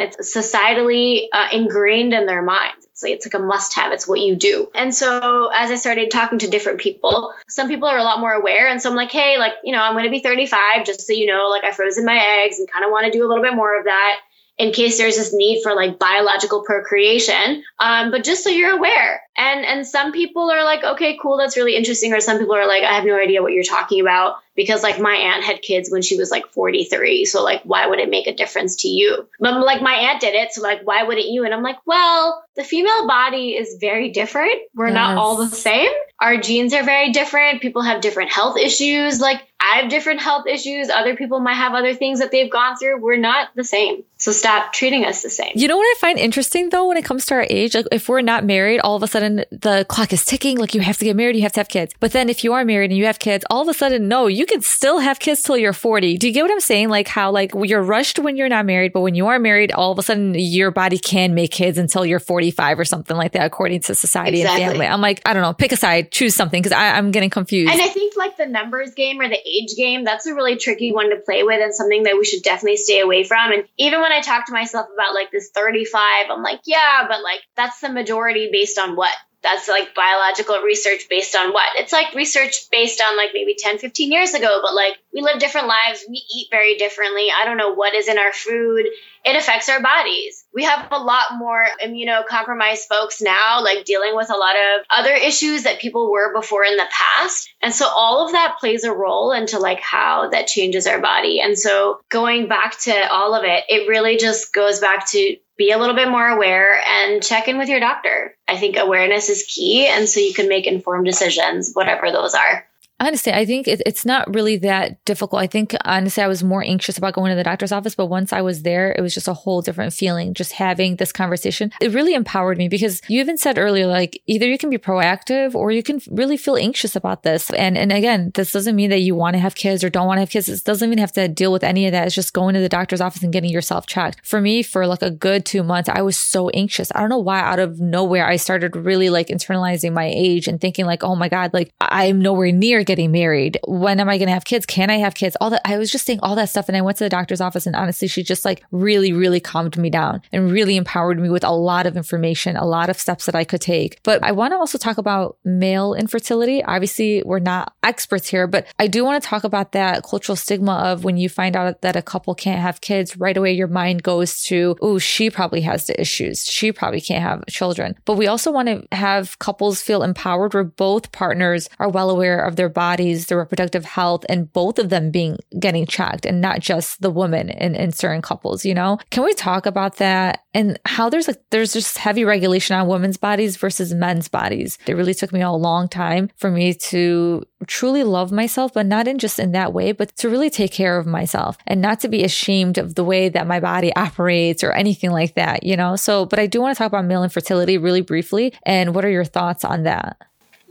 it's 0.00 0.34
societally 0.36 1.26
uh, 1.32 1.48
ingrained 1.52 2.14
in 2.14 2.26
their 2.26 2.42
minds 2.42 2.86
it's 3.00 3.02
like, 3.02 3.12
it's 3.14 3.26
like 3.26 3.42
a 3.42 3.44
must 3.44 3.74
have. 3.74 3.92
It's 3.92 4.06
what 4.06 4.20
you 4.20 4.36
do. 4.36 4.68
And 4.74 4.94
so 4.94 5.50
as 5.54 5.70
I 5.70 5.76
started 5.76 6.10
talking 6.10 6.40
to 6.40 6.48
different 6.48 6.80
people, 6.80 7.32
some 7.48 7.68
people 7.68 7.88
are 7.88 7.96
a 7.96 8.04
lot 8.04 8.20
more 8.20 8.32
aware. 8.32 8.68
And 8.68 8.80
so 8.80 8.90
I'm 8.90 8.96
like, 8.96 9.10
hey, 9.10 9.38
like, 9.38 9.54
you 9.64 9.72
know, 9.72 9.80
I'm 9.80 9.94
going 9.94 10.04
to 10.04 10.10
be 10.10 10.20
35, 10.20 10.84
just 10.84 11.06
so 11.06 11.14
you 11.14 11.26
know, 11.26 11.48
like 11.48 11.64
I 11.64 11.72
frozen 11.72 12.04
my 12.04 12.44
eggs 12.44 12.58
and 12.58 12.70
kind 12.70 12.84
of 12.84 12.90
want 12.90 13.06
to 13.06 13.18
do 13.18 13.26
a 13.26 13.28
little 13.28 13.42
bit 13.42 13.54
more 13.54 13.78
of 13.78 13.84
that. 13.84 14.20
in 14.58 14.72
case 14.72 14.98
there's 14.98 15.16
this 15.16 15.32
need 15.32 15.62
for 15.62 15.74
like 15.74 15.98
biological 15.98 16.62
procreation. 16.62 17.64
Um, 17.78 18.10
but 18.10 18.22
just 18.22 18.44
so 18.44 18.50
you're 18.50 18.76
aware. 18.76 19.22
And 19.34 19.64
and 19.64 19.86
some 19.86 20.12
people 20.12 20.50
are 20.50 20.64
like, 20.64 20.84
okay, 20.84 21.16
cool, 21.22 21.38
that's 21.38 21.56
really 21.56 21.76
interesting. 21.76 22.12
Or 22.12 22.20
some 22.20 22.38
people 22.38 22.54
are 22.54 22.66
like, 22.66 22.82
I 22.82 22.92
have 22.92 23.06
no 23.06 23.18
idea 23.18 23.40
what 23.40 23.54
you're 23.54 23.64
talking 23.64 24.02
about 24.02 24.36
because 24.56 24.82
like 24.82 25.00
my 25.00 25.14
aunt 25.14 25.44
had 25.44 25.62
kids 25.62 25.90
when 25.90 26.02
she 26.02 26.16
was 26.16 26.30
like 26.30 26.46
43 26.48 27.24
so 27.24 27.42
like 27.42 27.62
why 27.62 27.86
would 27.86 27.98
it 27.98 28.10
make 28.10 28.26
a 28.26 28.34
difference 28.34 28.76
to 28.82 28.88
you 28.88 29.28
but 29.38 29.58
like 29.60 29.82
my 29.82 29.94
aunt 29.94 30.20
did 30.20 30.34
it 30.34 30.52
so 30.52 30.62
like 30.62 30.82
why 30.82 31.02
wouldn't 31.02 31.28
you 31.28 31.44
and 31.44 31.54
i'm 31.54 31.62
like 31.62 31.78
well 31.86 32.44
the 32.56 32.64
female 32.64 33.06
body 33.06 33.50
is 33.56 33.78
very 33.80 34.10
different 34.10 34.52
we're 34.74 34.86
yes. 34.86 34.94
not 34.94 35.16
all 35.16 35.36
the 35.36 35.48
same 35.48 35.90
our 36.20 36.36
genes 36.36 36.74
are 36.74 36.82
very 36.82 37.12
different 37.12 37.62
people 37.62 37.82
have 37.82 38.00
different 38.00 38.32
health 38.32 38.56
issues 38.56 39.20
like 39.20 39.42
I 39.60 39.80
have 39.80 39.90
different 39.90 40.22
health 40.22 40.46
issues. 40.46 40.88
Other 40.88 41.14
people 41.16 41.38
might 41.38 41.54
have 41.54 41.74
other 41.74 41.94
things 41.94 42.20
that 42.20 42.30
they've 42.30 42.50
gone 42.50 42.76
through. 42.76 42.98
We're 43.00 43.18
not 43.18 43.50
the 43.54 43.62
same. 43.62 44.04
So 44.16 44.32
stop 44.32 44.72
treating 44.72 45.04
us 45.04 45.22
the 45.22 45.28
same. 45.28 45.52
You 45.54 45.68
know 45.68 45.76
what 45.76 45.84
I 45.84 45.94
find 46.00 46.18
interesting 46.18 46.70
though 46.70 46.88
when 46.88 46.96
it 46.96 47.04
comes 47.04 47.26
to 47.26 47.34
our 47.34 47.46
age? 47.48 47.74
Like 47.74 47.86
if 47.92 48.08
we're 48.08 48.22
not 48.22 48.44
married, 48.44 48.80
all 48.80 48.96
of 48.96 49.02
a 49.02 49.06
sudden 49.06 49.44
the 49.50 49.84
clock 49.88 50.14
is 50.14 50.24
ticking. 50.24 50.56
Like 50.56 50.74
you 50.74 50.80
have 50.80 50.96
to 50.98 51.04
get 51.04 51.14
married, 51.14 51.36
you 51.36 51.42
have 51.42 51.52
to 51.52 51.60
have 51.60 51.68
kids. 51.68 51.94
But 52.00 52.12
then 52.12 52.30
if 52.30 52.42
you 52.42 52.54
are 52.54 52.64
married 52.64 52.90
and 52.90 52.98
you 52.98 53.04
have 53.04 53.18
kids, 53.18 53.44
all 53.50 53.60
of 53.60 53.68
a 53.68 53.74
sudden, 53.74 54.08
no, 54.08 54.28
you 54.28 54.39
can 54.46 54.60
still 54.60 54.98
have 54.98 55.18
kids 55.18 55.42
till 55.42 55.56
you're 55.56 55.72
40. 55.72 56.18
Do 56.18 56.26
you 56.26 56.32
get 56.32 56.42
what 56.42 56.50
I'm 56.50 56.60
saying? 56.60 56.88
Like 56.88 57.08
how 57.08 57.30
like 57.30 57.52
you're 57.54 57.82
rushed 57.82 58.18
when 58.18 58.36
you're 58.36 58.48
not 58.48 58.66
married, 58.66 58.92
but 58.92 59.00
when 59.00 59.14
you 59.14 59.26
are 59.26 59.38
married, 59.38 59.72
all 59.72 59.92
of 59.92 59.98
a 59.98 60.02
sudden 60.02 60.34
your 60.36 60.70
body 60.70 60.98
can 60.98 61.34
make 61.34 61.50
kids 61.50 61.78
until 61.78 62.06
you're 62.06 62.20
45 62.20 62.78
or 62.78 62.84
something 62.84 63.16
like 63.16 63.32
that, 63.32 63.44
according 63.44 63.80
to 63.82 63.94
society 63.94 64.40
exactly. 64.40 64.62
and 64.62 64.72
family. 64.72 64.86
I'm 64.86 65.00
like, 65.00 65.20
I 65.26 65.32
don't 65.32 65.42
know, 65.42 65.52
pick 65.52 65.72
a 65.72 65.76
side, 65.76 66.10
choose 66.10 66.34
something 66.34 66.62
because 66.62 66.76
I'm 66.76 67.10
getting 67.10 67.30
confused. 67.30 67.72
And 67.72 67.80
I 67.80 67.88
think 67.88 68.16
like 68.16 68.36
the 68.36 68.46
numbers 68.46 68.94
game 68.94 69.20
or 69.20 69.28
the 69.28 69.38
age 69.46 69.74
game, 69.76 70.04
that's 70.04 70.26
a 70.26 70.34
really 70.34 70.56
tricky 70.56 70.92
one 70.92 71.10
to 71.10 71.16
play 71.16 71.42
with 71.42 71.60
and 71.60 71.74
something 71.74 72.04
that 72.04 72.16
we 72.16 72.24
should 72.24 72.42
definitely 72.42 72.76
stay 72.76 73.00
away 73.00 73.24
from. 73.24 73.52
And 73.52 73.64
even 73.78 74.00
when 74.00 74.12
I 74.12 74.20
talk 74.20 74.46
to 74.46 74.52
myself 74.52 74.86
about 74.92 75.14
like 75.14 75.30
this 75.30 75.50
35, 75.54 76.30
I'm 76.30 76.42
like, 76.42 76.60
yeah, 76.64 77.06
but 77.08 77.22
like 77.22 77.40
that's 77.56 77.80
the 77.80 77.90
majority 77.90 78.50
based 78.52 78.78
on 78.78 78.96
what? 78.96 79.14
That's 79.42 79.68
like 79.68 79.94
biological 79.94 80.60
research 80.60 81.08
based 81.08 81.34
on 81.34 81.52
what? 81.52 81.68
It's 81.76 81.92
like 81.92 82.14
research 82.14 82.68
based 82.70 83.00
on 83.00 83.16
like 83.16 83.30
maybe 83.32 83.56
10, 83.58 83.78
15 83.78 84.12
years 84.12 84.34
ago, 84.34 84.60
but 84.62 84.74
like 84.74 84.98
we 85.14 85.22
live 85.22 85.38
different 85.38 85.66
lives. 85.66 86.04
We 86.08 86.22
eat 86.34 86.48
very 86.50 86.76
differently. 86.76 87.28
I 87.30 87.44
don't 87.44 87.56
know 87.56 87.72
what 87.74 87.94
is 87.94 88.08
in 88.08 88.18
our 88.18 88.32
food. 88.32 88.86
It 89.24 89.36
affects 89.36 89.68
our 89.68 89.82
bodies. 89.82 90.44
We 90.54 90.64
have 90.64 90.88
a 90.90 90.98
lot 90.98 91.36
more 91.36 91.66
immunocompromised 91.82 92.88
folks 92.88 93.20
now, 93.20 93.62
like 93.62 93.84
dealing 93.84 94.14
with 94.14 94.30
a 94.30 94.36
lot 94.36 94.56
of 94.56 94.86
other 94.90 95.12
issues 95.12 95.64
that 95.64 95.80
people 95.80 96.10
were 96.10 96.32
before 96.34 96.64
in 96.64 96.76
the 96.76 96.88
past. 96.90 97.50
And 97.62 97.74
so 97.74 97.86
all 97.86 98.24
of 98.24 98.32
that 98.32 98.56
plays 98.60 98.84
a 98.84 98.92
role 98.92 99.32
into 99.32 99.58
like 99.58 99.80
how 99.80 100.30
that 100.30 100.46
changes 100.46 100.86
our 100.86 101.00
body. 101.00 101.40
And 101.40 101.58
so 101.58 102.00
going 102.08 102.48
back 102.48 102.78
to 102.80 103.12
all 103.12 103.34
of 103.34 103.44
it, 103.44 103.64
it 103.68 103.88
really 103.88 104.16
just 104.16 104.52
goes 104.54 104.80
back 104.80 105.10
to 105.10 105.36
be 105.60 105.72
a 105.72 105.78
little 105.78 105.94
bit 105.94 106.08
more 106.08 106.26
aware 106.26 106.80
and 106.80 107.22
check 107.22 107.46
in 107.46 107.58
with 107.58 107.68
your 107.68 107.80
doctor. 107.80 108.34
I 108.48 108.56
think 108.56 108.78
awareness 108.78 109.28
is 109.28 109.44
key. 109.46 109.86
And 109.86 110.08
so 110.08 110.18
you 110.18 110.32
can 110.32 110.48
make 110.48 110.66
informed 110.66 111.04
decisions, 111.04 111.72
whatever 111.74 112.10
those 112.10 112.34
are. 112.34 112.66
Honestly, 113.00 113.32
I 113.32 113.46
think 113.46 113.66
it, 113.66 113.80
it's 113.86 114.04
not 114.04 114.32
really 114.34 114.58
that 114.58 115.02
difficult. 115.06 115.40
I 115.40 115.46
think 115.46 115.74
honestly, 115.86 116.22
I 116.22 116.28
was 116.28 116.44
more 116.44 116.62
anxious 116.62 116.98
about 116.98 117.14
going 117.14 117.30
to 117.30 117.36
the 117.36 117.42
doctor's 117.42 117.72
office, 117.72 117.94
but 117.94 118.06
once 118.06 118.30
I 118.30 118.42
was 118.42 118.62
there, 118.62 118.92
it 118.92 119.00
was 119.00 119.14
just 119.14 119.26
a 119.26 119.32
whole 119.32 119.62
different 119.62 119.94
feeling. 119.94 120.34
Just 120.34 120.52
having 120.52 120.96
this 120.96 121.10
conversation, 121.10 121.72
it 121.80 121.94
really 121.94 122.12
empowered 122.12 122.58
me 122.58 122.68
because 122.68 123.00
you 123.08 123.20
even 123.20 123.38
said 123.38 123.58
earlier, 123.58 123.86
like 123.86 124.20
either 124.26 124.46
you 124.46 124.58
can 124.58 124.68
be 124.68 124.76
proactive 124.76 125.54
or 125.54 125.70
you 125.70 125.82
can 125.82 126.02
really 126.10 126.36
feel 126.36 126.56
anxious 126.56 126.94
about 126.94 127.22
this. 127.22 127.48
And 127.50 127.78
and 127.78 127.90
again, 127.90 128.32
this 128.34 128.52
doesn't 128.52 128.76
mean 128.76 128.90
that 128.90 129.00
you 129.00 129.14
want 129.14 129.32
to 129.32 129.40
have 129.40 129.54
kids 129.54 129.82
or 129.82 129.88
don't 129.88 130.06
want 130.06 130.18
to 130.18 130.20
have 130.20 130.30
kids. 130.30 130.50
It 130.50 130.62
doesn't 130.64 130.86
even 130.86 130.98
have 130.98 131.12
to 131.12 131.26
deal 131.26 131.52
with 131.52 131.64
any 131.64 131.86
of 131.86 131.92
that. 131.92 132.06
It's 132.06 132.14
just 132.14 132.34
going 132.34 132.54
to 132.54 132.60
the 132.60 132.68
doctor's 132.68 133.00
office 133.00 133.22
and 133.22 133.32
getting 133.32 133.50
yourself 133.50 133.86
checked. 133.86 134.26
For 134.26 134.42
me, 134.42 134.62
for 134.62 134.86
like 134.86 135.02
a 135.02 135.10
good 135.10 135.46
two 135.46 135.62
months, 135.62 135.88
I 135.88 136.02
was 136.02 136.18
so 136.18 136.50
anxious. 136.50 136.92
I 136.94 137.00
don't 137.00 137.08
know 137.08 137.18
why. 137.18 137.40
Out 137.40 137.58
of 137.58 137.80
nowhere, 137.80 138.26
I 138.26 138.36
started 138.36 138.76
really 138.76 139.08
like 139.08 139.28
internalizing 139.28 139.94
my 139.94 140.12
age 140.14 140.46
and 140.46 140.60
thinking 140.60 140.84
like, 140.84 141.02
oh 141.02 141.16
my 141.16 141.30
god, 141.30 141.54
like 141.54 141.72
I'm 141.80 142.20
nowhere 142.20 142.52
near 142.52 142.84
getting 142.90 143.12
married? 143.12 143.56
When 143.68 144.00
am 144.00 144.08
I 144.08 144.18
going 144.18 144.26
to 144.26 144.34
have 144.34 144.44
kids? 144.44 144.66
Can 144.66 144.90
I 144.90 144.96
have 144.96 145.14
kids? 145.14 145.36
All 145.40 145.50
that. 145.50 145.62
I 145.64 145.78
was 145.78 145.92
just 145.92 146.06
saying 146.06 146.18
all 146.24 146.34
that 146.34 146.48
stuff. 146.48 146.68
And 146.68 146.76
I 146.76 146.80
went 146.80 146.98
to 146.98 147.04
the 147.04 147.08
doctor's 147.08 147.40
office 147.40 147.64
and 147.64 147.76
honestly, 147.76 148.08
she 148.08 148.24
just 148.24 148.44
like 148.44 148.64
really, 148.72 149.12
really 149.12 149.38
calmed 149.38 149.78
me 149.78 149.90
down 149.90 150.22
and 150.32 150.50
really 150.50 150.76
empowered 150.76 151.20
me 151.20 151.30
with 151.30 151.44
a 151.44 151.52
lot 151.52 151.86
of 151.86 151.96
information, 151.96 152.56
a 152.56 152.66
lot 152.66 152.90
of 152.90 152.98
steps 152.98 153.26
that 153.26 153.36
I 153.36 153.44
could 153.44 153.60
take. 153.60 154.00
But 154.02 154.24
I 154.24 154.32
want 154.32 154.52
to 154.54 154.56
also 154.56 154.76
talk 154.76 154.98
about 154.98 155.36
male 155.44 155.94
infertility. 155.94 156.64
Obviously, 156.64 157.22
we're 157.24 157.38
not 157.38 157.74
experts 157.84 158.26
here, 158.28 158.48
but 158.48 158.66
I 158.80 158.88
do 158.88 159.04
want 159.04 159.22
to 159.22 159.28
talk 159.28 159.44
about 159.44 159.70
that 159.70 160.02
cultural 160.02 160.34
stigma 160.34 160.72
of 160.72 161.04
when 161.04 161.16
you 161.16 161.28
find 161.28 161.54
out 161.54 161.82
that 161.82 161.94
a 161.94 162.02
couple 162.02 162.34
can't 162.34 162.60
have 162.60 162.80
kids, 162.80 163.16
right 163.16 163.36
away 163.36 163.52
your 163.52 163.68
mind 163.68 164.02
goes 164.02 164.42
to, 164.44 164.74
oh, 164.82 164.98
she 164.98 165.30
probably 165.30 165.60
has 165.60 165.86
the 165.86 166.00
issues. 166.00 166.44
She 166.44 166.72
probably 166.72 167.00
can't 167.00 167.22
have 167.22 167.46
children. 167.46 167.94
But 168.04 168.16
we 168.16 168.26
also 168.26 168.50
want 168.50 168.66
to 168.66 168.96
have 168.96 169.38
couples 169.38 169.80
feel 169.80 170.02
empowered 170.02 170.54
where 170.54 170.64
both 170.64 171.12
partners 171.12 171.68
are 171.78 171.88
well 171.88 172.10
aware 172.10 172.44
of 172.44 172.56
their 172.56 172.68
bodies 172.80 173.26
the 173.26 173.36
reproductive 173.36 173.84
health 173.84 174.24
and 174.30 174.50
both 174.54 174.78
of 174.78 174.88
them 174.88 175.10
being 175.10 175.36
getting 175.58 175.84
checked 175.84 176.24
and 176.24 176.40
not 176.40 176.60
just 176.60 177.02
the 177.02 177.10
woman 177.10 177.50
in, 177.50 177.74
in 177.74 177.92
certain 177.92 178.22
couples, 178.22 178.64
you 178.64 178.72
know? 178.72 178.98
Can 179.10 179.22
we 179.22 179.34
talk 179.34 179.66
about 179.66 179.96
that 179.96 180.44
and 180.54 180.78
how 180.86 181.10
there's 181.10 181.28
like 181.28 181.42
there's 181.50 181.74
just 181.74 181.98
heavy 181.98 182.24
regulation 182.24 182.74
on 182.74 182.88
women's 182.88 183.18
bodies 183.18 183.58
versus 183.58 183.92
men's 183.92 184.28
bodies. 184.28 184.78
It 184.86 184.94
really 184.94 185.12
took 185.12 185.30
me 185.30 185.42
a 185.42 185.50
long 185.50 185.88
time 185.88 186.30
for 186.36 186.50
me 186.50 186.72
to 186.90 187.44
truly 187.66 188.02
love 188.02 188.32
myself, 188.32 188.72
but 188.72 188.86
not 188.86 189.06
in 189.06 189.18
just 189.18 189.38
in 189.38 189.52
that 189.52 189.74
way, 189.74 189.92
but 189.92 190.16
to 190.16 190.30
really 190.30 190.48
take 190.48 190.72
care 190.72 190.98
of 190.98 191.06
myself 191.06 191.58
and 191.66 191.82
not 191.82 192.00
to 192.00 192.08
be 192.08 192.24
ashamed 192.24 192.78
of 192.78 192.94
the 192.94 193.04
way 193.04 193.28
that 193.28 193.46
my 193.46 193.60
body 193.60 193.94
operates 193.94 194.64
or 194.64 194.72
anything 194.72 195.10
like 195.10 195.34
that, 195.34 195.64
you 195.64 195.76
know? 195.76 195.96
So, 195.96 196.24
but 196.24 196.38
I 196.38 196.46
do 196.46 196.62
want 196.62 196.74
to 196.74 196.78
talk 196.78 196.90
about 196.90 197.04
male 197.04 197.24
infertility 197.24 197.76
really 197.76 198.00
briefly. 198.00 198.54
And 198.64 198.94
what 198.94 199.04
are 199.04 199.10
your 199.10 199.26
thoughts 199.26 199.64
on 199.64 199.82
that? 199.82 200.16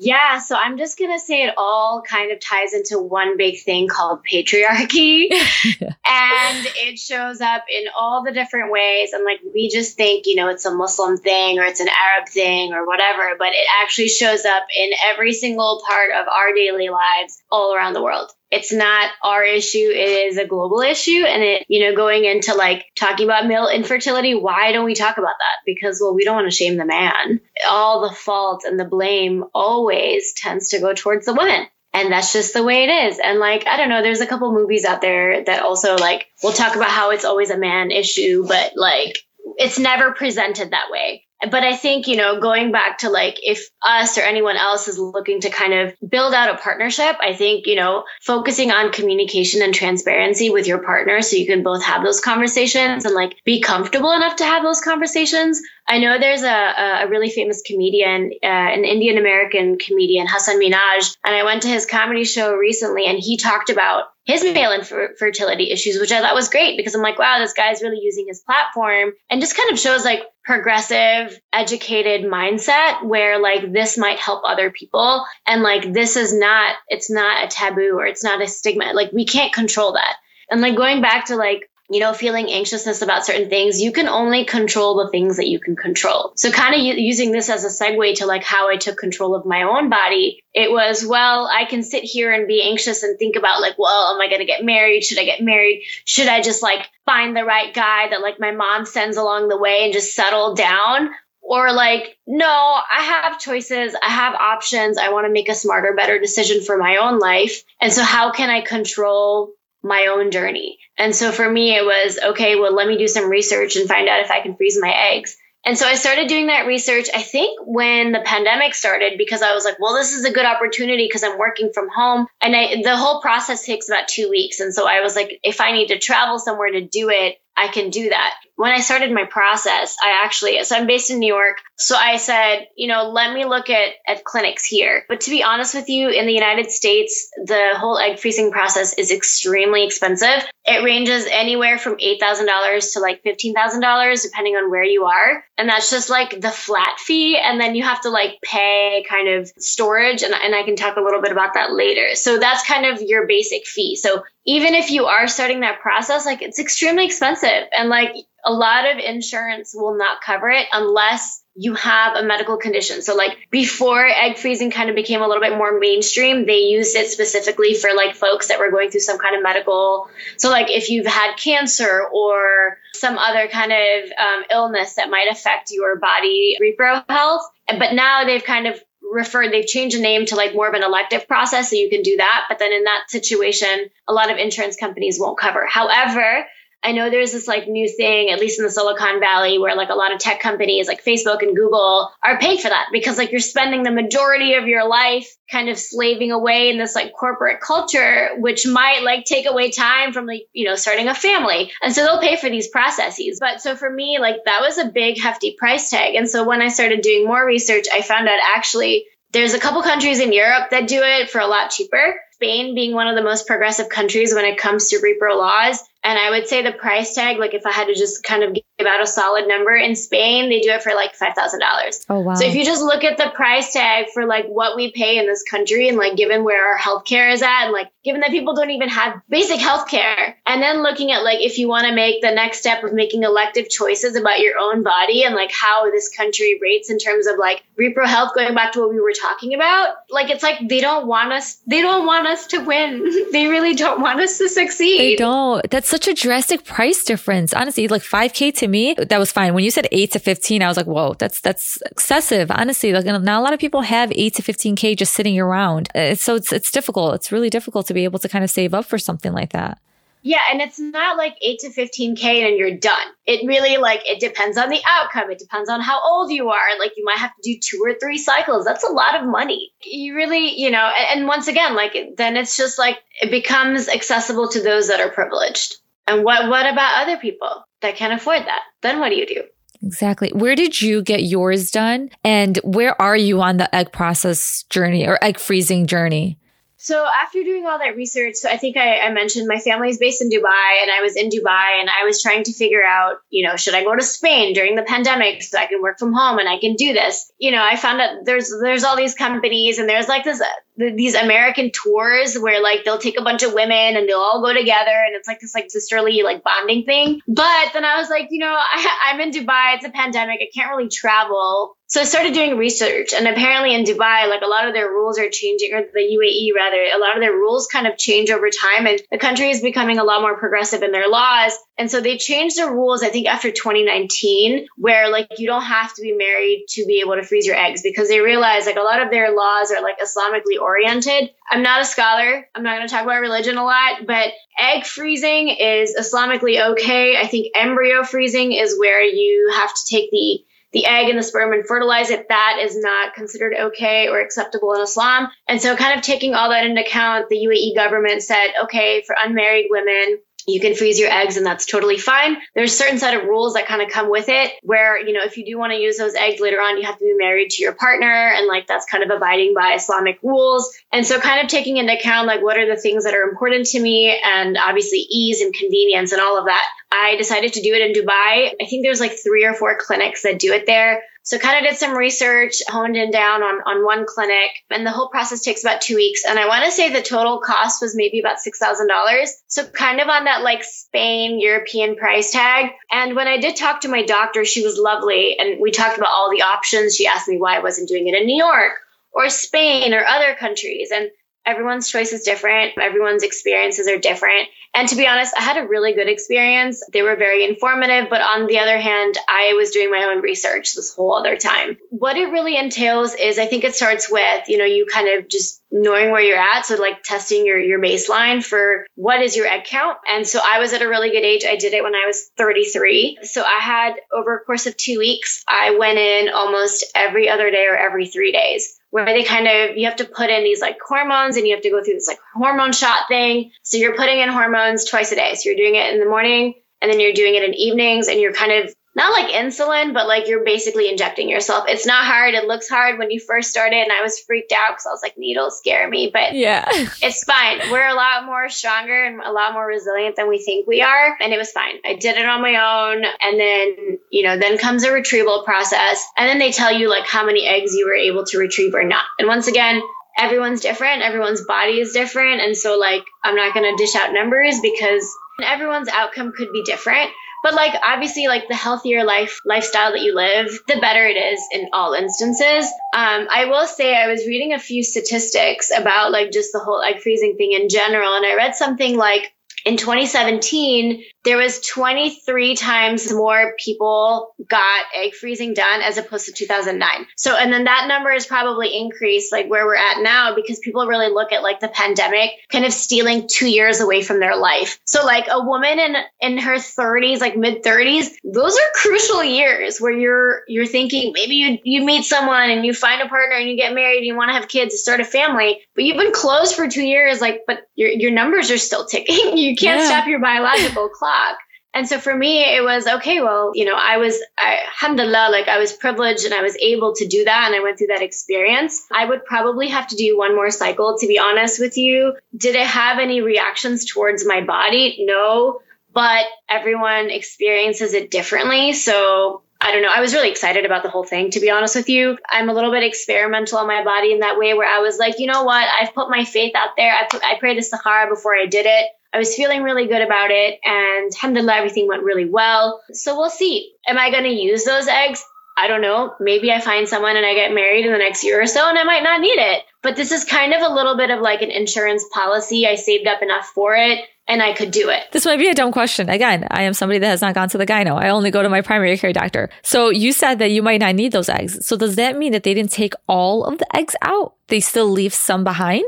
Yeah, 0.01 0.39
so 0.39 0.55
I'm 0.55 0.77
just 0.77 0.97
going 0.97 1.11
to 1.11 1.19
say 1.19 1.43
it 1.43 1.53
all 1.57 2.01
kind 2.01 2.31
of 2.31 2.39
ties 2.39 2.73
into 2.73 2.99
one 2.99 3.35
big 3.35 3.61
thing 3.61 3.89
called 3.89 4.21
patriarchy. 4.23 5.27
and 5.29 6.67
it 6.77 6.97
shows 6.97 7.41
up 7.41 7.65
in 7.69 7.83
all 7.99 8.23
the 8.23 8.31
different 8.31 8.71
ways. 8.71 9.11
And 9.11 9.25
like 9.25 9.41
we 9.53 9.69
just 9.69 9.97
think, 9.97 10.25
you 10.25 10.35
know, 10.35 10.47
it's 10.47 10.65
a 10.65 10.73
Muslim 10.73 11.17
thing 11.17 11.59
or 11.59 11.63
it's 11.65 11.81
an 11.81 11.89
Arab 11.89 12.29
thing 12.29 12.71
or 12.71 12.87
whatever, 12.87 13.35
but 13.37 13.49
it 13.49 13.67
actually 13.83 14.07
shows 14.07 14.45
up 14.45 14.63
in 14.73 14.91
every 15.11 15.33
single 15.33 15.81
part 15.85 16.11
of 16.11 16.29
our 16.29 16.53
daily 16.53 16.87
lives 16.87 17.43
all 17.51 17.75
around 17.75 17.91
the 17.91 18.01
world 18.01 18.31
it's 18.51 18.73
not 18.73 19.11
our 19.23 19.43
issue 19.43 19.77
it 19.77 20.27
is 20.27 20.37
a 20.37 20.47
global 20.47 20.81
issue 20.81 21.23
and 21.25 21.43
it 21.43 21.65
you 21.67 21.83
know 21.83 21.95
going 21.95 22.25
into 22.25 22.53
like 22.55 22.85
talking 22.95 23.25
about 23.25 23.47
male 23.47 23.67
infertility 23.67 24.33
why 24.33 24.71
don't 24.71 24.85
we 24.85 24.95
talk 24.95 25.17
about 25.17 25.35
that? 25.39 25.57
Because 25.65 25.99
well 26.01 26.15
we 26.15 26.23
don't 26.23 26.35
want 26.35 26.47
to 26.47 26.55
shame 26.55 26.77
the 26.77 26.85
man. 26.85 27.41
All 27.67 28.07
the 28.07 28.15
fault 28.15 28.63
and 28.65 28.79
the 28.79 28.85
blame 28.85 29.45
always 29.53 30.33
tends 30.33 30.69
to 30.69 30.79
go 30.79 30.93
towards 30.93 31.25
the 31.25 31.33
woman 31.33 31.67
and 31.93 32.11
that's 32.11 32.33
just 32.33 32.53
the 32.53 32.63
way 32.63 32.83
it 32.83 33.09
is. 33.09 33.19
And 33.23 33.39
like 33.39 33.67
i 33.67 33.77
don't 33.77 33.89
know 33.89 34.01
there's 34.01 34.21
a 34.21 34.27
couple 34.27 34.51
movies 34.53 34.85
out 34.85 35.01
there 35.01 35.43
that 35.43 35.63
also 35.63 35.95
like 35.95 36.27
we'll 36.43 36.53
talk 36.53 36.75
about 36.75 36.89
how 36.89 37.11
it's 37.11 37.25
always 37.25 37.49
a 37.49 37.57
man 37.57 37.91
issue 37.91 38.45
but 38.47 38.73
like 38.75 39.19
it's 39.57 39.79
never 39.79 40.11
presented 40.11 40.71
that 40.71 40.91
way 40.91 41.25
but 41.41 41.63
I 41.63 41.75
think, 41.75 42.07
you 42.07 42.17
know, 42.17 42.39
going 42.39 42.71
back 42.71 42.99
to 42.99 43.09
like 43.09 43.39
if 43.41 43.69
us 43.81 44.17
or 44.17 44.21
anyone 44.21 44.57
else 44.57 44.87
is 44.87 44.99
looking 44.99 45.41
to 45.41 45.49
kind 45.49 45.73
of 45.73 45.95
build 46.07 46.33
out 46.33 46.53
a 46.53 46.57
partnership, 46.57 47.15
I 47.21 47.33
think, 47.33 47.65
you 47.65 47.75
know, 47.75 48.03
focusing 48.21 48.71
on 48.71 48.91
communication 48.91 49.61
and 49.61 49.73
transparency 49.73 50.49
with 50.49 50.67
your 50.67 50.79
partner 50.79 51.21
so 51.21 51.37
you 51.37 51.45
can 51.45 51.63
both 51.63 51.83
have 51.83 52.03
those 52.03 52.19
conversations 52.19 53.05
and 53.05 53.15
like 53.15 53.37
be 53.45 53.61
comfortable 53.61 54.11
enough 54.11 54.37
to 54.37 54.43
have 54.43 54.63
those 54.63 54.81
conversations. 54.81 55.61
I 55.87 55.99
know 55.99 56.19
there's 56.19 56.43
a, 56.43 57.03
a 57.03 57.07
really 57.09 57.29
famous 57.29 57.61
comedian, 57.65 58.31
uh, 58.43 58.45
an 58.45 58.85
Indian 58.85 59.17
American 59.17 59.79
comedian, 59.79 60.27
Hasan 60.27 60.59
Minhaj, 60.59 61.17
and 61.23 61.35
I 61.35 61.43
went 61.43 61.63
to 61.63 61.67
his 61.67 61.85
comedy 61.85 62.25
show 62.25 62.53
recently 62.53 63.05
and 63.05 63.17
he 63.17 63.37
talked 63.37 63.69
about 63.69 64.03
his 64.29 64.43
male 64.43 64.71
infertility 64.71 65.71
issues, 65.71 65.99
which 65.99 66.11
I 66.11 66.21
thought 66.21 66.35
was 66.35 66.49
great 66.49 66.77
because 66.77 66.93
I'm 66.93 67.01
like, 67.01 67.17
wow, 67.17 67.39
this 67.39 67.53
guy's 67.53 67.81
really 67.81 67.99
using 67.99 68.25
his 68.27 68.41
platform 68.41 69.13
and 69.27 69.41
just 69.41 69.57
kind 69.57 69.71
of 69.71 69.79
shows 69.79 70.05
like 70.05 70.21
progressive, 70.43 71.39
educated 71.51 72.29
mindset 72.29 73.03
where 73.03 73.39
like 73.39 73.73
this 73.73 73.97
might 73.97 74.19
help 74.19 74.43
other 74.45 74.69
people. 74.69 75.25
And 75.47 75.63
like 75.63 75.93
this 75.93 76.15
is 76.15 76.31
not, 76.31 76.75
it's 76.89 77.09
not 77.09 77.43
a 77.43 77.47
taboo 77.47 77.97
or 77.97 78.05
it's 78.05 78.23
not 78.23 78.39
a 78.39 78.47
stigma. 78.47 78.93
Like 78.93 79.11
we 79.11 79.25
can't 79.25 79.51
control 79.51 79.93
that. 79.93 80.15
And 80.51 80.61
like 80.61 80.75
going 80.75 81.01
back 81.01 81.25
to 81.25 81.35
like 81.35 81.67
you 81.89 81.99
know, 81.99 82.13
feeling 82.13 82.51
anxiousness 82.51 83.01
about 83.01 83.25
certain 83.25 83.49
things, 83.49 83.81
you 83.81 83.91
can 83.91 84.07
only 84.07 84.45
control 84.45 85.03
the 85.03 85.09
things 85.09 85.37
that 85.37 85.47
you 85.47 85.59
can 85.59 85.75
control. 85.75 86.33
So 86.35 86.51
kind 86.51 86.75
of 86.75 86.81
using 86.81 87.31
this 87.31 87.49
as 87.49 87.65
a 87.65 87.67
segue 87.67 88.15
to 88.15 88.27
like 88.27 88.43
how 88.43 88.69
I 88.69 88.77
took 88.77 88.97
control 88.97 89.33
of 89.33 89.45
my 89.45 89.63
own 89.63 89.89
body, 89.89 90.43
it 90.53 90.71
was, 90.71 91.03
well, 91.05 91.49
I 91.51 91.65
can 91.65 91.81
sit 91.81 92.03
here 92.03 92.31
and 92.31 92.47
be 92.47 92.61
anxious 92.61 93.01
and 93.01 93.17
think 93.17 93.35
about 93.35 93.61
like, 93.61 93.79
well, 93.79 94.13
am 94.13 94.21
I 94.21 94.27
going 94.27 94.41
to 94.41 94.45
get 94.45 94.63
married? 94.63 95.03
Should 95.03 95.19
I 95.19 95.25
get 95.25 95.41
married? 95.41 95.83
Should 96.05 96.27
I 96.27 96.41
just 96.41 96.61
like 96.61 96.87
find 97.05 97.35
the 97.35 97.43
right 97.43 97.73
guy 97.73 98.09
that 98.09 98.21
like 98.21 98.39
my 98.39 98.51
mom 98.51 98.85
sends 98.85 99.17
along 99.17 99.47
the 99.47 99.57
way 99.57 99.85
and 99.85 99.93
just 99.93 100.13
settle 100.13 100.53
down? 100.53 101.09
Or 101.41 101.73
like, 101.73 102.19
no, 102.27 102.45
I 102.45 103.01
have 103.01 103.39
choices. 103.39 103.95
I 103.95 104.09
have 104.09 104.35
options. 104.35 104.99
I 104.99 105.09
want 105.09 105.25
to 105.25 105.33
make 105.33 105.49
a 105.49 105.55
smarter, 105.55 105.95
better 105.97 106.19
decision 106.19 106.61
for 106.63 106.77
my 106.77 106.97
own 106.97 107.17
life. 107.17 107.63
And 107.81 107.91
so 107.91 108.03
how 108.03 108.31
can 108.31 108.51
I 108.51 108.61
control 108.61 109.53
my 109.83 110.07
own 110.11 110.31
journey. 110.31 110.77
And 110.97 111.15
so 111.15 111.31
for 111.31 111.49
me, 111.49 111.75
it 111.75 111.85
was 111.85 112.19
okay, 112.31 112.55
well, 112.55 112.73
let 112.73 112.87
me 112.87 112.97
do 112.97 113.07
some 113.07 113.29
research 113.29 113.75
and 113.75 113.87
find 113.87 114.07
out 114.09 114.21
if 114.21 114.31
I 114.31 114.41
can 114.41 114.55
freeze 114.55 114.77
my 114.79 114.91
eggs. 114.91 115.37
And 115.65 115.77
so 115.77 115.85
I 115.85 115.95
started 115.95 116.29
doing 116.29 116.47
that 116.47 116.67
research, 116.67 117.09
I 117.13 117.21
think 117.21 117.59
when 117.65 118.13
the 118.13 118.21
pandemic 118.21 118.73
started, 118.73 119.17
because 119.17 119.41
I 119.41 119.53
was 119.53 119.65
like, 119.65 119.77
well, 119.79 119.93
this 119.93 120.13
is 120.13 120.23
a 120.23 120.31
good 120.31 120.45
opportunity 120.45 121.05
because 121.05 121.23
I'm 121.23 121.37
working 121.37 121.71
from 121.73 121.89
home. 121.89 122.27
And 122.41 122.55
I, 122.55 122.81
the 122.81 122.95
whole 122.95 123.21
process 123.21 123.65
takes 123.65 123.89
about 123.89 124.07
two 124.07 124.29
weeks. 124.29 124.61
And 124.61 124.73
so 124.73 124.87
I 124.87 125.01
was 125.01 125.17
like, 125.17 125.39
if 125.43 125.59
I 125.59 125.73
need 125.73 125.87
to 125.87 125.99
travel 125.99 126.39
somewhere 126.39 126.71
to 126.71 126.81
do 126.81 127.09
it, 127.09 127.41
I 127.57 127.67
can 127.67 127.89
do 127.89 128.09
that. 128.09 128.35
When 128.59 128.73
I 128.73 128.81
started 128.81 129.13
my 129.13 129.23
process, 129.23 129.95
I 130.03 130.25
actually, 130.25 130.61
so 130.65 130.75
I'm 130.75 130.85
based 130.85 131.11
in 131.11 131.19
New 131.19 131.33
York. 131.33 131.59
So 131.77 131.95
I 131.95 132.17
said, 132.17 132.67
you 132.75 132.89
know, 132.89 133.09
let 133.09 133.33
me 133.33 133.45
look 133.45 133.69
at, 133.69 133.93
at 134.05 134.25
clinics 134.25 134.65
here. 134.65 135.05
But 135.07 135.21
to 135.21 135.29
be 135.29 135.43
honest 135.43 135.73
with 135.73 135.87
you, 135.87 136.09
in 136.09 136.25
the 136.25 136.33
United 136.33 136.69
States, 136.69 137.29
the 137.45 137.69
whole 137.75 137.97
egg 137.97 138.19
freezing 138.19 138.51
process 138.51 138.91
is 138.95 139.11
extremely 139.11 139.85
expensive. 139.85 140.43
It 140.65 140.83
ranges 140.83 141.25
anywhere 141.31 141.77
from 141.77 141.95
$8,000 141.99 142.93
to 142.93 142.99
like 142.99 143.23
$15,000, 143.23 144.23
depending 144.23 144.55
on 144.55 144.69
where 144.69 144.83
you 144.83 145.05
are. 145.05 145.41
And 145.57 145.69
that's 145.69 145.89
just 145.89 146.09
like 146.09 146.41
the 146.41 146.51
flat 146.51 146.99
fee. 146.99 147.37
And 147.41 147.61
then 147.61 147.75
you 147.75 147.83
have 147.83 148.01
to 148.01 148.09
like 148.09 148.39
pay 148.43 149.05
kind 149.09 149.29
of 149.29 149.49
storage. 149.57 150.21
And, 150.21 150.33
and 150.33 150.53
I 150.53 150.63
can 150.63 150.75
talk 150.75 150.97
a 150.97 151.01
little 151.01 151.21
bit 151.21 151.31
about 151.31 151.53
that 151.53 151.71
later. 151.71 152.13
So 152.15 152.37
that's 152.37 152.67
kind 152.67 152.85
of 152.85 153.01
your 153.01 153.25
basic 153.25 153.65
fee. 153.65 153.95
So 153.95 154.23
even 154.45 154.75
if 154.75 154.91
you 154.91 155.05
are 155.05 155.27
starting 155.27 155.61
that 155.61 155.79
process, 155.79 156.25
like 156.25 156.41
it's 156.41 156.59
extremely 156.59 157.05
expensive. 157.05 157.63
And 157.71 157.87
like 157.87 158.13
a 158.45 158.51
lot 158.51 158.89
of 158.89 158.97
insurance 158.97 159.73
will 159.75 159.97
not 159.97 160.21
cover 160.21 160.49
it 160.49 160.67
unless 160.71 161.43
you 161.55 161.73
have 161.73 162.15
a 162.15 162.23
medical 162.23 162.55
condition. 162.57 163.01
So 163.01 163.15
like 163.15 163.37
before 163.51 164.05
egg 164.05 164.37
freezing 164.37 164.71
kind 164.71 164.89
of 164.89 164.95
became 164.95 165.21
a 165.21 165.27
little 165.27 165.43
bit 165.43 165.57
more 165.57 165.77
mainstream, 165.77 166.45
they 166.45 166.59
used 166.59 166.95
it 166.95 167.09
specifically 167.09 167.73
for 167.73 167.89
like 167.93 168.15
folks 168.15 168.47
that 168.47 168.59
were 168.59 168.71
going 168.71 168.91
through 168.91 169.01
some 169.01 169.17
kind 169.17 169.35
of 169.35 169.43
medical. 169.43 170.07
So 170.37 170.49
like 170.49 170.69
if 170.69 170.89
you've 170.89 171.05
had 171.05 171.35
cancer 171.35 172.07
or 172.13 172.77
some 172.93 173.17
other 173.17 173.49
kind 173.49 173.73
of 173.73 174.11
um, 174.11 174.43
illness 174.51 174.95
that 174.95 175.09
might 175.09 175.27
affect 175.29 175.71
your 175.71 175.99
body 175.99 176.55
repro 176.61 177.03
health. 177.09 177.41
But 177.67 177.93
now 177.93 178.23
they've 178.25 178.43
kind 178.43 178.67
of 178.67 178.79
referred 179.11 179.51
they've 179.51 179.65
changed 179.65 179.97
the 179.97 180.01
name 180.01 180.25
to 180.27 180.35
like 180.35 180.53
more 180.53 180.67
of 180.67 180.73
an 180.75 180.83
elective 180.83 181.27
process 181.27 181.69
so 181.69 181.75
you 181.75 181.89
can 181.89 182.03
do 182.03 182.17
that 182.17 182.45
but 182.47 182.59
then 182.59 182.71
in 182.71 182.83
that 182.83 183.05
situation 183.07 183.89
a 184.07 184.13
lot 184.13 184.29
of 184.29 184.37
insurance 184.37 184.75
companies 184.75 185.17
won't 185.19 185.39
cover 185.39 185.65
however 185.65 186.45
I 186.81 186.93
know 186.93 187.09
there's 187.09 187.33
this 187.33 187.47
like 187.47 187.67
new 187.67 187.89
thing, 187.89 188.29
at 188.29 188.39
least 188.39 188.59
in 188.59 188.65
the 188.65 188.71
Silicon 188.71 189.19
Valley, 189.19 189.59
where 189.59 189.75
like 189.75 189.89
a 189.89 189.95
lot 189.95 190.13
of 190.13 190.19
tech 190.19 190.39
companies 190.39 190.87
like 190.87 191.03
Facebook 191.03 191.41
and 191.41 191.55
Google 191.55 192.09
are 192.23 192.39
paying 192.39 192.57
for 192.57 192.69
that 192.69 192.87
because 192.91 193.17
like 193.17 193.31
you're 193.31 193.41
spending 193.41 193.83
the 193.83 193.91
majority 193.91 194.53
of 194.53 194.67
your 194.67 194.87
life 194.87 195.35
kind 195.51 195.67
of 195.67 195.77
slaving 195.77 196.31
away 196.31 196.69
in 196.69 196.77
this 196.77 196.95
like 196.95 197.11
corporate 197.13 197.59
culture, 197.59 198.29
which 198.37 198.65
might 198.65 199.03
like 199.03 199.25
take 199.25 199.45
away 199.45 199.71
time 199.71 200.13
from 200.13 200.25
like, 200.25 200.43
you 200.53 200.65
know, 200.65 200.75
starting 200.75 201.09
a 201.09 201.15
family. 201.15 201.71
And 201.81 201.93
so 201.93 202.03
they'll 202.03 202.21
pay 202.21 202.37
for 202.37 202.49
these 202.49 202.69
processes. 202.69 203.39
But 203.39 203.61
so 203.61 203.75
for 203.75 203.89
me, 203.89 204.19
like 204.19 204.37
that 204.45 204.61
was 204.61 204.77
a 204.77 204.89
big 204.89 205.19
hefty 205.19 205.55
price 205.57 205.89
tag. 205.89 206.15
And 206.15 206.29
so 206.29 206.45
when 206.45 206.61
I 206.61 206.69
started 206.69 207.01
doing 207.01 207.25
more 207.25 207.45
research, 207.45 207.87
I 207.93 208.01
found 208.01 208.29
out 208.29 208.39
actually 208.55 209.05
there's 209.31 209.53
a 209.53 209.59
couple 209.59 209.81
countries 209.83 210.19
in 210.19 210.33
Europe 210.33 210.71
that 210.71 210.87
do 210.87 211.01
it 211.03 211.29
for 211.29 211.39
a 211.39 211.47
lot 211.47 211.69
cheaper. 211.69 212.15
Spain 212.33 212.73
being 212.73 212.93
one 212.93 213.07
of 213.07 213.15
the 213.15 213.23
most 213.23 213.47
progressive 213.47 213.89
countries 213.89 214.33
when 214.33 214.45
it 214.45 214.57
comes 214.57 214.89
to 214.89 214.99
repro 214.99 215.37
laws. 215.37 215.83
And 216.03 216.17
I 216.17 216.29
would 216.31 216.47
say 216.47 216.61
the 216.61 216.71
price 216.71 217.13
tag, 217.13 217.37
like 217.37 217.53
if 217.53 217.65
I 217.65 217.71
had 217.71 217.87
to 217.87 217.95
just 217.95 218.23
kind 218.23 218.43
of 218.43 218.55
give 218.79 218.87
out 218.87 219.01
a 219.01 219.07
solid 219.07 219.47
number 219.47 219.75
in 219.75 219.95
Spain, 219.95 220.49
they 220.49 220.61
do 220.61 220.71
it 220.71 220.81
for 220.81 220.93
like 220.93 221.15
$5,000. 221.17 222.05
Oh, 222.09 222.21
wow. 222.21 222.33
So 222.33 222.45
if 222.45 222.55
you 222.55 222.63
just 222.63 222.81
look 222.81 223.03
at 223.03 223.17
the 223.17 223.29
price 223.35 223.73
tag 223.73 224.07
for 224.13 224.25
like 224.25 224.45
what 224.45 224.77
we 224.77 224.91
pay 224.91 225.17
in 225.17 225.27
this 225.27 225.43
country 225.43 225.89
and 225.89 225.97
like 225.97 226.15
given 226.15 226.45
where 226.45 226.71
our 226.71 226.77
healthcare 226.77 227.31
is 227.31 227.41
at 227.41 227.65
and 227.65 227.73
like 227.73 227.91
given 228.05 228.21
that 228.21 228.29
people 228.29 228.55
don't 228.55 228.71
even 228.71 228.87
have 228.87 229.21
basic 229.27 229.59
healthcare 229.59 230.33
and 230.45 230.61
then 230.61 230.81
looking 230.81 231.11
at 231.11 231.23
like 231.23 231.39
if 231.41 231.57
you 231.57 231.67
want 231.67 231.87
to 231.87 231.93
make 231.93 232.21
the 232.21 232.31
next 232.31 232.59
step 232.59 232.83
of 232.83 232.93
making 232.93 233.23
elective 233.23 233.69
choices 233.69 234.15
about 234.15 234.39
your 234.39 234.57
own 234.57 234.81
body 234.81 235.23
and 235.23 235.35
like 235.35 235.51
how 235.51 235.91
this 235.91 236.09
country 236.15 236.57
rates 236.61 236.89
in 236.89 236.97
terms 236.97 237.27
of 237.27 237.37
like 237.37 237.63
repro 237.77 238.05
health, 238.05 238.33
going 238.33 238.55
back 238.55 238.71
to 238.73 238.79
what 238.79 238.89
we 238.89 238.99
were 239.01 239.11
talking 239.11 239.53
about, 239.53 239.95
like 240.09 240.29
it's 240.29 240.43
like 240.43 240.69
they 240.69 240.79
don't 240.79 241.05
want 241.05 241.33
us, 241.33 241.55
they 241.67 241.81
don't 241.81 242.05
want 242.05 242.27
us 242.27 242.47
to 242.47 242.59
win. 242.59 243.03
they 243.31 243.47
really 243.47 243.75
don't 243.75 243.99
want 244.01 244.21
us 244.21 244.37
to 244.37 244.47
succeed. 244.47 244.99
They 244.99 245.15
don't. 245.17 245.69
That's 245.69 245.89
such 245.89 246.07
a 246.07 246.13
drastic 246.13 246.63
price 246.63 247.03
difference. 247.03 247.53
Honestly, 247.53 247.89
like 247.89 248.03
5K 248.03 248.53
to 248.55 248.68
me, 248.69 248.93
that 248.93 249.19
was 249.19 249.31
fine. 249.31 249.53
When 249.53 249.63
you 249.63 249.71
said 249.71 249.87
8 249.91 250.11
to 250.11 250.19
15, 250.19 250.61
I 250.61 250.67
was 250.67 250.77
like, 250.77 250.85
whoa, 250.85 251.15
that's, 251.15 251.41
that's 251.41 251.81
excessive. 251.83 252.51
Honestly, 252.51 252.93
like 252.93 253.05
not 253.05 253.21
a 253.21 253.41
lot 253.41 253.53
of 253.53 253.59
people 253.59 253.81
have 253.81 254.11
8 254.15 254.33
to 254.35 254.41
15K 254.41 254.97
just 254.97 255.13
sitting 255.13 255.39
around. 255.39 255.89
Uh, 255.95 256.15
so 256.15 256.35
it's, 256.35 256.53
it's 256.53 256.71
difficult. 256.71 257.15
It's 257.15 257.31
really 257.31 257.49
difficult 257.49 257.87
to 257.87 257.93
be 257.93 258.03
able 258.03 258.19
to 258.19 258.29
kind 258.29 258.43
of 258.43 258.49
save 258.49 258.73
up 258.73 258.85
for 258.85 258.97
something 258.97 259.33
like 259.33 259.51
that. 259.51 259.79
Yeah, 260.21 260.41
and 260.51 260.59
it's 260.59 260.79
not 260.79 261.17
like 261.17 261.37
8 261.41 261.59
to 261.59 261.69
15k 261.69 262.23
and 262.23 262.57
you're 262.57 262.77
done. 262.77 263.07
It 263.25 263.47
really 263.47 263.77
like 263.77 264.01
it 264.05 264.19
depends 264.19 264.57
on 264.57 264.69
the 264.69 264.81
outcome. 264.85 265.31
It 265.31 265.39
depends 265.39 265.69
on 265.69 265.79
how 265.79 266.01
old 266.03 266.29
you 266.31 266.49
are. 266.49 266.77
Like 266.77 266.93
you 266.97 267.05
might 267.05 267.19
have 267.19 267.31
to 267.35 267.41
do 267.41 267.57
two 267.57 267.81
or 267.81 267.97
three 267.97 268.17
cycles. 268.17 268.65
That's 268.65 268.83
a 268.83 268.91
lot 268.91 269.15
of 269.15 269.27
money. 269.27 269.71
You 269.81 270.15
really, 270.15 270.59
you 270.59 270.71
know, 270.71 270.91
and, 270.97 271.19
and 271.19 271.27
once 271.27 271.47
again, 271.47 271.73
like 271.73 271.95
then 272.17 272.35
it's 272.35 272.57
just 272.57 272.77
like 272.77 272.97
it 273.21 273.31
becomes 273.31 273.87
accessible 273.87 274.49
to 274.49 274.61
those 274.61 274.89
that 274.89 274.99
are 274.99 275.09
privileged. 275.09 275.77
And 276.09 276.23
what 276.23 276.49
what 276.49 276.65
about 276.65 277.03
other 277.03 277.17
people 277.17 277.63
that 277.81 277.95
can't 277.95 278.13
afford 278.13 278.41
that? 278.45 278.61
Then 278.81 278.99
what 278.99 279.09
do 279.09 279.15
you 279.15 279.27
do? 279.27 279.43
Exactly. 279.83 280.31
Where 280.33 280.55
did 280.55 280.81
you 280.81 281.01
get 281.01 281.23
yours 281.23 281.71
done? 281.71 282.09
And 282.23 282.57
where 282.63 282.99
are 283.01 283.15
you 283.15 283.41
on 283.41 283.57
the 283.57 283.73
egg 283.73 283.93
process 283.93 284.63
journey 284.69 285.07
or 285.07 285.17
egg 285.21 285.39
freezing 285.39 285.85
journey? 285.87 286.37
So 286.81 287.05
after 287.05 287.43
doing 287.43 287.65
all 287.65 287.77
that 287.77 287.97
research, 287.97 288.35
I 288.47 288.55
think 288.55 288.77
I, 288.77 288.99
I, 288.99 289.11
mentioned 289.11 289.49
my 289.49 289.59
family 289.59 289.89
is 289.89 289.97
based 289.97 290.21
in 290.21 290.29
Dubai, 290.29 290.81
and 290.81 290.89
I 290.89 291.01
was 291.01 291.17
in 291.17 291.27
Dubai, 291.27 291.81
and 291.81 291.89
I 291.89 292.05
was 292.05 292.21
trying 292.21 292.45
to 292.45 292.53
figure 292.53 292.81
out, 292.81 293.17
you 293.29 293.45
know, 293.45 293.57
should 293.57 293.75
I 293.75 293.83
go 293.83 293.93
to 293.93 294.01
Spain 294.01 294.53
during 294.53 294.77
the 294.77 294.83
pandemic 294.83 295.43
so 295.43 295.57
I 295.57 295.65
can 295.65 295.81
work 295.81 295.99
from 295.99 296.13
home 296.13 296.39
and 296.39 296.47
I 296.47 296.57
can 296.57 296.75
do 296.75 296.93
this? 296.93 297.33
You 297.37 297.51
know, 297.51 297.61
I 297.61 297.75
found 297.75 297.99
out 297.99 298.23
there's 298.23 298.49
there's 298.61 298.85
all 298.85 298.95
these 298.95 299.13
companies, 299.13 299.77
and 299.77 299.89
there's 299.89 300.07
like 300.07 300.23
this 300.23 300.41
these 300.77 301.15
American 301.15 301.71
tours 301.71 302.37
where 302.39 302.63
like 302.63 302.85
they'll 302.85 302.97
take 302.97 303.19
a 303.19 303.23
bunch 303.23 303.43
of 303.43 303.53
women 303.53 303.97
and 303.97 304.07
they'll 304.07 304.17
all 304.17 304.41
go 304.41 304.53
together, 304.53 305.03
and 305.05 305.17
it's 305.17 305.27
like 305.27 305.41
this 305.41 305.53
like 305.53 305.69
sisterly 305.69 306.21
like 306.23 306.43
bonding 306.43 306.85
thing. 306.85 307.19
But 307.27 307.73
then 307.73 307.83
I 307.83 307.99
was 307.99 308.09
like, 308.09 308.27
you 308.29 308.39
know, 308.39 308.55
I, 308.57 309.11
I'm 309.11 309.19
in 309.19 309.31
Dubai, 309.31 309.75
it's 309.75 309.85
a 309.85 309.89
pandemic, 309.89 310.39
I 310.41 310.47
can't 310.55 310.73
really 310.73 310.87
travel. 310.87 311.75
So 311.89 311.99
I 311.99 312.03
started 312.03 312.35
doing 312.35 312.55
research, 312.55 313.13
and 313.13 313.27
apparently 313.27 313.73
in 313.73 313.83
Dubai, 313.83 314.29
like 314.29 314.43
a 314.43 314.47
lot 314.47 314.67
of 314.67 314.75
their 314.75 314.87
rules 314.87 315.17
are 315.17 315.27
changing, 315.31 315.73
or 315.73 315.81
the 315.91 315.99
UAE 315.99 316.55
rather, 316.55 316.77
a 316.77 316.99
lot 316.99 317.15
of 317.15 317.19
their 317.19 317.33
rules 317.33 317.65
kind 317.65 317.87
of 317.87 317.97
change 317.97 318.29
over 318.29 318.51
time, 318.51 318.85
and 318.85 319.01
the 319.09 319.17
country 319.17 319.49
is 319.49 319.59
becoming 319.59 319.97
a 319.97 320.03
lot 320.03 320.21
more 320.21 320.37
progressive 320.37 320.83
in 320.83 320.91
their 320.91 321.09
laws. 321.09 321.57
And 321.79 321.89
so 321.89 321.99
they 321.99 322.17
changed 322.17 322.59
the 322.59 322.69
rules, 322.69 323.01
I 323.01 323.09
think, 323.09 323.25
after 323.25 323.49
2019, 323.49 324.67
where 324.77 325.09
like 325.09 325.39
you 325.39 325.47
don't 325.47 325.63
have 325.63 325.91
to 325.95 326.03
be 326.03 326.11
married 326.11 326.65
to 326.69 326.85
be 326.85 326.99
able 326.99 327.15
to 327.15 327.23
freeze 327.23 327.47
your 327.47 327.55
eggs 327.55 327.81
because 327.81 328.07
they 328.07 328.19
realize 328.19 328.67
like 328.67 328.75
a 328.75 328.81
lot 328.81 329.01
of 329.01 329.09
their 329.09 329.35
laws 329.35 329.71
are 329.71 329.81
like 329.81 329.97
Islamically 329.99 330.61
oriented. 330.61 331.31
I'm 331.49 331.63
not 331.63 331.81
a 331.81 331.85
scholar. 331.85 332.47
I'm 332.53 332.61
not 332.61 332.75
going 332.75 332.87
to 332.87 332.93
talk 332.93 333.03
about 333.03 333.21
religion 333.21 333.57
a 333.57 333.63
lot, 333.63 334.05
but 334.05 334.27
egg 334.59 334.85
freezing 334.85 335.47
is 335.49 335.95
Islamically 335.99 336.73
okay. 336.73 337.17
I 337.17 337.25
think 337.25 337.47
embryo 337.55 338.03
freezing 338.03 338.51
is 338.51 338.77
where 338.77 339.01
you 339.01 339.51
have 339.55 339.73
to 339.73 339.85
take 339.89 340.11
the 340.11 340.45
the 340.71 340.85
egg 340.85 341.09
and 341.09 341.17
the 341.17 341.23
sperm 341.23 341.53
and 341.53 341.65
fertilize 341.65 342.09
it, 342.09 342.27
that 342.29 342.59
is 342.61 342.77
not 342.77 343.15
considered 343.15 343.53
okay 343.55 344.07
or 344.07 344.19
acceptable 344.19 344.73
in 344.73 344.81
Islam. 344.81 345.29
And 345.47 345.61
so, 345.61 345.75
kind 345.75 345.97
of 345.97 346.03
taking 346.03 346.35
all 346.35 346.49
that 346.49 346.65
into 346.65 346.81
account, 346.81 347.29
the 347.29 347.37
UAE 347.37 347.75
government 347.75 348.21
said, 348.21 348.47
okay, 348.63 349.03
for 349.05 349.15
unmarried 349.19 349.67
women, 349.69 350.19
you 350.49 350.59
can 350.59 350.75
freeze 350.75 350.99
your 350.99 351.11
eggs 351.11 351.37
and 351.37 351.45
that's 351.45 351.65
totally 351.65 351.97
fine. 351.97 352.37
There's 352.55 352.73
a 352.73 352.75
certain 352.75 352.97
set 352.97 353.15
of 353.15 353.23
rules 353.23 353.53
that 353.53 353.67
kind 353.67 353.81
of 353.81 353.89
come 353.89 354.09
with 354.09 354.25
it 354.27 354.51
where, 354.63 354.99
you 354.99 355.13
know, 355.13 355.23
if 355.23 355.37
you 355.37 355.45
do 355.45 355.57
want 355.57 355.71
to 355.71 355.77
use 355.77 355.97
those 355.97 356.15
eggs 356.15 356.41
later 356.41 356.57
on, 356.57 356.77
you 356.77 356.83
have 356.83 356.97
to 356.97 357.05
be 357.05 357.15
married 357.17 357.51
to 357.51 357.63
your 357.63 357.73
partner 357.73 358.07
and 358.07 358.47
like 358.47 358.67
that's 358.67 358.85
kind 358.85 359.03
of 359.03 359.09
abiding 359.09 359.53
by 359.53 359.73
Islamic 359.73 360.19
rules. 360.23 360.75
And 360.91 361.05
so 361.05 361.19
kind 361.19 361.41
of 361.41 361.47
taking 361.47 361.77
into 361.77 361.97
account 361.97 362.27
like 362.27 362.41
what 362.41 362.57
are 362.57 362.67
the 362.67 362.79
things 362.79 363.03
that 363.05 363.13
are 363.13 363.29
important 363.29 363.67
to 363.67 363.79
me 363.79 364.17
and 364.23 364.57
obviously 364.57 364.99
ease 364.99 365.41
and 365.41 365.53
convenience 365.53 366.11
and 366.11 366.21
all 366.21 366.37
of 366.37 366.45
that. 366.45 366.65
I 366.91 367.15
decided 367.17 367.53
to 367.53 367.61
do 367.61 367.73
it 367.73 367.81
in 367.81 367.93
Dubai. 367.93 368.53
I 368.59 368.65
think 368.67 368.83
there's 368.83 368.99
like 368.99 369.13
three 369.23 369.45
or 369.45 369.53
four 369.53 369.77
clinics 369.77 370.23
that 370.23 370.39
do 370.39 370.53
it 370.53 370.65
there. 370.65 371.03
So 371.29 371.37
kind 371.37 371.63
of 371.63 371.69
did 371.69 371.77
some 371.77 371.95
research, 371.95 372.63
honed 372.67 372.97
in 372.97 373.11
down 373.11 373.43
on, 373.43 373.61
on 373.63 373.85
one 373.85 374.07
clinic, 374.07 374.49
and 374.71 374.83
the 374.83 374.89
whole 374.89 375.09
process 375.09 375.41
takes 375.41 375.63
about 375.63 375.79
two 375.79 375.95
weeks. 375.95 376.23
And 376.27 376.39
I 376.39 376.47
want 376.47 376.65
to 376.65 376.71
say 376.71 376.91
the 376.91 377.03
total 377.03 377.39
cost 377.39 377.83
was 377.83 377.95
maybe 377.95 378.19
about 378.19 378.37
$6,000. 378.37 379.27
So 379.45 379.63
kind 379.67 379.99
of 379.99 380.07
on 380.07 380.23
that 380.23 380.41
like 380.41 380.63
Spain 380.63 381.39
European 381.39 381.97
price 381.97 382.31
tag. 382.31 382.71
And 382.89 383.15
when 383.15 383.27
I 383.27 383.37
did 383.37 383.55
talk 383.55 383.81
to 383.81 383.89
my 383.89 384.03
doctor, 384.03 384.43
she 384.43 384.65
was 384.65 384.79
lovely. 384.79 385.37
And 385.37 385.61
we 385.61 385.69
talked 385.69 385.99
about 385.99 386.09
all 386.09 386.31
the 386.31 386.41
options. 386.41 386.95
She 386.95 387.05
asked 387.05 387.27
me 387.27 387.37
why 387.37 387.57
I 387.57 387.61
wasn't 387.61 387.89
doing 387.89 388.07
it 388.07 388.19
in 388.19 388.25
New 388.25 388.43
York 388.43 388.71
or 389.11 389.29
Spain 389.29 389.93
or 389.93 390.03
other 390.03 390.33
countries. 390.33 390.89
And 390.91 391.11
everyone's 391.49 391.89
choice 391.89 392.13
is 392.13 392.23
different. 392.23 392.77
Everyone's 392.77 393.23
experiences 393.23 393.87
are 393.87 393.97
different. 393.97 394.47
And 394.73 394.87
to 394.89 394.95
be 394.95 395.07
honest, 395.07 395.33
I 395.35 395.41
had 395.41 395.57
a 395.57 395.67
really 395.67 395.93
good 395.93 396.07
experience. 396.07 396.83
They 396.93 397.01
were 397.01 397.15
very 397.15 397.43
informative, 397.43 398.09
but 398.09 398.21
on 398.21 398.45
the 398.45 398.59
other 398.59 398.77
hand, 398.77 399.17
I 399.27 399.53
was 399.57 399.71
doing 399.71 399.89
my 399.89 400.09
own 400.11 400.21
research 400.21 400.75
this 400.75 400.93
whole 400.93 401.15
other 401.15 401.37
time. 401.37 401.77
What 401.89 402.17
it 402.17 402.27
really 402.27 402.55
entails 402.55 403.15
is 403.15 403.39
I 403.39 403.47
think 403.47 403.63
it 403.63 403.75
starts 403.75 404.11
with, 404.11 404.47
you 404.47 404.57
know, 404.57 404.65
you 404.65 404.85
kind 404.91 405.17
of 405.17 405.27
just 405.27 405.61
knowing 405.71 406.11
where 406.11 406.21
you're 406.21 406.37
at. 406.37 406.65
So 406.65 406.75
like 406.75 407.01
testing 407.03 407.45
your, 407.45 407.59
your 407.59 407.79
baseline 407.79 408.43
for 408.43 408.85
what 408.95 409.21
is 409.21 409.35
your 409.35 409.47
egg 409.47 409.65
count. 409.65 409.97
And 410.07 410.25
so 410.25 410.39
I 410.43 410.59
was 410.59 410.73
at 410.73 410.81
a 410.83 410.87
really 410.87 411.09
good 411.09 411.23
age. 411.23 411.45
I 411.45 411.55
did 411.55 411.73
it 411.73 411.83
when 411.83 411.95
I 411.95 412.05
was 412.05 412.29
33. 412.37 413.19
So 413.23 413.43
I 413.43 413.59
had 413.59 413.95
over 414.13 414.37
a 414.37 414.43
course 414.43 414.67
of 414.67 414.77
two 414.77 414.99
weeks, 414.99 415.43
I 415.47 415.77
went 415.77 415.97
in 415.97 416.29
almost 416.29 416.85
every 416.95 417.29
other 417.29 417.49
day 417.49 417.65
or 417.65 417.75
every 417.75 418.07
three 418.07 418.31
days 418.31 418.78
where 418.91 419.05
they 419.05 419.23
kind 419.23 419.47
of 419.47 419.77
you 419.77 419.85
have 419.85 419.97
to 419.97 420.05
put 420.05 420.29
in 420.29 420.43
these 420.43 420.61
like 420.61 420.77
hormones 420.85 421.37
and 421.37 421.47
you 421.47 421.53
have 421.53 421.63
to 421.63 421.69
go 421.69 421.83
through 421.83 421.93
this 421.95 422.07
like 422.07 422.19
hormone 422.33 422.71
shot 422.71 423.07
thing. 423.07 423.51
So 423.63 423.77
you're 423.77 423.95
putting 423.95 424.19
in 424.19 424.29
hormones 424.29 424.85
twice 424.85 425.11
a 425.11 425.15
day. 425.15 425.35
So 425.35 425.49
you're 425.49 425.57
doing 425.57 425.75
it 425.75 425.93
in 425.93 425.99
the 425.99 426.09
morning 426.09 426.55
and 426.81 426.91
then 426.91 426.99
you're 426.99 427.13
doing 427.13 427.35
it 427.35 427.43
in 427.43 427.53
evenings 427.53 428.07
and 428.07 428.19
you're 428.19 428.33
kind 428.33 428.51
of 428.51 428.73
not 428.99 429.13
like 429.13 429.33
insulin, 429.33 429.93
but 429.93 430.07
like 430.07 430.27
you're 430.27 430.43
basically 430.43 430.89
injecting 430.89 431.29
yourself. 431.29 431.65
It's 431.69 431.85
not 431.85 432.05
hard. 432.05 432.33
It 432.33 432.45
looks 432.45 432.67
hard 432.67 432.99
when 432.99 433.09
you 433.11 433.21
first 433.21 433.49
started, 433.49 433.77
and 433.77 433.91
I 433.91 434.01
was 434.01 434.19
freaked 434.19 434.51
out 434.51 434.71
because 434.71 434.85
I 434.85 434.91
was 434.91 435.01
like, 435.01 435.17
needles 435.17 435.57
scare 435.57 435.87
me, 435.89 436.09
but 436.11 436.35
yeah, 436.35 436.65
it's 437.01 437.23
fine. 437.23 437.71
We're 437.71 437.87
a 437.87 437.93
lot 437.93 438.25
more 438.25 438.49
stronger 438.49 439.05
and 439.05 439.21
a 439.21 439.31
lot 439.31 439.53
more 439.53 439.65
resilient 439.65 440.17
than 440.17 440.27
we 440.27 440.39
think 440.43 440.67
we 440.67 440.81
are, 440.81 441.17
and 441.21 441.31
it 441.31 441.37
was 441.37 441.51
fine. 441.51 441.75
I 441.85 441.95
did 441.95 442.17
it 442.17 442.25
on 442.25 442.41
my 442.41 442.55
own, 442.91 443.05
and 443.21 443.39
then 443.39 443.99
you 444.11 444.23
know, 444.23 444.37
then 444.37 444.57
comes 444.57 444.83
a 444.83 444.91
retrieval 444.91 445.43
process, 445.43 446.05
and 446.17 446.27
then 446.27 446.37
they 446.37 446.51
tell 446.51 446.73
you 446.77 446.89
like 446.89 447.07
how 447.07 447.25
many 447.25 447.47
eggs 447.47 447.73
you 447.73 447.85
were 447.87 447.95
able 447.95 448.25
to 448.25 448.37
retrieve 448.37 448.75
or 448.75 448.83
not. 448.83 449.05
And 449.17 449.29
once 449.29 449.47
again, 449.47 449.81
everyone's 450.17 450.59
different, 450.59 451.03
everyone's 451.03 451.45
body 451.45 451.79
is 451.79 451.93
different, 451.93 452.41
and 452.41 452.55
so 452.55 452.77
like 452.77 453.05
I'm 453.23 453.37
not 453.37 453.53
going 453.53 453.65
to 453.71 453.81
dish 453.81 453.95
out 453.95 454.13
numbers 454.13 454.59
because 454.61 455.09
everyone's 455.41 455.87
outcome 455.87 456.33
could 456.35 456.51
be 456.51 456.63
different. 456.63 457.11
But 457.41 457.53
like 457.53 457.73
obviously 457.83 458.27
like 458.27 458.47
the 458.47 458.55
healthier 458.55 459.03
life 459.03 459.39
lifestyle 459.45 459.91
that 459.93 460.01
you 460.01 460.15
live, 460.15 460.47
the 460.67 460.79
better 460.79 461.05
it 461.05 461.17
is 461.17 461.41
in 461.51 461.69
all 461.73 461.93
instances. 461.93 462.65
Um, 462.93 463.27
I 463.31 463.45
will 463.45 463.65
say 463.65 463.95
I 463.95 464.07
was 464.07 464.27
reading 464.27 464.53
a 464.53 464.59
few 464.59 464.83
statistics 464.83 465.71
about 465.75 466.11
like 466.11 466.31
just 466.31 466.51
the 466.51 466.59
whole 466.59 466.81
egg 466.81 467.01
freezing 467.01 467.35
thing 467.37 467.53
in 467.53 467.69
general, 467.69 468.13
and 468.13 468.25
I 468.25 468.35
read 468.35 468.55
something 468.55 468.97
like 468.97 469.31
in 469.65 469.77
2017, 469.77 471.03
there 471.25 471.37
was 471.37 471.59
23 471.59 472.55
times 472.55 473.11
more 473.11 473.53
people 473.59 474.33
got 474.47 474.85
egg 474.95 475.13
freezing 475.13 475.53
done 475.53 475.81
as 475.81 475.97
opposed 475.97 476.25
to 476.25 476.31
2009. 476.31 477.05
So, 477.17 477.35
and 477.35 477.51
then 477.51 477.65
that 477.65 477.87
number 477.87 478.11
has 478.11 478.25
probably 478.25 478.75
increased 478.75 479.31
like 479.31 479.49
where 479.49 479.65
we're 479.65 479.75
at 479.75 480.01
now 480.01 480.35
because 480.35 480.59
people 480.59 480.87
really 480.87 481.11
look 481.11 481.33
at 481.33 481.43
like 481.43 481.59
the 481.59 481.67
pandemic 481.67 482.31
kind 482.49 482.63
of 482.63 482.71
stealing 482.71 483.27
two 483.27 483.49
years 483.49 483.81
away 483.81 484.01
from 484.01 484.19
their 484.19 484.37
life. 484.37 484.79
So 484.85 485.05
like 485.05 485.27
a 485.29 485.43
woman 485.43 485.77
in, 485.79 485.95
in 486.21 486.37
her 486.37 486.55
30s, 486.55 487.19
like 487.19 487.37
mid 487.37 487.63
30s, 487.63 488.07
those 488.23 488.55
are 488.55 488.71
crucial 488.75 489.23
years 489.23 489.79
where 489.79 489.91
you're, 489.91 490.41
you're 490.47 490.65
thinking 490.65 491.11
maybe 491.13 491.35
you, 491.35 491.57
you 491.63 491.85
meet 491.85 492.05
someone 492.05 492.49
and 492.49 492.65
you 492.65 492.73
find 492.73 493.01
a 493.01 493.09
partner 493.09 493.35
and 493.35 493.49
you 493.49 493.57
get 493.57 493.73
married 493.73 493.97
and 493.97 494.05
you 494.05 494.15
want 494.15 494.29
to 494.29 494.33
have 494.33 494.47
kids, 494.47 494.79
start 494.79 495.01
a 495.01 495.05
family, 495.05 495.59
but 495.75 495.83
you've 495.83 495.97
been 495.97 496.13
closed 496.13 496.55
for 496.55 496.67
two 496.69 496.83
years. 496.83 497.19
Like, 497.19 497.41
but 497.45 497.59
your, 497.75 497.89
your 497.89 498.11
numbers 498.11 498.51
are 498.51 498.57
still 498.57 498.85
ticking. 498.85 499.37
you 499.49 499.55
can't 499.55 499.81
yeah. 499.81 499.87
stop 499.87 500.07
your 500.07 500.19
biological 500.19 500.89
clock. 500.93 501.37
And 501.73 501.87
so 501.87 501.99
for 501.99 502.15
me, 502.15 502.39
it 502.39 502.63
was 502.63 502.87
okay. 502.87 503.21
Well, 503.21 503.51
you 503.53 503.65
know, 503.65 503.75
I 503.75 503.97
was, 503.97 504.19
I, 504.37 504.57
alhamdulillah, 504.67 505.29
like 505.31 505.47
I 505.47 505.59
was 505.59 505.71
privileged 505.71 506.25
and 506.25 506.33
I 506.33 506.41
was 506.41 506.57
able 506.57 506.95
to 506.95 507.07
do 507.07 507.25
that. 507.25 507.45
And 507.45 507.55
I 507.55 507.59
went 507.59 507.77
through 507.77 507.87
that 507.87 508.01
experience. 508.01 508.85
I 508.91 509.05
would 509.05 509.23
probably 509.23 509.67
have 509.69 509.87
to 509.89 509.95
do 509.95 510.17
one 510.17 510.35
more 510.35 510.49
cycle, 510.49 510.97
to 510.97 511.07
be 511.07 511.19
honest 511.19 511.59
with 511.59 511.77
you. 511.77 512.15
Did 512.35 512.55
it 512.55 512.65
have 512.65 512.97
any 512.97 513.21
reactions 513.21 513.85
towards 513.85 514.25
my 514.25 514.41
body? 514.41 515.05
No, 515.05 515.61
but 515.93 516.25
everyone 516.49 517.11
experiences 517.11 517.93
it 517.93 518.09
differently. 518.09 518.73
So 518.73 519.43
I 519.61 519.71
don't 519.71 519.83
know. 519.83 519.91
I 519.93 520.01
was 520.01 520.13
really 520.13 520.31
excited 520.31 520.65
about 520.65 520.83
the 520.83 520.89
whole 520.89 521.03
thing, 521.03 521.31
to 521.31 521.39
be 521.39 521.51
honest 521.51 521.75
with 521.75 521.89
you. 521.89 522.17
I'm 522.29 522.49
a 522.49 522.53
little 522.53 522.71
bit 522.71 522.83
experimental 522.83 523.59
on 523.59 523.67
my 523.67 523.83
body 523.83 524.13
in 524.13 524.19
that 524.19 524.39
way 524.39 524.53
where 524.53 524.67
I 524.67 524.79
was 524.79 524.97
like, 524.97 525.19
you 525.19 525.27
know 525.27 525.43
what? 525.43 525.67
I've 525.67 525.93
put 525.93 526.09
my 526.09 526.23
faith 526.23 526.55
out 526.55 526.69
there. 526.77 526.91
I 526.91 527.07
put, 527.09 527.23
I 527.23 527.37
prayed 527.37 527.57
istikhara 527.57 528.09
before 528.09 528.35
I 528.35 528.45
did 528.45 528.65
it. 528.65 528.89
I 529.13 529.17
was 529.17 529.33
feeling 529.35 529.63
really 529.63 529.87
good 529.87 530.01
about 530.01 530.29
it 530.31 530.59
and 530.63 531.11
alhamdulillah, 531.13 531.55
everything 531.55 531.87
went 531.87 532.03
really 532.03 532.29
well. 532.29 532.81
So 532.91 533.17
we'll 533.17 533.29
see. 533.29 533.73
Am 533.87 533.97
I 533.97 534.11
going 534.11 534.23
to 534.23 534.29
use 534.29 534.65
those 534.65 534.87
eggs? 534.87 535.23
I 535.57 535.67
don't 535.67 535.81
know. 535.81 536.13
Maybe 536.19 536.51
I 536.51 536.61
find 536.61 536.87
someone 536.87 537.17
and 537.17 537.25
I 537.25 537.33
get 537.33 537.53
married 537.53 537.85
in 537.85 537.91
the 537.91 537.97
next 537.97 538.23
year 538.23 538.41
or 538.41 538.47
so 538.47 538.69
and 538.69 538.77
I 538.77 538.83
might 538.83 539.03
not 539.03 539.19
need 539.19 539.37
it. 539.37 539.63
But 539.81 539.95
this 539.95 540.11
is 540.11 540.23
kind 540.23 540.53
of 540.53 540.61
a 540.61 540.73
little 540.73 540.95
bit 540.95 541.09
of 541.09 541.21
like 541.21 541.41
an 541.41 541.51
insurance 541.51 542.05
policy. 542.13 542.67
I 542.67 542.75
saved 542.75 543.07
up 543.07 543.21
enough 543.21 543.47
for 543.47 543.75
it 543.75 543.99
and 544.27 544.43
I 544.43 544.53
could 544.53 544.71
do 544.71 544.89
it. 544.89 545.11
This 545.11 545.25
might 545.25 545.39
be 545.39 545.49
a 545.49 545.55
dumb 545.55 545.71
question. 545.71 546.07
Again, 546.07 546.47
I 546.51 546.61
am 546.61 546.73
somebody 546.73 546.99
that 546.99 547.07
has 547.07 547.21
not 547.21 547.33
gone 547.33 547.49
to 547.49 547.57
the 547.57 547.65
gyno. 547.65 547.97
I 547.97 548.09
only 548.09 548.29
go 548.29 548.43
to 548.43 548.47
my 548.47 548.61
primary 548.61 548.97
care 548.97 549.11
doctor. 549.11 549.49
So 549.63 549.89
you 549.89 550.13
said 550.13 550.39
that 550.39 550.51
you 550.51 550.61
might 550.61 550.79
not 550.79 550.95
need 550.95 551.11
those 551.11 551.29
eggs. 551.29 551.65
So 551.65 551.75
does 551.75 551.95
that 551.95 552.15
mean 552.15 552.31
that 552.33 552.43
they 552.43 552.53
didn't 552.53 552.71
take 552.71 552.93
all 553.07 553.43
of 553.43 553.57
the 553.57 553.75
eggs 553.75 553.95
out? 554.03 554.35
They 554.47 554.59
still 554.59 554.87
leave 554.87 555.13
some 555.15 555.43
behind? 555.43 555.83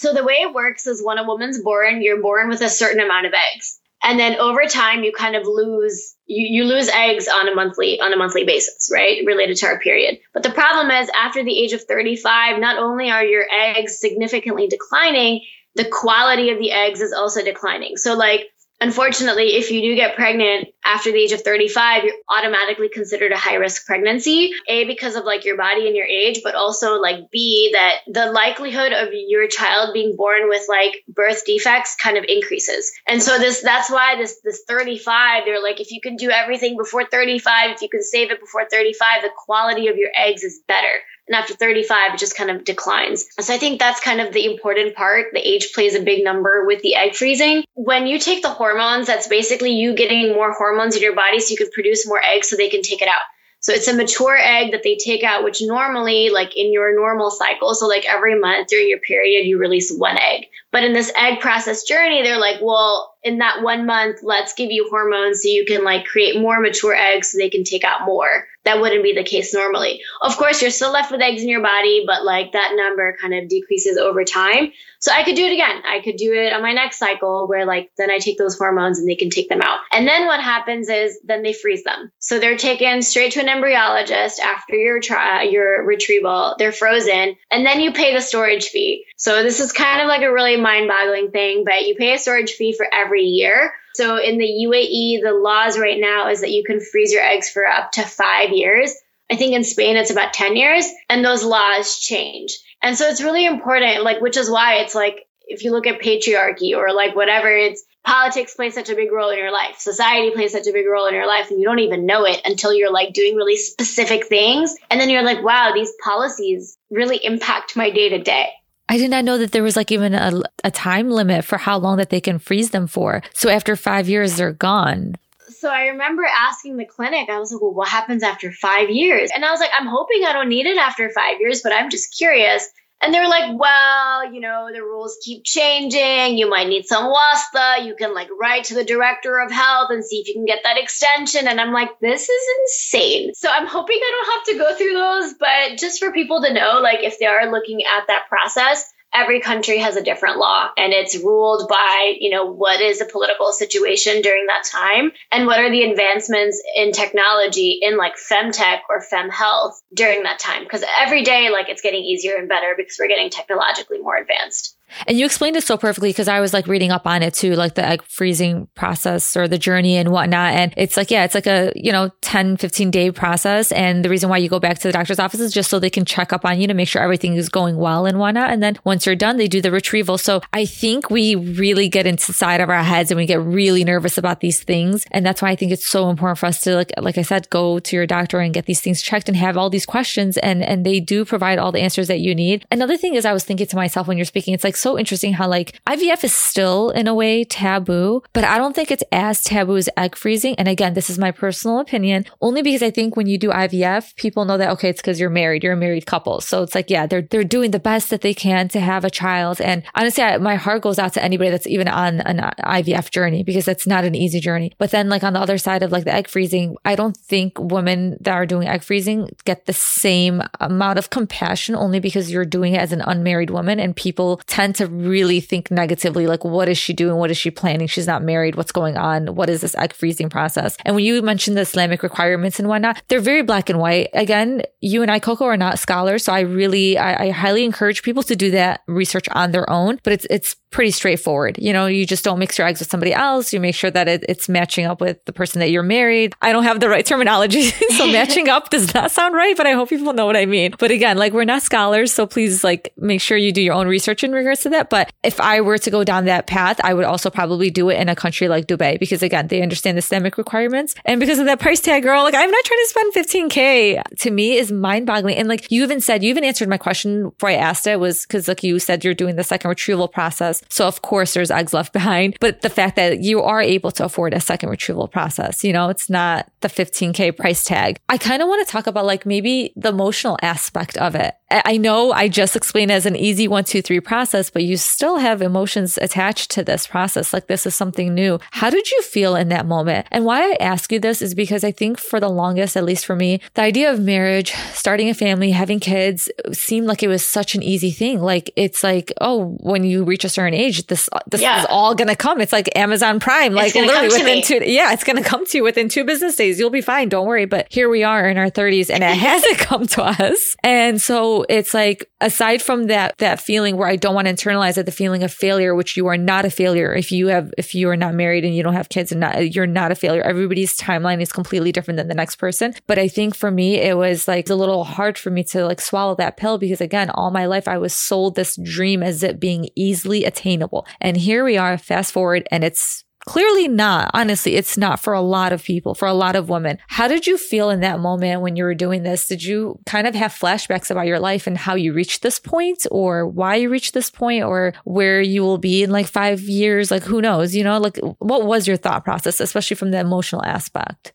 So 0.00 0.14
the 0.14 0.24
way 0.24 0.36
it 0.36 0.54
works 0.54 0.86
is 0.86 1.04
when 1.04 1.18
a 1.18 1.24
woman's 1.24 1.60
born, 1.60 2.00
you're 2.00 2.22
born 2.22 2.48
with 2.48 2.62
a 2.62 2.70
certain 2.70 3.00
amount 3.00 3.26
of 3.26 3.34
eggs. 3.34 3.78
And 4.02 4.18
then 4.18 4.40
over 4.40 4.64
time 4.64 5.04
you 5.04 5.12
kind 5.12 5.36
of 5.36 5.46
lose 5.46 6.16
you, 6.24 6.62
you 6.62 6.64
lose 6.64 6.88
eggs 6.88 7.28
on 7.28 7.46
a 7.46 7.54
monthly 7.54 8.00
on 8.00 8.10
a 8.10 8.16
monthly 8.16 8.44
basis, 8.44 8.88
right? 8.90 9.18
Related 9.26 9.58
to 9.58 9.66
our 9.66 9.78
period. 9.78 10.20
But 10.32 10.42
the 10.42 10.52
problem 10.52 10.90
is 10.90 11.10
after 11.14 11.44
the 11.44 11.52
age 11.52 11.74
of 11.74 11.82
35, 11.82 12.60
not 12.60 12.78
only 12.78 13.10
are 13.10 13.22
your 13.22 13.44
eggs 13.52 14.00
significantly 14.00 14.68
declining, 14.68 15.42
the 15.74 15.84
quality 15.84 16.48
of 16.48 16.58
the 16.58 16.72
eggs 16.72 17.02
is 17.02 17.12
also 17.12 17.44
declining. 17.44 17.98
So 17.98 18.14
like 18.14 18.48
Unfortunately, 18.82 19.56
if 19.56 19.70
you 19.70 19.82
do 19.82 19.94
get 19.94 20.16
pregnant 20.16 20.68
after 20.82 21.12
the 21.12 21.18
age 21.18 21.32
of 21.32 21.42
35, 21.42 22.04
you're 22.04 22.14
automatically 22.30 22.88
considered 22.88 23.30
a 23.30 23.36
high 23.36 23.56
risk 23.56 23.84
pregnancy. 23.84 24.52
A, 24.68 24.84
because 24.84 25.16
of 25.16 25.24
like 25.24 25.44
your 25.44 25.58
body 25.58 25.86
and 25.86 25.94
your 25.94 26.06
age, 26.06 26.40
but 26.42 26.54
also 26.54 26.98
like 26.98 27.30
B, 27.30 27.70
that 27.74 27.96
the 28.06 28.32
likelihood 28.32 28.92
of 28.92 29.10
your 29.12 29.48
child 29.48 29.92
being 29.92 30.16
born 30.16 30.48
with 30.48 30.64
like 30.66 31.04
birth 31.08 31.44
defects 31.44 31.94
kind 31.96 32.16
of 32.16 32.24
increases. 32.26 32.90
And 33.06 33.22
so 33.22 33.38
this, 33.38 33.60
that's 33.60 33.90
why 33.90 34.16
this, 34.16 34.40
this 34.42 34.62
35, 34.66 35.44
they're 35.44 35.62
like, 35.62 35.80
if 35.80 35.90
you 35.90 36.00
can 36.00 36.16
do 36.16 36.30
everything 36.30 36.78
before 36.78 37.04
35, 37.04 37.72
if 37.72 37.82
you 37.82 37.90
can 37.90 38.02
save 38.02 38.30
it 38.30 38.40
before 38.40 38.66
35, 38.66 39.22
the 39.22 39.30
quality 39.36 39.88
of 39.88 39.96
your 39.96 40.10
eggs 40.16 40.42
is 40.42 40.62
better. 40.66 40.86
And 41.30 41.36
after 41.36 41.54
35, 41.54 42.14
it 42.14 42.18
just 42.18 42.36
kind 42.36 42.50
of 42.50 42.64
declines. 42.64 43.24
So 43.38 43.54
I 43.54 43.58
think 43.58 43.78
that's 43.78 44.00
kind 44.00 44.20
of 44.20 44.32
the 44.32 44.46
important 44.46 44.96
part. 44.96 45.26
The 45.32 45.38
age 45.38 45.72
plays 45.72 45.94
a 45.94 46.02
big 46.02 46.24
number 46.24 46.66
with 46.66 46.82
the 46.82 46.96
egg 46.96 47.14
freezing. 47.14 47.62
When 47.74 48.08
you 48.08 48.18
take 48.18 48.42
the 48.42 48.50
hormones, 48.50 49.06
that's 49.06 49.28
basically 49.28 49.74
you 49.74 49.94
getting 49.94 50.32
more 50.32 50.52
hormones 50.52 50.96
in 50.96 51.02
your 51.02 51.14
body 51.14 51.38
so 51.38 51.52
you 51.52 51.56
can 51.56 51.70
produce 51.70 52.04
more 52.04 52.20
eggs 52.20 52.48
so 52.48 52.56
they 52.56 52.68
can 52.68 52.82
take 52.82 53.00
it 53.00 53.06
out. 53.06 53.22
So 53.60 53.72
it's 53.72 53.86
a 53.86 53.94
mature 53.94 54.36
egg 54.36 54.72
that 54.72 54.82
they 54.82 54.96
take 54.96 55.22
out, 55.22 55.44
which 55.44 55.62
normally, 55.62 56.30
like 56.30 56.56
in 56.56 56.72
your 56.72 56.96
normal 56.96 57.30
cycle, 57.30 57.74
so 57.74 57.86
like 57.86 58.06
every 58.08 58.36
month 58.40 58.68
during 58.68 58.88
your 58.88 58.98
period, 58.98 59.46
you 59.46 59.58
release 59.58 59.94
one 59.94 60.18
egg. 60.18 60.46
But 60.72 60.84
in 60.84 60.92
this 60.92 61.12
egg 61.16 61.40
process 61.40 61.84
journey, 61.84 62.22
they're 62.22 62.38
like, 62.38 62.58
well, 62.62 63.14
in 63.22 63.38
that 63.38 63.62
one 63.62 63.86
month, 63.86 64.20
let's 64.22 64.54
give 64.54 64.70
you 64.70 64.88
hormones 64.88 65.42
so 65.42 65.48
you 65.48 65.64
can 65.66 65.84
like 65.84 66.06
create 66.06 66.40
more 66.40 66.60
mature 66.60 66.94
eggs 66.94 67.32
so 67.32 67.38
they 67.38 67.50
can 67.50 67.64
take 67.64 67.84
out 67.84 68.06
more. 68.06 68.46
That 68.64 68.80
wouldn't 68.80 69.02
be 69.02 69.14
the 69.14 69.24
case 69.24 69.54
normally. 69.54 70.00
Of 70.20 70.36
course, 70.36 70.60
you're 70.60 70.70
still 70.70 70.92
left 70.92 71.10
with 71.10 71.22
eggs 71.22 71.42
in 71.42 71.48
your 71.48 71.62
body, 71.62 72.04
but 72.06 72.24
like 72.24 72.52
that 72.52 72.72
number 72.76 73.16
kind 73.20 73.34
of 73.34 73.48
decreases 73.48 73.96
over 73.96 74.24
time. 74.24 74.72
So 74.98 75.12
I 75.12 75.24
could 75.24 75.34
do 75.34 75.46
it 75.46 75.52
again. 75.52 75.82
I 75.86 76.00
could 76.04 76.16
do 76.16 76.34
it 76.34 76.52
on 76.52 76.60
my 76.60 76.72
next 76.72 76.98
cycle 76.98 77.48
where 77.48 77.64
like 77.64 77.90
then 77.96 78.10
I 78.10 78.18
take 78.18 78.36
those 78.36 78.58
hormones 78.58 78.98
and 78.98 79.08
they 79.08 79.14
can 79.16 79.30
take 79.30 79.48
them 79.48 79.62
out. 79.62 79.80
And 79.92 80.06
then 80.06 80.26
what 80.26 80.40
happens 80.40 80.90
is 80.90 81.18
then 81.24 81.42
they 81.42 81.54
freeze 81.54 81.84
them. 81.84 82.12
So 82.18 82.38
they're 82.38 82.58
taken 82.58 83.00
straight 83.00 83.32
to 83.32 83.40
an 83.40 83.46
embryologist 83.46 84.40
after 84.40 84.74
your 84.76 85.00
tri- 85.00 85.44
your 85.44 85.86
retrieval. 85.86 86.54
They're 86.58 86.70
frozen 86.70 87.36
and 87.50 87.64
then 87.64 87.80
you 87.80 87.92
pay 87.92 88.14
the 88.14 88.20
storage 88.20 88.68
fee. 88.68 89.06
So 89.16 89.42
this 89.42 89.60
is 89.60 89.72
kind 89.72 90.02
of 90.02 90.08
like 90.08 90.22
a 90.22 90.32
really 90.32 90.58
mind-boggling 90.60 91.30
thing, 91.30 91.64
but 91.64 91.86
you 91.86 91.94
pay 91.94 92.14
a 92.14 92.18
storage 92.18 92.52
fee 92.52 92.72
for 92.72 92.86
every 92.92 93.24
year. 93.24 93.72
So 93.94 94.16
in 94.16 94.38
the 94.38 94.46
UAE, 94.46 95.22
the 95.22 95.32
laws 95.32 95.78
right 95.78 95.98
now 95.98 96.28
is 96.30 96.42
that 96.42 96.50
you 96.50 96.62
can 96.64 96.80
freeze 96.80 97.12
your 97.12 97.22
eggs 97.22 97.50
for 97.50 97.66
up 97.66 97.92
to 97.92 98.02
5 98.02 98.50
years. 98.50 98.94
I 99.30 99.36
think 99.36 99.54
in 99.54 99.64
Spain 99.64 99.96
it's 99.96 100.10
about 100.10 100.32
10 100.32 100.56
years 100.56 100.86
and 101.08 101.24
those 101.24 101.44
laws 101.44 101.98
change. 101.98 102.58
And 102.82 102.96
so 102.96 103.08
it's 103.08 103.22
really 103.22 103.46
important, 103.46 104.02
like, 104.02 104.20
which 104.20 104.36
is 104.36 104.50
why 104.50 104.76
it's 104.76 104.94
like, 104.94 105.26
if 105.42 105.64
you 105.64 105.72
look 105.72 105.86
at 105.86 106.00
patriarchy 106.00 106.76
or 106.76 106.92
like 106.92 107.16
whatever, 107.16 107.48
it's 107.48 107.84
politics 108.04 108.54
plays 108.54 108.74
such 108.74 108.88
a 108.88 108.94
big 108.94 109.12
role 109.12 109.30
in 109.30 109.38
your 109.38 109.52
life. 109.52 109.78
Society 109.78 110.30
plays 110.30 110.52
such 110.52 110.66
a 110.68 110.72
big 110.72 110.86
role 110.86 111.06
in 111.06 111.14
your 111.14 111.26
life 111.26 111.50
and 111.50 111.60
you 111.60 111.66
don't 111.66 111.80
even 111.80 112.06
know 112.06 112.24
it 112.24 112.40
until 112.44 112.72
you're 112.72 112.92
like 112.92 113.12
doing 113.12 113.34
really 113.34 113.56
specific 113.56 114.26
things. 114.26 114.74
And 114.88 115.00
then 115.00 115.10
you're 115.10 115.24
like, 115.24 115.42
wow, 115.42 115.72
these 115.74 115.92
policies 116.02 116.78
really 116.90 117.18
impact 117.22 117.76
my 117.76 117.90
day 117.90 118.10
to 118.10 118.18
day. 118.22 118.50
I 118.90 118.98
did 118.98 119.10
not 119.10 119.24
know 119.24 119.38
that 119.38 119.52
there 119.52 119.62
was 119.62 119.76
like 119.76 119.92
even 119.92 120.14
a, 120.14 120.42
a 120.64 120.70
time 120.70 121.10
limit 121.10 121.44
for 121.44 121.56
how 121.56 121.78
long 121.78 121.98
that 121.98 122.10
they 122.10 122.20
can 122.20 122.40
freeze 122.40 122.70
them 122.70 122.88
for. 122.88 123.22
So 123.32 123.48
after 123.48 123.76
five 123.76 124.08
years, 124.08 124.36
they're 124.36 124.52
gone 124.52 125.14
so 125.50 125.68
I 125.68 125.88
remember 125.88 126.24
asking 126.24 126.76
the 126.76 126.84
clinic, 126.84 127.28
I 127.28 127.38
was 127.38 127.52
like, 127.52 127.60
well, 127.60 127.74
what 127.74 127.88
happens 127.88 128.22
after 128.22 128.52
five 128.52 128.88
years? 128.88 129.30
And 129.34 129.44
I 129.44 129.50
was 129.50 129.60
like, 129.60 129.70
I'm 129.78 129.86
hoping 129.86 130.24
I 130.24 130.32
don't 130.32 130.48
need 130.48 130.66
it 130.66 130.78
after 130.78 131.10
five 131.10 131.40
years, 131.40 131.60
but 131.62 131.72
I'm 131.72 131.90
just 131.90 132.16
curious. 132.16 132.66
And 133.02 133.14
they 133.14 133.20
were 133.20 133.28
like, 133.28 133.58
well, 133.58 134.30
you 134.32 134.40
know, 134.40 134.68
the 134.72 134.82
rules 134.82 135.16
keep 135.24 135.42
changing. 135.42 136.36
You 136.36 136.50
might 136.50 136.68
need 136.68 136.84
some 136.84 137.10
WASTA. 137.10 137.86
You 137.86 137.94
can 137.94 138.14
like 138.14 138.28
write 138.38 138.64
to 138.64 138.74
the 138.74 138.84
director 138.84 139.40
of 139.40 139.50
health 139.50 139.88
and 139.90 140.04
see 140.04 140.16
if 140.16 140.28
you 140.28 140.34
can 140.34 140.44
get 140.44 140.60
that 140.64 140.76
extension. 140.76 141.48
And 141.48 141.58
I'm 141.60 141.72
like, 141.72 141.98
this 142.00 142.28
is 142.28 142.42
insane. 142.60 143.32
So 143.34 143.48
I'm 143.50 143.66
hoping 143.66 143.98
I 143.98 144.10
don't 144.10 144.32
have 144.34 144.44
to 144.44 144.64
go 144.64 144.76
through 144.76 144.92
those, 144.92 145.34
but 145.40 145.78
just 145.78 145.98
for 145.98 146.12
people 146.12 146.42
to 146.42 146.52
know, 146.52 146.80
like 146.82 147.02
if 147.02 147.18
they 147.18 147.26
are 147.26 147.50
looking 147.50 147.82
at 147.84 148.06
that 148.08 148.28
process, 148.28 148.84
every 149.12 149.40
country 149.40 149.78
has 149.78 149.96
a 149.96 150.02
different 150.02 150.38
law 150.38 150.68
and 150.76 150.92
it's 150.92 151.16
ruled 151.16 151.68
by, 151.68 152.16
you 152.18 152.30
know, 152.30 152.44
what 152.44 152.80
is 152.80 152.98
the 152.98 153.04
political 153.04 153.52
situation 153.52 154.22
during 154.22 154.46
that 154.46 154.64
time 154.64 155.12
and 155.32 155.46
what 155.46 155.58
are 155.58 155.70
the 155.70 155.82
advancements 155.82 156.62
in 156.76 156.92
technology 156.92 157.78
in 157.82 157.96
like 157.96 158.14
femtech 158.16 158.80
or 158.88 159.00
fem 159.00 159.28
health 159.30 159.82
during 159.92 160.22
that 160.22 160.38
time. 160.38 160.62
Because 160.62 160.84
every 161.00 161.22
day, 161.22 161.50
like 161.50 161.68
it's 161.68 161.82
getting 161.82 162.02
easier 162.02 162.36
and 162.36 162.48
better 162.48 162.74
because 162.76 162.96
we're 162.98 163.08
getting 163.08 163.30
technologically 163.30 163.98
more 163.98 164.16
advanced. 164.16 164.76
And 165.06 165.18
you 165.18 165.24
explained 165.24 165.56
it 165.56 165.64
so 165.64 165.76
perfectly 165.76 166.10
because 166.10 166.28
I 166.28 166.40
was 166.40 166.52
like 166.52 166.66
reading 166.66 166.90
up 166.90 167.06
on 167.06 167.22
it 167.22 167.34
too, 167.34 167.54
like 167.54 167.74
the 167.74 167.86
egg 167.86 168.02
freezing 168.02 168.68
process 168.74 169.36
or 169.36 169.48
the 169.48 169.58
journey 169.58 169.96
and 169.96 170.10
whatnot. 170.10 170.54
And 170.54 170.74
it's 170.76 170.96
like, 170.96 171.10
yeah, 171.10 171.24
it's 171.24 171.34
like 171.34 171.46
a, 171.46 171.72
you 171.74 171.92
know, 171.92 172.10
10, 172.22 172.56
15 172.56 172.90
day 172.90 173.10
process. 173.10 173.72
And 173.72 174.04
the 174.04 174.08
reason 174.08 174.28
why 174.28 174.38
you 174.38 174.48
go 174.48 174.60
back 174.60 174.78
to 174.78 174.88
the 174.88 174.92
doctor's 174.92 175.18
office 175.18 175.40
is 175.40 175.52
just 175.52 175.70
so 175.70 175.78
they 175.78 175.90
can 175.90 176.04
check 176.04 176.32
up 176.32 176.44
on 176.44 176.60
you 176.60 176.66
to 176.66 176.74
make 176.74 176.88
sure 176.88 177.02
everything 177.02 177.34
is 177.34 177.48
going 177.48 177.76
well 177.76 178.06
and 178.06 178.18
whatnot. 178.18 178.50
And 178.50 178.62
then 178.62 178.78
once 178.84 179.06
you're 179.06 179.16
done, 179.16 179.36
they 179.36 179.48
do 179.48 179.60
the 179.60 179.70
retrieval. 179.70 180.18
So 180.18 180.40
I 180.52 180.66
think 180.66 181.10
we 181.10 181.34
really 181.34 181.88
get 181.88 182.06
inside 182.06 182.60
of 182.60 182.70
our 182.70 182.82
heads 182.82 183.10
and 183.10 183.18
we 183.18 183.26
get 183.26 183.40
really 183.40 183.84
nervous 183.84 184.18
about 184.18 184.40
these 184.40 184.62
things. 184.62 185.04
And 185.10 185.24
that's 185.24 185.42
why 185.42 185.50
I 185.50 185.56
think 185.56 185.72
it's 185.72 185.86
so 185.86 186.10
important 186.10 186.38
for 186.38 186.46
us 186.46 186.60
to, 186.62 186.74
like, 186.74 186.92
like 186.98 187.18
I 187.18 187.22
said, 187.22 187.48
go 187.50 187.78
to 187.78 187.96
your 187.96 188.06
doctor 188.06 188.40
and 188.40 188.54
get 188.54 188.66
these 188.66 188.80
things 188.80 189.02
checked 189.02 189.28
and 189.28 189.36
have 189.36 189.56
all 189.56 189.70
these 189.70 189.86
questions. 189.86 190.36
And, 190.38 190.62
and 190.62 190.84
they 190.84 191.00
do 191.00 191.24
provide 191.24 191.58
all 191.58 191.72
the 191.72 191.80
answers 191.80 192.08
that 192.08 192.20
you 192.20 192.34
need. 192.34 192.66
Another 192.70 192.96
thing 192.96 193.14
is 193.14 193.24
I 193.24 193.32
was 193.32 193.44
thinking 193.44 193.66
to 193.68 193.76
myself 193.76 194.08
when 194.08 194.16
you're 194.16 194.24
speaking, 194.24 194.54
it's 194.54 194.64
like, 194.64 194.76
so 194.80 194.98
interesting 194.98 195.32
how 195.32 195.48
like 195.48 195.78
IVF 195.86 196.24
is 196.24 196.34
still 196.34 196.90
in 196.90 197.06
a 197.06 197.14
way 197.14 197.44
taboo, 197.44 198.22
but 198.32 198.44
I 198.44 198.58
don't 198.58 198.74
think 198.74 198.90
it's 198.90 199.04
as 199.12 199.42
taboo 199.42 199.76
as 199.76 199.88
egg 199.96 200.16
freezing. 200.16 200.54
And 200.56 200.68
again, 200.68 200.94
this 200.94 201.10
is 201.10 201.18
my 201.18 201.30
personal 201.30 201.78
opinion, 201.78 202.24
only 202.40 202.62
because 202.62 202.82
I 202.82 202.90
think 202.90 203.16
when 203.16 203.26
you 203.26 203.38
do 203.38 203.50
IVF, 203.50 204.16
people 204.16 204.44
know 204.44 204.58
that, 204.58 204.70
okay, 204.70 204.88
it's 204.88 205.00
because 205.00 205.20
you're 205.20 205.30
married, 205.30 205.62
you're 205.62 205.74
a 205.74 205.76
married 205.76 206.06
couple. 206.06 206.40
So 206.40 206.62
it's 206.62 206.74
like, 206.74 206.90
yeah, 206.90 207.06
they're, 207.06 207.22
they're 207.22 207.44
doing 207.44 207.70
the 207.70 207.78
best 207.78 208.10
that 208.10 208.22
they 208.22 208.34
can 208.34 208.68
to 208.68 208.80
have 208.80 209.04
a 209.04 209.10
child. 209.10 209.60
And 209.60 209.82
honestly, 209.94 210.24
I, 210.24 210.38
my 210.38 210.56
heart 210.56 210.82
goes 210.82 210.98
out 210.98 211.12
to 211.14 211.22
anybody 211.22 211.50
that's 211.50 211.66
even 211.66 211.88
on 211.88 212.20
an 212.22 212.38
IVF 212.60 213.10
journey 213.10 213.42
because 213.42 213.64
that's 213.64 213.86
not 213.86 214.04
an 214.04 214.14
easy 214.14 214.40
journey. 214.40 214.72
But 214.78 214.90
then 214.90 215.08
like 215.08 215.22
on 215.22 215.34
the 215.34 215.40
other 215.40 215.58
side 215.58 215.82
of 215.82 215.92
like 215.92 216.04
the 216.04 216.14
egg 216.14 216.28
freezing, 216.28 216.76
I 216.84 216.96
don't 216.96 217.16
think 217.16 217.58
women 217.58 218.16
that 218.20 218.32
are 218.32 218.46
doing 218.46 218.68
egg 218.68 218.82
freezing 218.82 219.28
get 219.44 219.66
the 219.66 219.72
same 219.72 220.42
amount 220.60 220.98
of 220.98 221.10
compassion 221.10 221.74
only 221.74 222.00
because 222.00 222.30
you're 222.30 222.44
doing 222.44 222.74
it 222.74 222.80
as 222.80 222.92
an 222.92 223.00
unmarried 223.02 223.50
woman 223.50 223.80
and 223.80 223.94
people 223.94 224.40
tend 224.46 224.69
to 224.74 224.86
really 224.86 225.40
think 225.40 225.70
negatively, 225.70 226.26
like, 226.26 226.44
what 226.44 226.68
is 226.68 226.78
she 226.78 226.92
doing? 226.92 227.16
What 227.16 227.30
is 227.30 227.36
she 227.36 227.50
planning? 227.50 227.86
She's 227.86 228.06
not 228.06 228.22
married. 228.22 228.54
What's 228.54 228.72
going 228.72 228.96
on? 228.96 229.34
What 229.34 229.50
is 229.50 229.60
this 229.60 229.74
egg 229.76 229.92
freezing 229.92 230.28
process? 230.28 230.76
And 230.84 230.94
when 230.94 231.04
you 231.04 231.20
mentioned 231.22 231.56
the 231.56 231.62
Islamic 231.62 232.02
requirements 232.02 232.58
and 232.58 232.68
whatnot, 232.68 233.02
they're 233.08 233.20
very 233.20 233.42
black 233.42 233.68
and 233.68 233.78
white. 233.78 234.08
Again, 234.14 234.62
you 234.80 235.02
and 235.02 235.10
I, 235.10 235.18
Coco, 235.18 235.44
are 235.44 235.56
not 235.56 235.78
scholars. 235.78 236.24
So 236.24 236.32
I 236.32 236.40
really, 236.40 236.98
I, 236.98 237.26
I 237.26 237.30
highly 237.30 237.64
encourage 237.64 238.02
people 238.02 238.22
to 238.24 238.36
do 238.36 238.50
that 238.52 238.82
research 238.86 239.28
on 239.30 239.52
their 239.52 239.68
own, 239.68 240.00
but 240.02 240.12
it's, 240.12 240.26
it's 240.30 240.56
pretty 240.70 240.90
straightforward. 240.90 241.58
You 241.58 241.72
know, 241.72 241.86
you 241.86 242.06
just 242.06 242.24
don't 242.24 242.38
mix 242.38 242.56
your 242.56 242.66
eggs 242.66 242.80
with 242.80 242.90
somebody 242.90 243.12
else. 243.12 243.52
You 243.52 243.60
make 243.60 243.74
sure 243.74 243.90
that 243.90 244.08
it, 244.08 244.24
it's 244.28 244.48
matching 244.48 244.86
up 244.86 245.00
with 245.00 245.24
the 245.24 245.32
person 245.32 245.60
that 245.60 245.70
you're 245.70 245.82
married. 245.82 246.32
I 246.40 246.52
don't 246.52 246.62
have 246.62 246.80
the 246.80 246.88
right 246.88 247.04
terminology. 247.04 247.62
so 247.96 248.06
matching 248.12 248.48
up 248.48 248.70
does 248.70 248.94
not 248.94 249.10
sound 249.10 249.34
right, 249.34 249.56
but 249.56 249.66
I 249.66 249.72
hope 249.72 249.88
people 249.88 250.12
know 250.12 250.26
what 250.26 250.36
I 250.36 250.46
mean. 250.46 250.74
But 250.78 250.90
again, 250.90 251.16
like 251.16 251.32
we're 251.32 251.44
not 251.44 251.62
scholars. 251.62 252.12
So 252.12 252.26
please 252.26 252.62
like 252.62 252.92
make 252.96 253.20
sure 253.20 253.36
you 253.36 253.52
do 253.52 253.62
your 253.62 253.74
own 253.74 253.88
research 253.88 254.22
in 254.24 254.32
regards 254.32 254.59
to 254.60 254.70
that. 254.70 254.90
But 254.90 255.12
if 255.22 255.40
I 255.40 255.60
were 255.60 255.78
to 255.78 255.90
go 255.90 256.04
down 256.04 256.24
that 256.26 256.46
path, 256.46 256.80
I 256.82 256.94
would 256.94 257.04
also 257.04 257.30
probably 257.30 257.70
do 257.70 257.88
it 257.90 258.00
in 258.00 258.08
a 258.08 258.16
country 258.16 258.48
like 258.48 258.66
Dubai 258.66 258.98
because 258.98 259.22
again, 259.22 259.48
they 259.48 259.62
understand 259.62 259.96
the 259.96 260.00
Islamic 260.00 260.38
requirements. 260.38 260.94
And 261.04 261.20
because 261.20 261.38
of 261.38 261.46
that 261.46 261.60
price 261.60 261.80
tag, 261.80 262.02
girl, 262.02 262.22
like 262.22 262.34
I'm 262.34 262.50
not 262.50 262.64
trying 262.64 262.80
to 262.80 262.88
spend 262.88 263.14
15K 263.14 264.02
to 264.18 264.30
me 264.30 264.56
is 264.56 264.72
mind 264.72 265.06
boggling. 265.06 265.36
And 265.36 265.48
like 265.48 265.70
you 265.70 265.82
even 265.82 266.00
said, 266.00 266.22
you 266.22 266.30
even 266.30 266.44
answered 266.44 266.68
my 266.68 266.78
question 266.78 267.30
before 267.30 267.50
I 267.50 267.54
asked 267.54 267.86
it 267.86 267.98
was 268.00 268.26
because 268.26 268.48
like 268.48 268.62
you 268.62 268.78
said, 268.78 269.04
you're 269.04 269.14
doing 269.14 269.36
the 269.36 269.44
second 269.44 269.68
retrieval 269.68 270.08
process. 270.08 270.62
So 270.68 270.86
of 270.86 271.02
course 271.02 271.34
there's 271.34 271.50
eggs 271.50 271.72
left 271.72 271.92
behind, 271.92 272.36
but 272.40 272.62
the 272.62 272.70
fact 272.70 272.96
that 272.96 273.22
you 273.22 273.42
are 273.42 273.60
able 273.60 273.90
to 273.92 274.04
afford 274.04 274.34
a 274.34 274.40
second 274.40 274.68
retrieval 274.68 275.08
process, 275.08 275.64
you 275.64 275.72
know, 275.72 275.88
it's 275.88 276.10
not 276.10 276.50
the 276.60 276.68
15K 276.68 277.36
price 277.36 277.64
tag. 277.64 277.98
I 278.08 278.18
kind 278.18 278.42
of 278.42 278.48
want 278.48 278.66
to 278.66 278.70
talk 278.70 278.86
about 278.86 279.06
like 279.06 279.26
maybe 279.26 279.72
the 279.76 279.90
emotional 279.90 280.38
aspect 280.42 280.96
of 280.96 281.14
it. 281.14 281.34
I 281.50 281.76
know 281.76 282.12
I 282.12 282.28
just 282.28 282.54
explained 282.54 282.92
as 282.92 283.06
an 283.06 283.16
easy 283.16 283.48
one, 283.48 283.64
two, 283.64 283.82
three 283.82 284.00
process, 284.00 284.50
but 284.50 284.62
you 284.62 284.76
still 284.76 285.18
have 285.18 285.42
emotions 285.42 285.98
attached 285.98 286.50
to 286.52 286.62
this 286.62 286.86
process. 286.86 287.32
Like 287.32 287.48
this 287.48 287.66
is 287.66 287.74
something 287.74 288.14
new. 288.14 288.38
How 288.52 288.70
did 288.70 288.90
you 288.90 289.02
feel 289.02 289.34
in 289.34 289.48
that 289.48 289.66
moment? 289.66 290.06
And 290.10 290.24
why 290.24 290.52
I 290.52 290.56
ask 290.60 290.92
you 290.92 291.00
this 291.00 291.20
is 291.20 291.34
because 291.34 291.64
I 291.64 291.72
think 291.72 291.98
for 291.98 292.20
the 292.20 292.28
longest, 292.28 292.76
at 292.76 292.84
least 292.84 293.04
for 293.04 293.16
me, 293.16 293.40
the 293.54 293.62
idea 293.62 293.90
of 293.90 294.00
marriage, 294.00 294.52
starting 294.72 295.08
a 295.08 295.14
family, 295.14 295.50
having 295.50 295.80
kids 295.80 296.30
seemed 296.52 296.86
like 296.86 297.02
it 297.02 297.08
was 297.08 297.26
such 297.26 297.54
an 297.54 297.62
easy 297.62 297.90
thing. 297.90 298.20
Like 298.20 298.50
it's 298.54 298.84
like, 298.84 299.12
oh, 299.20 299.56
when 299.60 299.82
you 299.84 300.04
reach 300.04 300.24
a 300.24 300.28
certain 300.28 300.54
age, 300.54 300.86
this 300.86 301.08
this 301.26 301.42
yeah. 301.42 301.60
is 301.60 301.66
all 301.68 301.94
gonna 301.94 302.16
come. 302.16 302.40
It's 302.40 302.52
like 302.52 302.76
Amazon 302.76 303.18
Prime, 303.18 303.54
like 303.54 303.74
literally 303.74 304.08
within 304.08 304.42
two. 304.42 304.60
Yeah, 304.64 304.92
it's 304.92 305.04
gonna 305.04 305.24
come 305.24 305.46
to 305.46 305.58
you 305.58 305.64
within 305.64 305.88
two 305.88 306.04
business 306.04 306.36
days. 306.36 306.60
You'll 306.60 306.70
be 306.70 306.80
fine. 306.80 307.08
Don't 307.08 307.26
worry. 307.26 307.46
But 307.46 307.66
here 307.70 307.88
we 307.88 308.04
are 308.04 308.28
in 308.28 308.38
our 308.38 308.50
30s, 308.50 308.90
and 308.90 309.02
it 309.02 309.16
hasn't 309.16 309.58
come 309.58 309.86
to 309.88 310.04
us. 310.04 310.56
And 310.62 311.00
so 311.00 311.39
it's 311.48 311.74
like, 311.74 312.10
aside 312.20 312.62
from 312.62 312.86
that, 312.86 313.18
that 313.18 313.40
feeling 313.40 313.76
where 313.76 313.88
I 313.88 313.96
don't 313.96 314.14
want 314.14 314.28
to 314.28 314.34
internalize 314.34 314.78
it, 314.78 314.86
the 314.86 314.92
feeling 314.92 315.22
of 315.22 315.32
failure, 315.32 315.74
which 315.74 315.96
you 315.96 316.06
are 316.06 316.16
not 316.16 316.44
a 316.44 316.50
failure. 316.50 316.94
If 316.94 317.10
you 317.12 317.28
have, 317.28 317.52
if 317.56 317.74
you 317.74 317.88
are 317.88 317.96
not 317.96 318.14
married 318.14 318.44
and 318.44 318.54
you 318.54 318.62
don't 318.62 318.74
have 318.74 318.88
kids 318.88 319.12
and 319.12 319.20
not, 319.20 319.54
you're 319.54 319.66
not 319.66 319.92
a 319.92 319.94
failure. 319.94 320.22
Everybody's 320.22 320.76
timeline 320.76 321.20
is 321.20 321.32
completely 321.32 321.72
different 321.72 321.98
than 321.98 322.08
the 322.08 322.14
next 322.14 322.36
person. 322.36 322.74
But 322.86 322.98
I 322.98 323.08
think 323.08 323.34
for 323.34 323.50
me, 323.50 323.76
it 323.76 323.96
was 323.96 324.28
like 324.28 324.48
a 324.50 324.54
little 324.54 324.84
hard 324.84 325.18
for 325.18 325.30
me 325.30 325.44
to 325.44 325.64
like 325.64 325.80
swallow 325.80 326.14
that 326.16 326.36
pill 326.36 326.58
because 326.58 326.80
again, 326.80 327.10
all 327.10 327.30
my 327.30 327.46
life 327.46 327.68
I 327.68 327.78
was 327.78 327.94
sold 327.94 328.34
this 328.34 328.56
dream 328.62 329.02
as 329.02 329.22
it 329.22 329.40
being 329.40 329.68
easily 329.76 330.24
attainable. 330.24 330.86
And 331.00 331.16
here 331.16 331.44
we 331.44 331.56
are, 331.56 331.78
fast 331.78 332.12
forward, 332.12 332.46
and 332.50 332.64
it's 332.64 333.04
Clearly 333.26 333.68
not. 333.68 334.10
Honestly, 334.14 334.54
it's 334.54 334.78
not 334.78 334.98
for 334.98 335.12
a 335.12 335.20
lot 335.20 335.52
of 335.52 335.62
people, 335.62 335.94
for 335.94 336.08
a 336.08 336.14
lot 336.14 336.36
of 336.36 336.48
women. 336.48 336.78
How 336.88 337.06
did 337.06 337.26
you 337.26 337.36
feel 337.36 337.68
in 337.68 337.80
that 337.80 338.00
moment 338.00 338.40
when 338.40 338.56
you 338.56 338.64
were 338.64 338.74
doing 338.74 339.02
this? 339.02 339.28
Did 339.28 339.44
you 339.44 339.78
kind 339.84 340.06
of 340.06 340.14
have 340.14 340.32
flashbacks 340.32 340.90
about 340.90 341.06
your 341.06 341.20
life 341.20 341.46
and 341.46 341.56
how 341.56 341.74
you 341.74 341.92
reached 341.92 342.22
this 342.22 342.40
point 342.40 342.86
or 342.90 343.26
why 343.26 343.56
you 343.56 343.68
reached 343.68 343.92
this 343.92 344.10
point 344.10 344.44
or 344.44 344.72
where 344.84 345.20
you 345.20 345.42
will 345.42 345.58
be 345.58 345.82
in 345.82 345.90
like 345.90 346.06
five 346.06 346.40
years? 346.40 346.90
Like, 346.90 347.02
who 347.02 347.20
knows? 347.20 347.54
You 347.54 347.62
know, 347.62 347.78
like 347.78 347.98
what 348.18 348.46
was 348.46 348.66
your 348.66 348.78
thought 348.78 349.04
process, 349.04 349.38
especially 349.38 349.76
from 349.76 349.90
the 349.90 350.00
emotional 350.00 350.42
aspect? 350.44 351.12